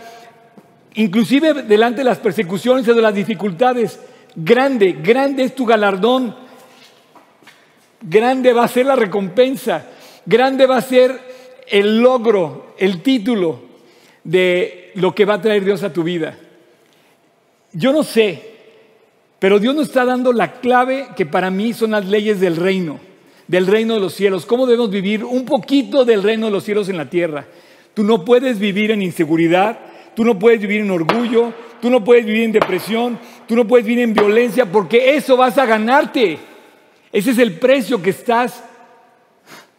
inclusive 0.95 1.63
delante 1.63 1.99
de 1.99 2.05
las 2.05 2.19
persecuciones 2.19 2.87
y 2.87 2.93
de 2.93 3.01
las 3.01 3.15
dificultades. 3.15 3.99
Grande, 4.37 4.99
grande 5.03 5.45
es 5.45 5.55
tu 5.55 5.65
galardón. 5.65 6.37
Grande 8.03 8.53
va 8.53 8.65
a 8.65 8.69
ser 8.69 8.85
la 8.85 8.97
recompensa. 8.97 9.87
Grande 10.27 10.67
va 10.67 10.77
a 10.77 10.83
ser 10.83 11.30
el 11.71 12.01
logro, 12.01 12.75
el 12.79 13.01
título 13.03 13.61
de 14.25 14.91
lo 14.95 15.15
que 15.15 15.25
va 15.25 15.35
a 15.35 15.43
traer 15.43 15.65
Dios 15.65 15.83
a 15.83 15.93
tu 15.93 16.03
vida. 16.03 16.37
Yo 17.73 17.93
no 17.93 18.03
sé, 18.03 18.43
pero 19.39 19.59
Dios 19.59 19.75
nos 19.75 19.87
está 19.89 20.05
dando 20.05 20.33
la 20.33 20.61
clave 20.61 21.09
que 21.17 21.27
para 21.27 21.51
mí 21.51 21.73
son 21.73 21.93
las 21.93 22.07
leyes 22.07 22.41
del 22.41 22.57
reino, 22.57 22.99
del 23.47 23.67
reino 23.67 23.95
de 23.95 24.01
los 24.01 24.15
cielos, 24.15 24.45
cómo 24.45 24.67
debemos 24.67 24.91
vivir 24.91 25.25
un 25.25 25.45
poquito 25.45 26.05
del 26.05 26.23
reino 26.23 26.47
de 26.47 26.53
los 26.53 26.65
cielos 26.65 26.89
en 26.89 26.97
la 26.97 27.09
tierra. 27.09 27.47
Tú 27.95 28.03
no 28.03 28.25
puedes 28.25 28.59
vivir 28.59 28.91
en 28.91 29.03
inseguridad, 29.03 29.79
tú 30.15 30.25
no 30.25 30.39
puedes 30.39 30.61
vivir 30.61 30.81
en 30.81 30.91
orgullo, 30.91 31.53
tú 31.81 31.91
no 31.91 32.03
puedes 32.03 32.27
vivir 32.27 32.43
en 32.43 32.53
depresión, 32.53 33.19
tú 33.47 33.55
no 33.55 33.67
puedes 33.67 33.87
vivir 33.87 34.05
en 34.05 34.15
violencia, 34.15 34.67
porque 34.71 35.15
eso 35.15 35.37
vas 35.37 35.57
a 35.59 35.67
ganarte. 35.67 36.39
Ese 37.13 37.31
es 37.31 37.39
el 37.39 37.59
precio 37.59 38.03
que 38.03 38.11
estás 38.11 38.63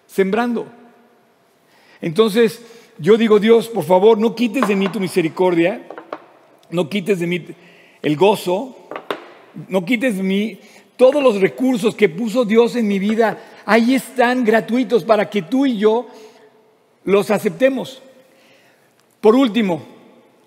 sembrando. 0.08 0.81
Entonces, 2.02 2.62
yo 2.97 3.18
digo, 3.18 3.39
Dios, 3.39 3.68
por 3.68 3.84
favor, 3.84 4.18
no 4.18 4.36
quites 4.36 4.68
de 4.68 4.76
mí 4.76 4.88
tu 4.89 4.99
misericordia, 4.99 5.88
no 6.70 6.89
quites 6.89 7.20
de 7.20 7.28
mí 7.28 7.45
el 8.02 8.16
gozo, 8.16 8.76
no 9.68 9.86
quites 9.86 10.18
de 10.18 10.24
mí 10.24 10.60
todos 10.97 11.22
los 11.22 11.41
recursos 11.41 11.95
que 11.95 12.10
puso 12.10 12.45
Dios 12.45 12.76
en 12.76 12.88
mi 12.88 12.99
vida. 12.99 13.62
Ahí 13.66 13.95
están 13.95 14.43
gratuitos 14.43 15.04
para 15.04 15.30
que 15.30 15.41
tú 15.41 15.66
y 15.66 15.78
yo 15.78 16.08
los 17.06 17.32
aceptemos. 17.32 18.02
Por 19.20 19.36
último, 19.36 19.84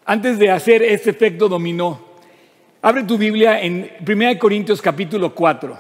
antes 0.05 0.39
de 0.39 0.51
hacer 0.51 0.83
este 0.83 1.11
efecto 1.11 1.49
dominó, 1.49 2.01
abre 2.83 3.05
tu 3.05 3.17
Biblia 3.17 3.61
en 3.61 3.91
1 4.07 4.39
Corintios 4.39 4.83
capítulo 4.83 5.35
4. 5.35 5.77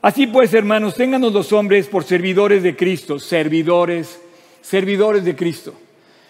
Así 0.00 0.26
pues, 0.26 0.52
hermanos, 0.54 0.94
ténganos 0.94 1.32
los 1.32 1.52
hombres 1.52 1.86
por 1.86 2.02
servidores 2.04 2.62
de 2.62 2.74
Cristo, 2.74 3.18
servidores 3.18 4.20
servidores 4.62 5.24
de 5.24 5.36
Cristo. 5.36 5.74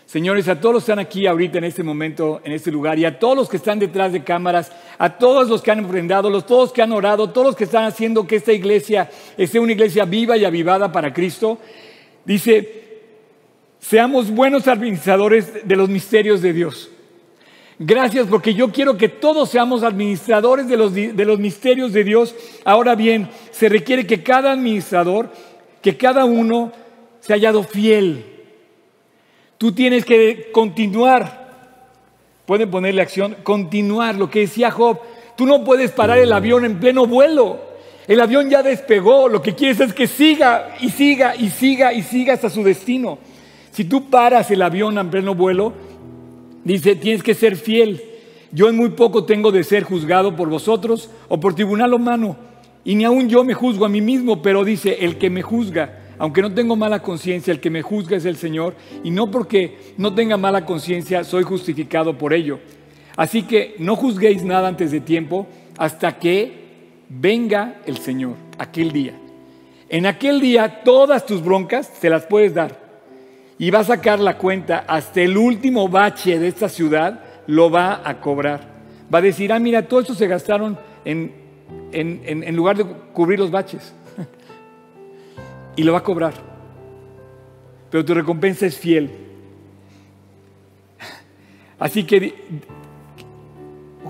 Señores, 0.07 0.47
a 0.49 0.61
todos 0.61 0.74
los 0.74 0.85
que 0.85 0.93
están 0.93 0.99
aquí 0.99 1.26
ahorita 1.26 1.57
en 1.57 1.64
este 1.64 1.83
momento, 1.83 2.43
en 2.45 2.53
este 2.53 2.70
lugar, 2.70 2.99
y 2.99 3.07
a 3.07 3.18
todos 3.18 3.35
los 3.35 3.49
que 3.49 3.57
están 3.57 3.78
detrás 3.78 4.12
de 4.12 4.22
cámaras, 4.22 4.70
a 4.99 5.16
todos 5.16 5.49
los 5.49 5.62
que 5.62 5.70
han 5.70 5.85
ofrendado, 5.85 6.28
a 6.28 6.43
todos 6.43 6.64
los 6.64 6.72
que 6.72 6.83
han 6.83 6.93
orado, 6.93 7.30
todos 7.30 7.47
los 7.47 7.57
que 7.57 7.64
están 7.64 7.85
haciendo 7.85 8.26
que 8.26 8.37
esta 8.37 8.53
iglesia 8.53 9.09
esté 9.39 9.59
una 9.59 9.72
iglesia 9.72 10.05
viva 10.05 10.37
y 10.37 10.45
avivada 10.45 10.93
para 10.93 11.14
Cristo, 11.14 11.59
dice, 12.26 12.83
seamos 13.78 14.30
buenos 14.30 14.68
administradores 14.68 15.66
de 15.66 15.76
los 15.76 15.89
misterios 15.89 16.43
de 16.43 16.53
Dios. 16.53 16.91
Gracias 17.78 18.26
porque 18.26 18.53
yo 18.53 18.70
quiero 18.70 18.99
que 18.99 19.09
todos 19.09 19.49
seamos 19.49 19.83
administradores 19.83 20.68
de 20.68 20.76
los, 20.76 20.93
de 20.93 21.24
los 21.24 21.39
misterios 21.39 21.93
de 21.95 22.05
Dios. 22.05 22.35
Ahora 22.64 22.95
bien, 22.95 23.30
se 23.51 23.70
requiere 23.70 24.07
que 24.07 24.22
cada 24.22 24.53
administrador, 24.53 25.30
que 25.80 25.97
cada 25.97 26.26
uno 26.26 26.70
se 27.23 27.33
haya 27.33 27.49
hallado 27.49 27.62
fiel 27.62 28.33
Tú 29.62 29.70
tienes 29.70 30.05
que 30.05 30.51
continuar. 30.51 31.53
Pueden 32.47 32.68
ponerle 32.68 33.01
acción, 33.01 33.37
continuar 33.45 34.16
lo 34.16 34.29
que 34.29 34.41
decía 34.41 34.73
Job. 34.73 34.99
Tú 35.37 35.47
no 35.47 35.62
puedes 35.62 35.93
parar 35.93 36.18
el 36.18 36.33
avión 36.33 36.64
en 36.64 36.81
pleno 36.81 37.07
vuelo. 37.07 37.61
El 38.09 38.20
avión 38.20 38.51
ya 38.51 38.64
despegó. 38.64 39.29
Lo 39.29 39.41
que 39.41 39.55
quieres 39.55 39.79
es 39.79 39.93
que 39.93 40.09
siga 40.09 40.75
y 40.81 40.91
siga 40.91 41.37
y 41.37 41.49
siga 41.49 41.93
y 41.93 42.03
siga 42.03 42.35
hasta 42.35 42.51
su 42.51 42.64
destino. 42.64 43.20
Si 43.70 43.85
tú 43.85 44.11
paras 44.11 44.51
el 44.51 44.62
avión 44.62 44.99
en 44.99 45.11
pleno 45.11 45.37
vuelo, 45.37 45.75
dice, 46.64 46.97
tienes 46.97 47.23
que 47.23 47.35
ser 47.35 47.55
fiel. 47.55 48.03
Yo 48.51 48.68
en 48.68 48.77
muy 48.77 48.89
poco 48.89 49.27
tengo 49.27 49.53
de 49.53 49.62
ser 49.62 49.85
juzgado 49.85 50.35
por 50.35 50.49
vosotros 50.49 51.09
o 51.29 51.39
por 51.39 51.55
tribunal 51.55 51.95
humano. 51.95 52.37
Y 52.85 52.97
ni 52.97 53.05
aún 53.05 53.29
yo 53.29 53.45
me 53.45 53.55
juzgo 53.55 53.85
a 53.85 53.89
mí 53.89 54.01
mismo, 54.01 54.43
pero 54.43 54.64
dice, 54.64 55.05
el 55.05 55.18
que 55.18 55.31
me 55.31 55.43
juzga 55.43 56.02
aunque 56.19 56.43
no 56.43 56.53
tengo 56.53 56.77
mala 56.77 57.03
conciencia, 57.03 57.53
el 57.53 57.61
que 57.61 57.71
me 57.71 57.83
juzga 57.83 58.17
es 58.17 58.25
el 58.25 58.37
Señor, 58.37 58.75
y 59.03 59.11
no 59.11 59.31
porque 59.31 59.79
no 59.97 60.15
tenga 60.15 60.37
mala 60.37 60.65
conciencia 60.65 61.25
soy 61.25 61.43
justificado 61.43 62.17
por 62.17 62.33
ello. 62.33 62.61
Así 63.17 63.43
que 63.43 63.75
no 63.79 63.97
juzguéis 63.97 64.43
nada 64.43 64.69
antes 64.69 64.91
de 64.91 65.01
tiempo 65.01 65.47
hasta 65.77 66.19
que 66.19 66.53
venga 67.09 67.81
el 67.87 67.99
Señor, 67.99 68.37
aquel 68.59 68.93
día. 68.93 69.15
En 69.89 70.07
aquel 70.07 70.41
día 70.41 70.83
todas 70.85 71.27
tus 71.27 71.43
broncas 71.43 71.91
se 72.01 72.09
las 72.09 72.25
puedes 72.27 72.55
dar 72.55 72.81
y 73.59 73.71
va 73.71 73.81
a 73.81 73.85
sacar 73.85 74.19
la 74.19 74.39
cuenta 74.39 74.85
hasta 74.87 75.21
el 75.21 75.37
último 75.37 75.89
bache 75.89 76.39
de 76.39 76.49
esta 76.49 76.69
ciudad, 76.69 77.21
lo 77.47 77.71
va 77.71 78.01
a 78.05 78.21
cobrar. 78.21 78.73
Va 79.13 79.19
a 79.19 79.23
decir, 79.23 79.53
ah, 79.53 79.59
mira, 79.59 79.87
todo 79.87 80.01
eso 80.01 80.15
se 80.15 80.27
gastaron 80.27 80.79
en, 81.05 81.33
en 81.93 82.57
lugar 82.57 82.79
de 82.79 82.85
cubrir 83.13 83.39
los 83.39 83.51
baches 83.51 83.93
y 85.77 85.83
lo 85.83 85.93
va 85.93 85.99
a 85.99 86.05
cobrar. 86.05 86.35
Pero 87.91 88.05
tu 88.05 88.14
recompensa 88.14 88.66
es 88.66 88.77
fiel. 88.77 89.11
Así 91.79 92.05
que 92.05 92.35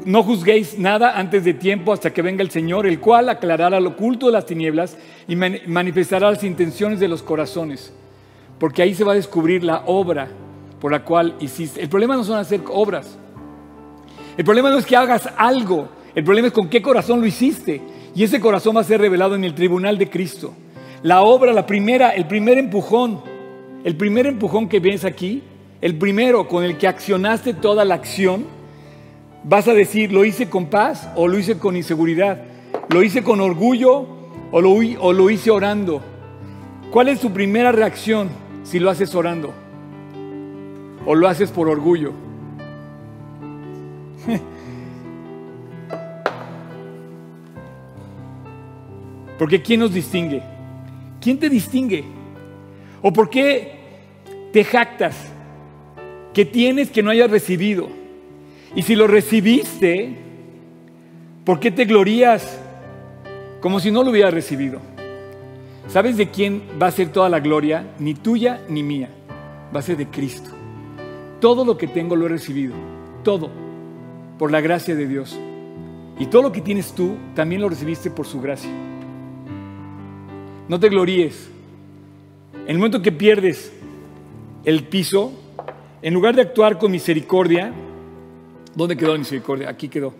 no 0.04 0.22
juzguéis 0.22 0.78
nada 0.78 1.18
antes 1.18 1.44
de 1.44 1.54
tiempo 1.54 1.92
hasta 1.92 2.12
que 2.12 2.22
venga 2.22 2.42
el 2.42 2.50
Señor, 2.50 2.86
el 2.86 3.00
cual 3.00 3.28
aclarará 3.28 3.80
lo 3.80 3.90
oculto 3.90 4.26
de 4.26 4.32
las 4.32 4.46
tinieblas 4.46 4.96
y 5.28 5.36
manifestará 5.36 6.30
las 6.30 6.44
intenciones 6.44 7.00
de 7.00 7.08
los 7.08 7.22
corazones. 7.22 7.92
Porque 8.58 8.82
ahí 8.82 8.94
se 8.94 9.04
va 9.04 9.12
a 9.12 9.16
descubrir 9.16 9.64
la 9.64 9.82
obra 9.86 10.28
por 10.80 10.92
la 10.92 11.04
cual 11.04 11.34
hiciste. 11.40 11.80
El 11.80 11.88
problema 11.88 12.16
no 12.16 12.24
son 12.24 12.38
hacer 12.38 12.60
obras. 12.68 13.18
El 14.36 14.44
problema 14.44 14.70
no 14.70 14.78
es 14.78 14.86
que 14.86 14.96
hagas 14.96 15.28
algo. 15.36 15.88
El 16.14 16.24
problema 16.24 16.48
es 16.48 16.52
con 16.52 16.68
qué 16.68 16.82
corazón 16.82 17.20
lo 17.20 17.26
hiciste. 17.26 17.80
Y 18.14 18.24
ese 18.24 18.40
corazón 18.40 18.76
va 18.76 18.80
a 18.80 18.84
ser 18.84 19.00
revelado 19.00 19.34
en 19.34 19.44
el 19.44 19.54
tribunal 19.54 19.98
de 19.98 20.10
Cristo. 20.10 20.54
La 21.02 21.22
obra, 21.22 21.52
la 21.52 21.66
primera, 21.66 22.10
el 22.10 22.26
primer 22.26 22.58
empujón, 22.58 23.20
el 23.82 23.96
primer 23.96 24.26
empujón 24.26 24.68
que 24.68 24.78
ves 24.78 25.04
aquí, 25.04 25.42
el 25.80 25.98
primero 25.98 26.46
con 26.46 26.62
el 26.62 26.78
que 26.78 26.86
accionaste 26.86 27.54
toda 27.54 27.84
la 27.84 27.96
acción, 27.96 28.44
vas 29.42 29.66
a 29.66 29.74
decir, 29.74 30.12
¿lo 30.12 30.24
hice 30.24 30.48
con 30.48 30.66
paz 30.66 31.10
o 31.16 31.26
lo 31.26 31.36
hice 31.38 31.58
con 31.58 31.76
inseguridad? 31.76 32.42
¿Lo 32.88 33.02
hice 33.02 33.24
con 33.24 33.40
orgullo 33.40 34.06
o 34.52 34.60
lo, 34.60 34.74
o 35.00 35.12
lo 35.12 35.28
hice 35.28 35.50
orando? 35.50 36.00
¿Cuál 36.92 37.08
es 37.08 37.18
tu 37.18 37.32
primera 37.32 37.72
reacción 37.72 38.28
si 38.62 38.78
lo 38.78 38.88
haces 38.88 39.12
orando? 39.16 39.52
¿O 41.04 41.16
lo 41.16 41.26
haces 41.26 41.50
por 41.50 41.68
orgullo? 41.68 42.12
Porque 49.36 49.60
¿quién 49.60 49.80
nos 49.80 49.92
distingue? 49.92 50.40
¿Quién 51.22 51.38
te 51.38 51.48
distingue? 51.48 52.04
¿O 53.00 53.12
por 53.12 53.30
qué 53.30 53.78
te 54.52 54.64
jactas 54.64 55.16
que 56.34 56.44
tienes 56.44 56.90
que 56.90 57.02
no 57.02 57.10
hayas 57.10 57.30
recibido? 57.30 57.88
Y 58.74 58.82
si 58.82 58.96
lo 58.96 59.06
recibiste, 59.06 60.16
¿por 61.44 61.60
qué 61.60 61.70
te 61.70 61.84
glorías 61.84 62.58
como 63.60 63.78
si 63.78 63.92
no 63.92 64.02
lo 64.02 64.10
hubieras 64.10 64.34
recibido? 64.34 64.80
¿Sabes 65.86 66.16
de 66.16 66.28
quién 66.28 66.62
va 66.80 66.88
a 66.88 66.92
ser 66.92 67.10
toda 67.10 67.28
la 67.28 67.38
gloria? 67.38 67.86
Ni 68.00 68.14
tuya 68.14 68.60
ni 68.68 68.82
mía. 68.82 69.08
Va 69.74 69.78
a 69.78 69.82
ser 69.82 69.96
de 69.96 70.08
Cristo. 70.08 70.50
Todo 71.40 71.64
lo 71.64 71.78
que 71.78 71.86
tengo 71.86 72.16
lo 72.16 72.26
he 72.26 72.30
recibido. 72.30 72.74
Todo. 73.22 73.48
Por 74.38 74.50
la 74.50 74.60
gracia 74.60 74.96
de 74.96 75.06
Dios. 75.06 75.38
Y 76.18 76.26
todo 76.26 76.42
lo 76.42 76.52
que 76.52 76.60
tienes 76.60 76.92
tú 76.92 77.16
también 77.36 77.60
lo 77.60 77.68
recibiste 77.68 78.10
por 78.10 78.26
su 78.26 78.40
gracia. 78.40 78.70
No 80.68 80.78
te 80.78 80.88
gloríes. 80.88 81.48
En 82.64 82.70
el 82.70 82.76
momento 82.78 83.02
que 83.02 83.12
pierdes 83.12 83.72
el 84.64 84.84
piso, 84.84 85.32
en 86.00 86.14
lugar 86.14 86.36
de 86.36 86.42
actuar 86.42 86.78
con 86.78 86.92
misericordia, 86.92 87.72
¿dónde 88.74 88.96
quedó 88.96 89.12
la 89.12 89.18
misericordia? 89.18 89.68
Aquí 89.68 89.88
quedó. 89.88 90.14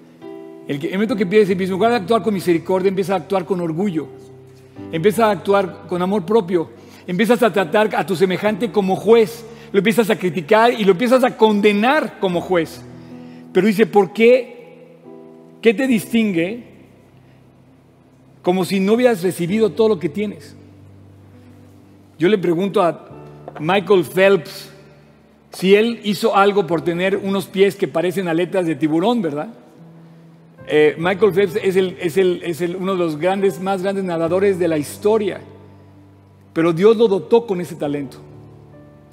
El, 0.66 0.84
el 0.84 0.92
momento 0.94 1.16
que 1.16 1.26
pierdes 1.26 1.50
el 1.50 1.56
piso, 1.56 1.72
en 1.72 1.78
lugar 1.78 1.90
de 1.92 1.98
actuar 1.98 2.22
con 2.22 2.34
misericordia, 2.34 2.88
empieza 2.88 3.14
a 3.14 3.16
actuar 3.18 3.44
con 3.44 3.60
orgullo. 3.60 4.08
Empieza 4.90 5.26
a 5.26 5.30
actuar 5.30 5.86
con 5.86 6.02
amor 6.02 6.26
propio. 6.26 6.70
Empiezas 7.06 7.42
a 7.42 7.52
tratar 7.52 7.94
a 7.94 8.04
tu 8.04 8.16
semejante 8.16 8.72
como 8.72 8.96
juez. 8.96 9.44
Lo 9.70 9.78
empiezas 9.78 10.10
a 10.10 10.18
criticar 10.18 10.72
y 10.72 10.84
lo 10.84 10.92
empiezas 10.92 11.22
a 11.24 11.36
condenar 11.36 12.18
como 12.18 12.40
juez. 12.40 12.82
Pero 13.52 13.66
dice, 13.66 13.86
¿por 13.86 14.12
qué? 14.12 14.98
¿Qué 15.60 15.72
te 15.72 15.86
distingue 15.86 16.71
como 18.42 18.64
si 18.64 18.80
no 18.80 18.94
hubieras 18.94 19.22
recibido 19.22 19.70
todo 19.70 19.88
lo 19.88 19.98
que 19.98 20.08
tienes. 20.08 20.56
Yo 22.18 22.28
le 22.28 22.38
pregunto 22.38 22.82
a 22.82 23.08
Michael 23.60 24.04
Phelps 24.04 24.70
si 25.52 25.74
él 25.74 26.00
hizo 26.04 26.36
algo 26.36 26.66
por 26.66 26.82
tener 26.82 27.16
unos 27.16 27.46
pies 27.46 27.76
que 27.76 27.88
parecen 27.88 28.28
aletas 28.28 28.66
de 28.66 28.74
tiburón, 28.74 29.22
¿verdad? 29.22 29.48
Eh, 30.66 30.94
Michael 30.98 31.32
Phelps 31.32 31.56
es, 31.62 32.58
uno 32.78 32.92
de 32.92 32.98
los 32.98 33.18
grandes, 33.18 33.60
más 33.60 33.82
grandes 33.82 34.04
nadadores 34.04 34.58
de 34.58 34.68
la 34.68 34.78
historia, 34.78 35.40
pero 36.52 36.72
Dios 36.72 36.96
lo 36.96 37.08
dotó 37.08 37.46
con 37.46 37.60
ese 37.60 37.74
talento. 37.74 38.18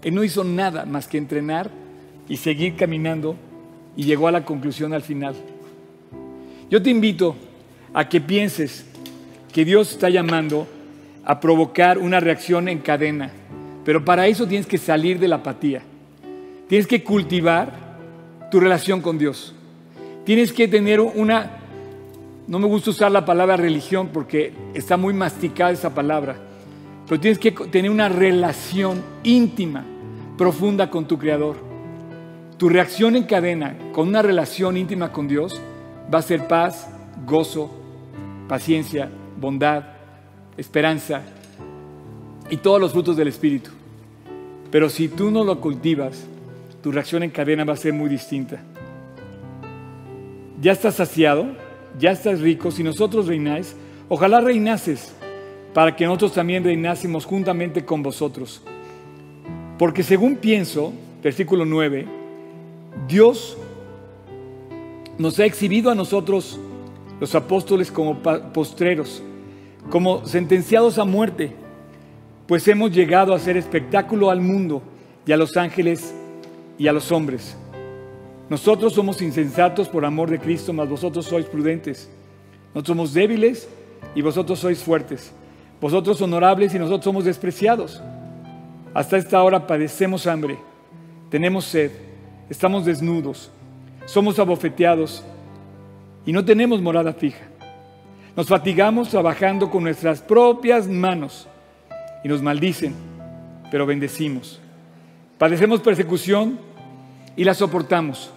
Él 0.02 0.16
no 0.16 0.24
hizo 0.24 0.44
nada 0.44 0.86
más 0.86 1.08
que 1.08 1.18
entrenar 1.18 1.70
y 2.28 2.38
seguir 2.38 2.76
caminando 2.76 3.36
y 3.98 4.04
llegó 4.04 4.28
a 4.28 4.32
la 4.32 4.46
conclusión 4.46 4.94
al 4.94 5.02
final. 5.02 5.36
Yo 6.70 6.82
te 6.82 6.90
invito 6.90 7.36
a 7.94 8.08
que 8.08 8.22
pienses 8.22 8.86
que 9.52 9.66
Dios 9.66 9.92
está 9.92 10.10
llamando 10.10 10.68
a 11.26 11.40
provocar 11.40 11.98
una 11.98 12.20
reacción 12.20 12.68
en 12.68 12.80
cadena. 12.80 13.32
Pero 13.86 14.04
para 14.06 14.28
eso 14.28 14.48
tienes 14.48 14.68
que 14.68 14.78
salir 14.78 15.20
de 15.20 15.28
la 15.28 15.38
apatía. 15.38 15.82
Tienes 16.68 16.88
que 16.88 17.04
cultivar 17.04 17.90
tu 18.52 18.60
relación 18.60 19.02
con 19.02 19.18
Dios. 19.18 19.54
Tienes 20.26 20.54
que 20.54 20.68
tener 20.68 21.00
una, 21.00 21.52
no 22.48 22.60
me 22.60 22.68
gusta 22.68 22.92
usar 22.92 23.12
la 23.12 23.26
palabra 23.26 23.58
religión 23.58 24.10
porque 24.14 24.54
está 24.74 24.98
muy 24.98 25.14
masticada 25.14 25.72
esa 25.72 25.96
palabra, 25.96 26.38
pero 27.08 27.20
tienes 27.20 27.40
que 27.40 27.52
tener 27.52 27.90
una 27.90 28.10
relación 28.10 29.02
íntima, 29.24 29.84
profunda 30.38 30.90
con 30.92 31.08
tu 31.08 31.18
Creador. 31.18 31.58
Tu 32.58 32.70
reacción 32.70 33.16
en 33.16 33.24
cadena 33.24 33.76
con 33.94 34.08
una 34.08 34.22
relación 34.22 34.78
íntima 34.78 35.12
con 35.12 35.28
Dios 35.28 35.60
va 36.14 36.20
a 36.20 36.24
ser 36.24 36.48
paz, 36.48 36.88
gozo, 37.26 37.72
paciencia, 38.48 39.10
bondad, 39.40 39.84
esperanza 40.58 41.22
y 42.50 42.58
todos 42.58 42.80
los 42.80 42.92
frutos 42.92 43.16
del 43.16 43.28
Espíritu. 43.28 43.72
Pero 44.72 44.90
si 44.90 45.08
tú 45.08 45.32
no 45.32 45.44
lo 45.44 45.60
cultivas, 45.60 46.26
tu 46.82 46.92
reacción 46.92 47.24
en 47.24 47.32
cadena 47.32 47.64
va 47.64 47.74
a 47.74 47.78
ser 47.78 47.94
muy 47.94 48.10
distinta. 48.10 48.62
Ya 50.62 50.72
estás 50.72 50.96
saciado, 50.96 51.48
ya 51.98 52.12
estás 52.12 52.42
rico, 52.42 52.72
si 52.72 52.84
nosotros 52.84 53.28
reináis, 53.28 53.76
ojalá 54.10 54.42
reinases 54.42 55.14
para 55.74 55.96
que 55.96 56.06
nosotros 56.06 56.34
también 56.34 56.64
reinásemos 56.64 57.26
juntamente 57.26 57.86
con 57.86 58.04
vosotros. 58.04 58.62
Porque 59.78 60.04
según 60.04 60.36
pienso, 60.36 60.94
versículo 61.24 61.66
9, 61.66 62.06
Dios 63.08 63.58
nos 65.18 65.40
ha 65.40 65.46
exhibido 65.46 65.92
a 65.92 65.96
nosotros, 65.96 66.60
los 67.20 67.36
apóstoles, 67.36 67.92
como 67.92 68.20
postreros 68.20 69.22
como 69.90 70.26
sentenciados 70.26 70.98
a 71.00 71.06
muerte, 71.06 71.52
pues 72.48 72.68
hemos 72.68 72.92
llegado 72.92 73.34
a 73.34 73.38
hacer 73.38 73.58
espectáculo 73.58 74.30
al 74.30 74.42
mundo 74.42 74.82
y 75.26 75.32
a 75.32 75.38
los 75.38 75.58
ángeles 75.58 76.14
y 76.78 76.88
a 76.88 76.94
los 76.94 77.12
hombres. 77.12 77.58
Nosotros 78.50 78.94
somos 78.94 79.22
insensatos 79.22 79.88
por 79.88 80.06
amor 80.06 80.30
de 80.30 80.40
Cristo, 80.40 80.74
mas 80.74 80.90
vosotros 80.90 81.26
sois 81.26 81.46
prudentes. 81.46 82.10
Nosotros 82.74 82.88
somos 82.88 83.14
débiles 83.14 83.70
y 84.16 84.22
vosotros 84.22 84.60
sois 84.60 84.82
fuertes. 84.82 85.32
Vosotros 85.80 86.22
honorables 86.22 86.74
y 86.74 86.80
nosotros 86.80 87.06
somos 87.06 87.26
despreciados. 87.26 88.02
Hasta 88.94 89.18
esta 89.18 89.42
hora 89.44 89.68
padecemos 89.68 90.26
hambre, 90.26 90.58
tenemos 91.30 91.66
sed, 91.66 91.92
estamos 92.50 92.86
desnudos, 92.86 93.52
somos 94.06 94.40
abofeteados 94.40 95.24
y 96.26 96.34
no 96.34 96.44
tenemos 96.44 96.82
morada 96.82 97.14
fija. 97.14 97.49
Nos 98.36 98.48
fatigamos 98.48 99.10
trabajando 99.10 99.70
con 99.70 99.84
nuestras 99.84 100.22
propias 100.22 100.88
manos 100.88 101.48
y 102.24 102.28
nos 102.28 102.42
maldicen, 102.42 102.94
pero 103.72 103.86
bendecimos. 103.86 104.60
Padecemos 105.38 105.82
persecución 105.82 106.60
y 107.36 107.44
la 107.44 107.54
soportamos. 107.54 108.32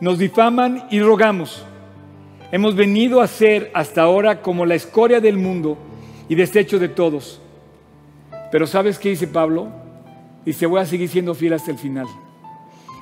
Nos 0.00 0.18
difaman 0.18 0.86
y 0.90 1.00
rogamos. 1.00 1.64
Hemos 2.52 2.74
venido 2.74 3.20
a 3.20 3.26
ser 3.26 3.70
hasta 3.74 4.02
ahora 4.02 4.42
como 4.42 4.66
la 4.66 4.74
escoria 4.74 5.20
del 5.20 5.36
mundo 5.36 5.76
y 6.28 6.34
desecho 6.34 6.78
de 6.78 6.88
todos. 6.88 7.40
Pero 8.50 8.66
¿sabes 8.66 8.98
qué 8.98 9.10
dice 9.10 9.28
Pablo? 9.28 9.68
Dice, 10.44 10.66
voy 10.66 10.80
a 10.80 10.86
seguir 10.86 11.08
siendo 11.08 11.34
fiel 11.34 11.52
hasta 11.52 11.70
el 11.70 11.78
final. 11.78 12.06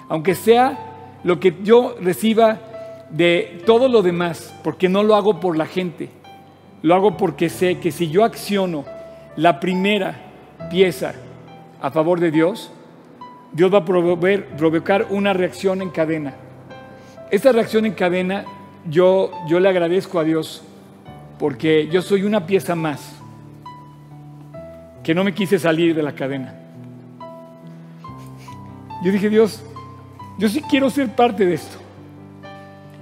Aunque 0.08 0.34
sea 0.34 0.78
lo 1.24 1.38
que 1.38 1.54
yo 1.62 1.96
reciba 2.00 2.58
de 3.10 3.62
todo 3.66 3.88
lo 3.88 4.02
demás, 4.02 4.54
porque 4.62 4.88
no 4.88 5.02
lo 5.02 5.14
hago 5.14 5.40
por 5.40 5.56
la 5.56 5.66
gente, 5.66 6.10
lo 6.82 6.94
hago 6.94 7.16
porque 7.16 7.48
sé 7.48 7.78
que 7.78 7.90
si 7.90 8.10
yo 8.10 8.24
acciono 8.24 8.84
la 9.36 9.60
primera 9.60 10.14
pieza 10.70 11.14
a 11.80 11.90
favor 11.90 12.20
de 12.20 12.30
Dios, 12.30 12.70
Dios 13.52 13.72
va 13.72 13.78
a 13.78 13.84
provocar 13.84 15.06
una 15.10 15.32
reacción 15.32 15.80
en 15.80 15.90
cadena. 15.90 16.34
Esta 17.30 17.52
reacción 17.52 17.86
en 17.86 17.94
cadena 17.94 18.44
yo, 18.88 19.30
yo 19.48 19.60
le 19.60 19.68
agradezco 19.68 20.18
a 20.18 20.24
Dios 20.24 20.62
porque 21.38 21.88
yo 21.88 22.02
soy 22.02 22.24
una 22.24 22.46
pieza 22.46 22.74
más 22.74 23.14
que 25.02 25.14
no 25.14 25.24
me 25.24 25.32
quise 25.32 25.58
salir 25.58 25.94
de 25.94 26.02
la 26.02 26.12
cadena. 26.12 26.54
Yo 29.02 29.12
dije, 29.12 29.30
Dios, 29.30 29.62
yo 30.38 30.48
sí 30.48 30.60
quiero 30.68 30.90
ser 30.90 31.14
parte 31.14 31.46
de 31.46 31.54
esto. 31.54 31.78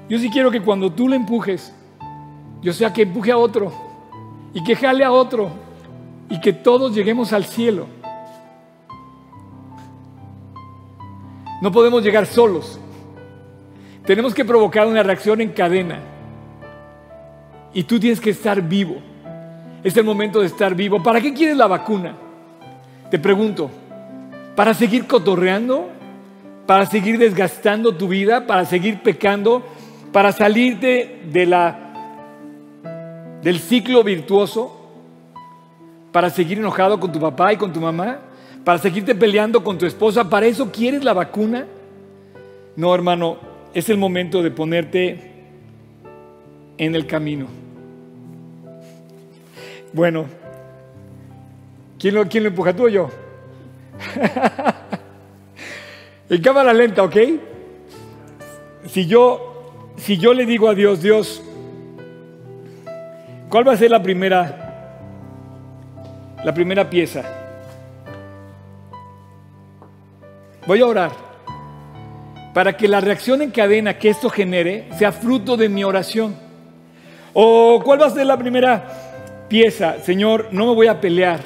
Yo 0.08 0.18
sí 0.18 0.30
quiero 0.30 0.50
que 0.50 0.60
cuando 0.60 0.92
tú 0.92 1.08
le 1.08 1.16
empujes, 1.16 1.72
yo 2.62 2.72
sea 2.72 2.92
que 2.92 3.02
empuje 3.02 3.32
a 3.32 3.38
otro 3.38 3.72
y 4.54 4.62
que 4.62 4.76
jale 4.76 5.04
a 5.04 5.12
otro 5.12 5.50
y 6.28 6.40
que 6.40 6.52
todos 6.52 6.94
lleguemos 6.94 7.32
al 7.32 7.44
cielo. 7.44 7.86
No 11.60 11.72
podemos 11.72 12.02
llegar 12.02 12.26
solos. 12.26 12.78
Tenemos 14.04 14.34
que 14.34 14.44
provocar 14.44 14.86
una 14.86 15.02
reacción 15.02 15.40
en 15.40 15.50
cadena. 15.50 15.98
Y 17.72 17.82
tú 17.84 17.98
tienes 17.98 18.20
que 18.20 18.30
estar 18.30 18.62
vivo. 18.62 18.96
Es 19.82 19.96
el 19.96 20.04
momento 20.04 20.40
de 20.40 20.46
estar 20.46 20.74
vivo. 20.74 21.02
¿Para 21.02 21.20
qué 21.20 21.34
quieres 21.34 21.56
la 21.56 21.66
vacuna? 21.66 22.14
Te 23.10 23.18
pregunto. 23.18 23.70
¿Para 24.54 24.74
seguir 24.74 25.06
cotorreando? 25.06 25.88
¿Para 26.66 26.86
seguir 26.86 27.18
desgastando 27.18 27.94
tu 27.94 28.08
vida? 28.08 28.46
¿Para 28.46 28.64
seguir 28.64 29.02
pecando? 29.02 29.62
¿Para 30.16 30.32
salirte 30.32 31.20
de 31.30 31.44
la, 31.44 31.78
del 33.42 33.58
ciclo 33.58 34.02
virtuoso? 34.02 34.74
¿Para 36.10 36.30
seguir 36.30 36.56
enojado 36.56 36.98
con 36.98 37.12
tu 37.12 37.20
papá 37.20 37.52
y 37.52 37.58
con 37.58 37.70
tu 37.70 37.82
mamá? 37.82 38.20
¿Para 38.64 38.78
seguirte 38.78 39.14
peleando 39.14 39.62
con 39.62 39.76
tu 39.76 39.84
esposa? 39.84 40.30
¿Para 40.30 40.46
eso 40.46 40.72
quieres 40.72 41.04
la 41.04 41.12
vacuna? 41.12 41.66
No, 42.76 42.94
hermano, 42.94 43.36
es 43.74 43.90
el 43.90 43.98
momento 43.98 44.42
de 44.42 44.50
ponerte 44.50 45.32
en 46.78 46.94
el 46.94 47.06
camino. 47.06 47.48
Bueno, 49.92 50.24
¿quién 51.98 52.14
lo, 52.14 52.26
quién 52.26 52.42
lo 52.42 52.48
empuja 52.48 52.74
tú 52.74 52.86
o 52.86 52.88
yo? 52.88 53.10
en 56.30 56.40
cámara 56.40 56.72
lenta, 56.72 57.02
¿ok? 57.02 57.16
Si 58.86 59.04
yo, 59.04 59.55
si 59.96 60.18
yo 60.18 60.34
le 60.34 60.46
digo 60.46 60.68
a 60.68 60.74
Dios, 60.74 61.02
Dios, 61.02 61.42
¿cuál 63.48 63.66
va 63.66 63.72
a 63.72 63.76
ser 63.76 63.90
la 63.90 64.02
primera, 64.02 64.74
la 66.44 66.54
primera 66.54 66.88
pieza? 66.88 67.22
Voy 70.66 70.80
a 70.80 70.86
orar 70.86 71.26
para 72.52 72.76
que 72.76 72.88
la 72.88 73.00
reacción 73.00 73.42
en 73.42 73.50
cadena 73.50 73.98
que 73.98 74.08
esto 74.08 74.30
genere 74.30 74.88
sea 74.96 75.12
fruto 75.12 75.56
de 75.56 75.68
mi 75.68 75.84
oración. 75.84 76.34
¿O 77.34 77.82
cuál 77.84 78.00
va 78.00 78.06
a 78.06 78.10
ser 78.10 78.26
la 78.26 78.38
primera 78.38 79.44
pieza? 79.48 79.96
Señor, 80.02 80.48
no 80.52 80.66
me 80.66 80.74
voy 80.74 80.86
a 80.86 81.00
pelear. 81.00 81.40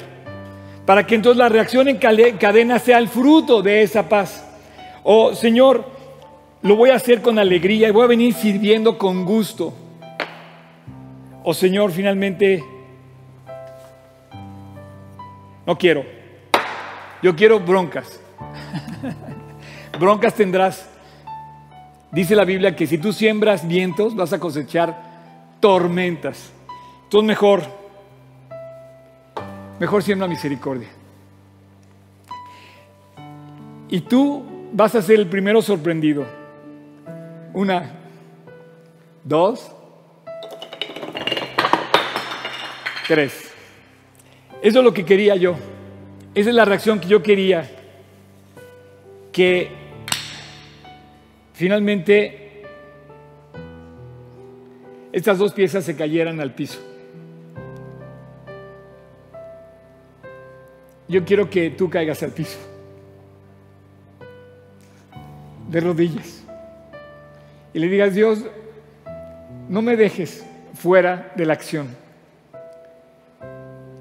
Para 0.85 1.05
que 1.05 1.15
entonces 1.15 1.37
la 1.37 1.49
reacción 1.49 1.89
en 1.89 1.97
cadena 1.97 2.79
sea 2.79 2.97
el 2.97 3.09
fruto 3.09 3.61
de 3.61 3.83
esa 3.83 4.07
paz. 4.07 4.47
O 5.03 5.35
Señor, 5.35 5.85
lo 6.63 6.75
voy 6.75 6.89
a 6.89 6.95
hacer 6.95 7.21
con 7.21 7.39
alegría 7.39 7.87
y 7.87 7.91
voy 7.91 8.03
a 8.03 8.07
venir 8.07 8.33
sirviendo 8.33 8.97
con 8.97 9.25
gusto. 9.25 9.73
O 11.43 11.53
Señor, 11.53 11.91
finalmente, 11.91 12.63
no 15.65 15.77
quiero. 15.77 16.05
Yo 17.23 17.35
quiero 17.35 17.59
broncas. 17.59 18.19
broncas 19.99 20.33
tendrás 20.35 20.91
Dice 22.11 22.35
la 22.35 22.43
Biblia 22.43 22.75
que 22.75 22.87
si 22.87 22.97
tú 22.97 23.13
siembras 23.13 23.65
vientos 23.65 24.15
vas 24.15 24.33
a 24.33 24.39
cosechar 24.39 25.01
tormentas. 25.61 26.51
Entonces 27.03 27.25
mejor, 27.25 27.61
mejor 29.79 30.03
siembra 30.03 30.27
misericordia. 30.27 30.89
Y 33.87 34.01
tú 34.01 34.43
vas 34.73 34.93
a 34.95 35.01
ser 35.01 35.19
el 35.19 35.27
primero 35.27 35.61
sorprendido. 35.61 36.40
Una, 37.53 37.91
dos, 39.23 39.71
tres. 43.07 43.51
Eso 44.61 44.79
es 44.79 44.85
lo 44.85 44.93
que 44.93 45.05
quería 45.05 45.35
yo. 45.35 45.55
Esa 46.33 46.49
es 46.49 46.55
la 46.55 46.65
reacción 46.65 46.99
que 46.99 47.07
yo 47.07 47.21
quería. 47.21 47.69
Que 49.31 49.81
Finalmente, 51.61 52.63
estas 55.11 55.37
dos 55.37 55.53
piezas 55.53 55.85
se 55.85 55.95
cayeran 55.95 56.39
al 56.39 56.55
piso. 56.55 56.79
Yo 61.07 61.23
quiero 61.23 61.51
que 61.51 61.69
tú 61.69 61.87
caigas 61.87 62.23
al 62.23 62.31
piso, 62.31 62.57
de 65.69 65.81
rodillas, 65.81 66.40
y 67.73 67.79
le 67.79 67.87
digas, 67.87 68.13
Dios, 68.13 68.45
no 69.69 69.81
me 69.81 69.95
dejes 69.95 70.45
fuera 70.73 71.31
de 71.35 71.45
la 71.45 71.53
acción. 71.53 71.87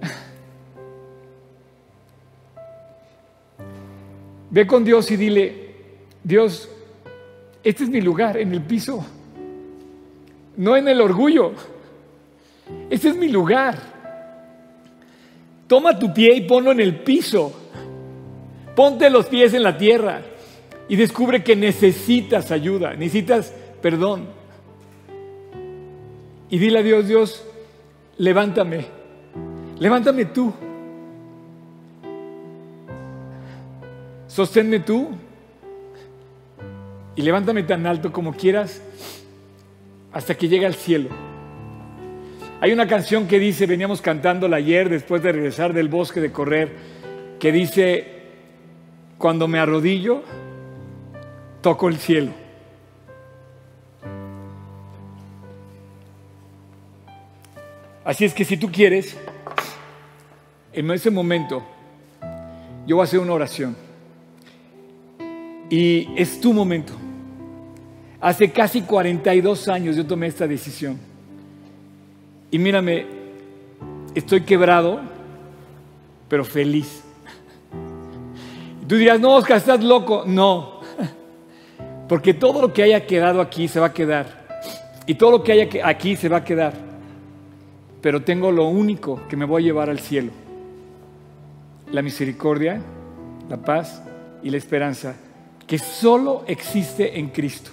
Ve 4.50 4.66
con 4.66 4.84
Dios 4.84 5.10
y 5.10 5.16
dile, 5.16 5.74
Dios, 6.24 6.68
este 7.62 7.84
es 7.84 7.90
mi 7.90 8.00
lugar 8.00 8.36
en 8.36 8.52
el 8.52 8.62
piso, 8.62 9.06
no 10.56 10.76
en 10.76 10.88
el 10.88 11.00
orgullo. 11.00 11.52
Este 12.88 13.08
es 13.08 13.16
mi 13.16 13.28
lugar. 13.28 13.76
Toma 15.66 15.98
tu 15.98 16.12
pie 16.12 16.34
y 16.34 16.42
ponlo 16.42 16.72
en 16.72 16.80
el 16.80 17.00
piso. 17.00 17.52
Ponte 18.74 19.08
los 19.10 19.26
pies 19.26 19.54
en 19.54 19.62
la 19.62 19.76
tierra 19.78 20.22
y 20.90 20.96
descubre 20.96 21.44
que 21.44 21.54
necesitas 21.54 22.50
ayuda, 22.50 22.94
necesitas 22.94 23.54
perdón. 23.80 24.26
Y 26.50 26.58
dile 26.58 26.80
a 26.80 26.82
Dios, 26.82 27.06
Dios, 27.06 27.46
levántame, 28.18 28.86
levántame 29.78 30.24
tú. 30.24 30.52
Sosténme 34.26 34.80
tú 34.80 35.10
y 37.14 37.22
levántame 37.22 37.62
tan 37.62 37.86
alto 37.86 38.12
como 38.12 38.32
quieras 38.32 38.82
hasta 40.12 40.34
que 40.36 40.48
llegue 40.48 40.66
al 40.66 40.74
cielo. 40.74 41.08
Hay 42.60 42.72
una 42.72 42.88
canción 42.88 43.28
que 43.28 43.38
dice, 43.38 43.66
veníamos 43.66 44.00
cantándola 44.00 44.56
ayer 44.56 44.88
después 44.88 45.22
de 45.22 45.30
regresar 45.30 45.72
del 45.72 45.88
bosque 45.88 46.20
de 46.20 46.32
correr, 46.32 46.72
que 47.38 47.52
dice, 47.52 48.22
cuando 49.18 49.46
me 49.46 49.60
arrodillo, 49.60 50.24
toco 51.60 51.88
el 51.88 51.96
cielo. 51.98 52.32
Así 58.04 58.24
es 58.24 58.34
que 58.34 58.44
si 58.44 58.56
tú 58.56 58.70
quieres, 58.72 59.16
en 60.72 60.90
ese 60.90 61.10
momento, 61.10 61.62
yo 62.86 62.96
voy 62.96 63.02
a 63.02 63.04
hacer 63.04 63.20
una 63.20 63.34
oración. 63.34 63.76
Y 65.68 66.08
es 66.16 66.40
tu 66.40 66.52
momento. 66.52 66.94
Hace 68.20 68.50
casi 68.50 68.82
42 68.82 69.68
años 69.68 69.96
yo 69.96 70.06
tomé 70.06 70.26
esta 70.26 70.46
decisión. 70.46 70.98
Y 72.50 72.58
mírame, 72.58 73.06
estoy 74.14 74.40
quebrado, 74.42 75.00
pero 76.28 76.44
feliz. 76.44 77.02
Tú 78.88 78.96
dirás, 78.96 79.20
no, 79.20 79.36
Oscar, 79.36 79.58
estás 79.58 79.84
loco. 79.84 80.24
No, 80.26 80.79
porque 82.10 82.34
todo 82.34 82.60
lo 82.60 82.72
que 82.72 82.82
haya 82.82 83.06
quedado 83.06 83.40
aquí 83.40 83.68
se 83.68 83.78
va 83.78 83.86
a 83.86 83.94
quedar. 83.94 84.26
Y 85.06 85.14
todo 85.14 85.30
lo 85.30 85.44
que 85.44 85.52
haya 85.52 85.68
aquí 85.86 86.16
se 86.16 86.28
va 86.28 86.38
a 86.38 86.44
quedar. 86.44 86.74
Pero 88.02 88.22
tengo 88.22 88.50
lo 88.50 88.66
único 88.66 89.28
que 89.28 89.36
me 89.36 89.44
voy 89.44 89.62
a 89.62 89.66
llevar 89.66 89.90
al 89.90 90.00
cielo. 90.00 90.32
La 91.92 92.02
misericordia, 92.02 92.82
la 93.48 93.58
paz 93.58 94.02
y 94.42 94.50
la 94.50 94.56
esperanza 94.56 95.14
que 95.68 95.78
solo 95.78 96.42
existe 96.48 97.16
en 97.16 97.28
Cristo. 97.28 97.70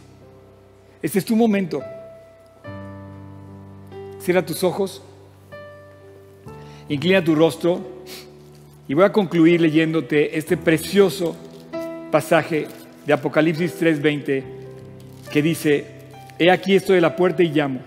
Este 1.02 1.18
es 1.18 1.26
tu 1.26 1.36
momento. 1.36 1.82
Cierra 4.20 4.46
tus 4.46 4.64
ojos, 4.64 5.02
inclina 6.90 7.24
tu 7.24 7.34
rostro 7.34 7.80
y 8.88 8.94
voy 8.94 9.06
a 9.06 9.12
concluir 9.12 9.62
leyéndote 9.62 10.38
este 10.38 10.58
precioso 10.58 11.36
pasaje 12.12 12.68
de 13.08 13.14
Apocalipsis 13.14 13.80
3:20 13.82 14.43
que 15.32 15.41
dice, 15.41 15.86
He 16.38 16.51
aquí 16.51 16.76
estoy 16.76 16.97
a 16.97 17.01
la 17.01 17.16
puerta 17.16 17.41
y 17.41 17.49
llamo. 17.49 17.80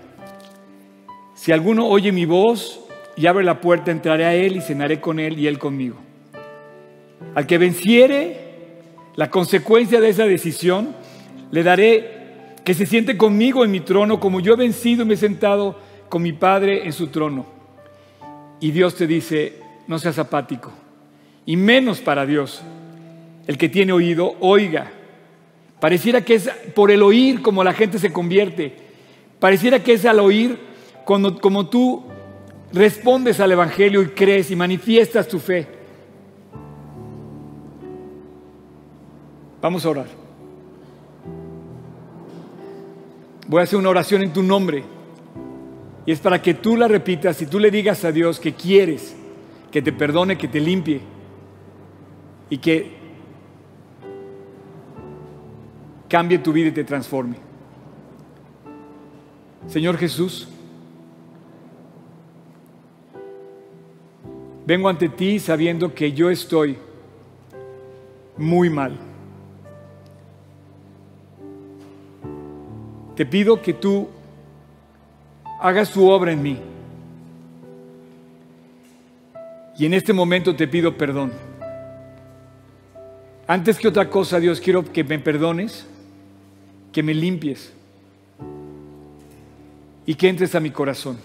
Si 1.35 1.51
alguno 1.51 1.87
oye 1.87 2.11
mi 2.11 2.25
voz 2.25 2.81
y 3.15 3.27
abre 3.27 3.43
la 3.43 3.61
puerta, 3.61 3.91
entraré 3.91 4.25
a 4.25 4.33
él 4.33 4.57
y 4.57 4.61
cenaré 4.61 4.99
con 4.99 5.19
él 5.19 5.39
y 5.39 5.45
él 5.45 5.59
conmigo. 5.59 5.97
Al 7.35 7.45
que 7.45 7.59
venciere 7.59 8.37
la 9.15 9.29
consecuencia 9.29 10.01
de 10.01 10.09
esa 10.09 10.25
decisión, 10.25 10.95
le 11.51 11.63
daré 11.63 12.55
que 12.65 12.73
se 12.73 12.87
siente 12.87 13.15
conmigo 13.15 13.63
en 13.63 13.71
mi 13.71 13.79
trono 13.79 14.19
como 14.19 14.39
yo 14.39 14.53
he 14.53 14.57
vencido 14.57 15.03
y 15.03 15.05
me 15.05 15.13
he 15.13 15.17
sentado 15.17 15.79
con 16.09 16.23
mi 16.23 16.33
Padre 16.33 16.85
en 16.85 16.93
su 16.93 17.07
trono. 17.07 17.45
Y 18.59 18.71
Dios 18.71 18.95
te 18.95 19.05
dice, 19.05 19.53
no 19.87 19.99
seas 19.99 20.17
apático, 20.17 20.71
y 21.45 21.57
menos 21.57 22.01
para 22.01 22.25
Dios. 22.25 22.63
El 23.45 23.57
que 23.57 23.69
tiene 23.69 23.93
oído, 23.93 24.35
oiga. 24.39 24.91
Pareciera 25.81 26.23
que 26.23 26.35
es 26.35 26.47
por 26.75 26.91
el 26.91 27.01
oír 27.01 27.41
como 27.41 27.63
la 27.63 27.73
gente 27.73 27.97
se 27.97 28.13
convierte. 28.13 28.71
Pareciera 29.39 29.83
que 29.83 29.93
es 29.93 30.05
al 30.05 30.19
oír 30.19 30.59
cuando 31.05 31.41
como 31.41 31.67
tú 31.67 32.03
respondes 32.71 33.39
al 33.39 33.51
Evangelio 33.51 34.03
y 34.03 34.09
crees 34.09 34.51
y 34.51 34.55
manifiestas 34.55 35.27
tu 35.27 35.39
fe. 35.39 35.67
Vamos 39.59 39.83
a 39.83 39.89
orar. 39.89 40.07
Voy 43.47 43.59
a 43.59 43.63
hacer 43.63 43.79
una 43.79 43.89
oración 43.89 44.21
en 44.21 44.31
tu 44.31 44.43
nombre. 44.43 44.83
Y 46.05 46.11
es 46.11 46.19
para 46.19 46.39
que 46.43 46.53
tú 46.53 46.77
la 46.77 46.87
repitas 46.87 47.41
y 47.41 47.47
tú 47.47 47.57
le 47.57 47.71
digas 47.71 48.05
a 48.05 48.11
Dios 48.11 48.39
que 48.39 48.53
quieres 48.53 49.15
que 49.71 49.81
te 49.81 49.91
perdone, 49.91 50.37
que 50.37 50.47
te 50.47 50.59
limpie 50.59 51.01
y 52.51 52.59
que 52.59 53.00
cambie 56.11 56.37
tu 56.39 56.51
vida 56.51 56.67
y 56.67 56.71
te 56.73 56.83
transforme. 56.83 57.37
Señor 59.67 59.97
Jesús, 59.97 60.45
vengo 64.65 64.89
ante 64.89 65.07
ti 65.07 65.39
sabiendo 65.39 65.95
que 65.95 66.11
yo 66.11 66.29
estoy 66.29 66.77
muy 68.35 68.69
mal. 68.69 68.97
Te 73.15 73.25
pido 73.25 73.61
que 73.61 73.71
tú 73.73 74.09
hagas 75.61 75.93
tu 75.93 76.09
obra 76.09 76.33
en 76.33 76.41
mí. 76.41 76.59
Y 79.77 79.85
en 79.85 79.93
este 79.93 80.11
momento 80.11 80.53
te 80.57 80.67
pido 80.67 80.97
perdón. 80.97 81.31
Antes 83.47 83.79
que 83.79 83.87
otra 83.87 84.09
cosa, 84.09 84.41
Dios, 84.41 84.59
quiero 84.59 84.83
que 84.91 85.05
me 85.05 85.17
perdones, 85.17 85.87
que 86.91 87.03
me 87.03 87.13
limpies 87.13 87.73
y 90.05 90.15
que 90.15 90.29
entres 90.29 90.55
a 90.55 90.59
mi 90.59 90.71
corazón. 90.71 91.17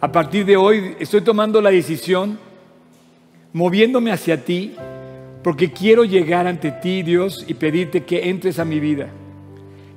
A 0.00 0.10
partir 0.10 0.44
de 0.44 0.56
hoy 0.56 0.96
estoy 0.98 1.20
tomando 1.20 1.60
la 1.60 1.70
decisión, 1.70 2.38
moviéndome 3.52 4.12
hacia 4.12 4.44
ti, 4.44 4.74
porque 5.42 5.72
quiero 5.72 6.04
llegar 6.04 6.46
ante 6.46 6.70
ti, 6.70 7.02
Dios, 7.02 7.44
y 7.46 7.54
pedirte 7.54 8.04
que 8.04 8.28
entres 8.28 8.58
a 8.58 8.64
mi 8.64 8.80
vida 8.80 9.10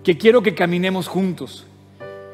que 0.03 0.17
quiero 0.17 0.41
que 0.41 0.55
caminemos 0.55 1.07
juntos. 1.07 1.65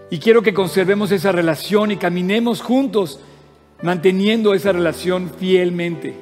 Y 0.10 0.20
quiero 0.20 0.42
que 0.42 0.54
conservemos 0.54 1.12
esa 1.12 1.32
relación 1.32 1.92
y 1.92 1.98
caminemos 1.98 2.62
juntos, 2.62 3.20
manteniendo 3.82 4.54
esa 4.54 4.72
relación 4.72 5.32
fielmente. 5.38 6.14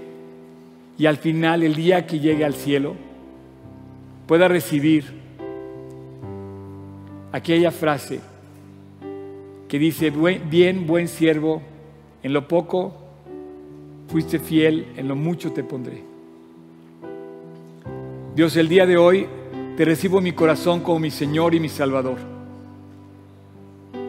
Y 0.97 1.05
al 1.05 1.17
final, 1.17 1.61
el 1.61 1.75
día 1.75 2.07
que 2.07 2.19
llegue 2.19 2.45
al 2.45 2.55
cielo, 2.55 2.95
pueda 4.27 4.47
recibir 4.47 5.24
aquella 7.35 7.69
frase 7.69 8.21
que 9.67 9.77
dice, 9.77 10.09
bien, 10.09 10.87
buen 10.87 11.09
siervo, 11.09 11.61
en 12.23 12.31
lo 12.31 12.47
poco 12.47 12.93
fuiste 14.07 14.39
fiel, 14.39 14.87
en 14.95 15.09
lo 15.09 15.17
mucho 15.17 15.51
te 15.51 15.61
pondré. 15.61 16.01
Dios, 18.35 18.55
el 18.55 18.69
día 18.69 18.85
de 18.85 18.95
hoy 18.95 19.27
te 19.75 19.83
recibo 19.83 20.19
en 20.19 20.23
mi 20.23 20.31
corazón 20.31 20.79
como 20.79 20.99
mi 20.99 21.11
Señor 21.11 21.53
y 21.53 21.59
mi 21.59 21.67
Salvador. 21.67 22.19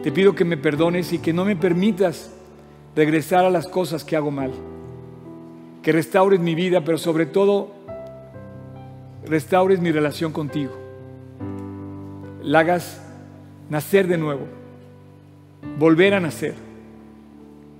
Te 0.03 0.11
pido 0.13 0.33
que 0.33 0.45
me 0.45 0.55
perdones 0.55 1.11
y 1.11 1.19
que 1.19 1.33
no 1.33 1.43
me 1.43 1.57
permitas 1.57 2.33
regresar 2.95 3.43
a 3.43 3.49
las 3.49 3.67
cosas 3.67 4.05
que 4.05 4.15
hago 4.15 4.31
mal. 4.31 4.53
Que 5.83 5.91
restaures 5.91 6.39
mi 6.39 6.55
vida, 6.55 6.85
pero 6.85 6.97
sobre 6.97 7.25
todo 7.25 7.71
restaures 9.25 9.81
mi 9.81 9.91
relación 9.91 10.31
contigo. 10.31 10.71
La 12.41 12.59
hagas 12.59 13.03
nacer 13.69 14.07
de 14.07 14.17
nuevo, 14.17 14.47
volver 15.77 16.13
a 16.13 16.19
nacer, 16.19 16.55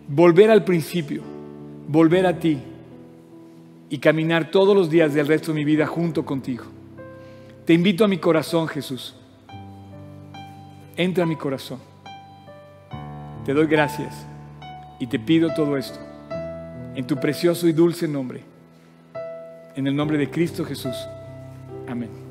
volver 0.08 0.52
al 0.52 0.64
principio, 0.64 1.22
volver 1.88 2.26
a 2.26 2.40
ti 2.40 2.60
y 3.90 3.98
caminar 4.00 4.52
todos 4.52 4.76
los 4.76 4.90
días 4.90 5.14
del 5.14 5.28
resto 5.28 5.52
de 5.52 5.56
mi 5.56 5.66
vida 5.66 5.86
junto 5.86 6.26
contigo. 6.26 6.66
Te 7.66 7.74
invito 7.74 8.06
a 8.06 8.08
mi 8.08 8.18
corazón, 8.18 8.68
Jesús. 8.68 9.16
Entra 10.96 11.24
a 11.24 11.28
mi 11.28 11.36
corazón. 11.36 11.80
Te 13.46 13.54
doy 13.54 13.68
gracias 13.68 14.26
y 15.00 15.08
te 15.08 15.20
pido 15.20 15.54
todo 15.54 15.78
esto 15.78 16.00
en 16.98 17.06
tu 17.06 17.16
precioso 17.18 17.68
y 17.68 17.74
dulce 17.74 18.08
nombre. 18.08 18.42
En 19.76 19.86
el 19.86 19.96
nombre 19.96 20.18
de 20.18 20.32
Cristo 20.32 20.66
Jesús. 20.66 20.96
Amén. 21.88 22.27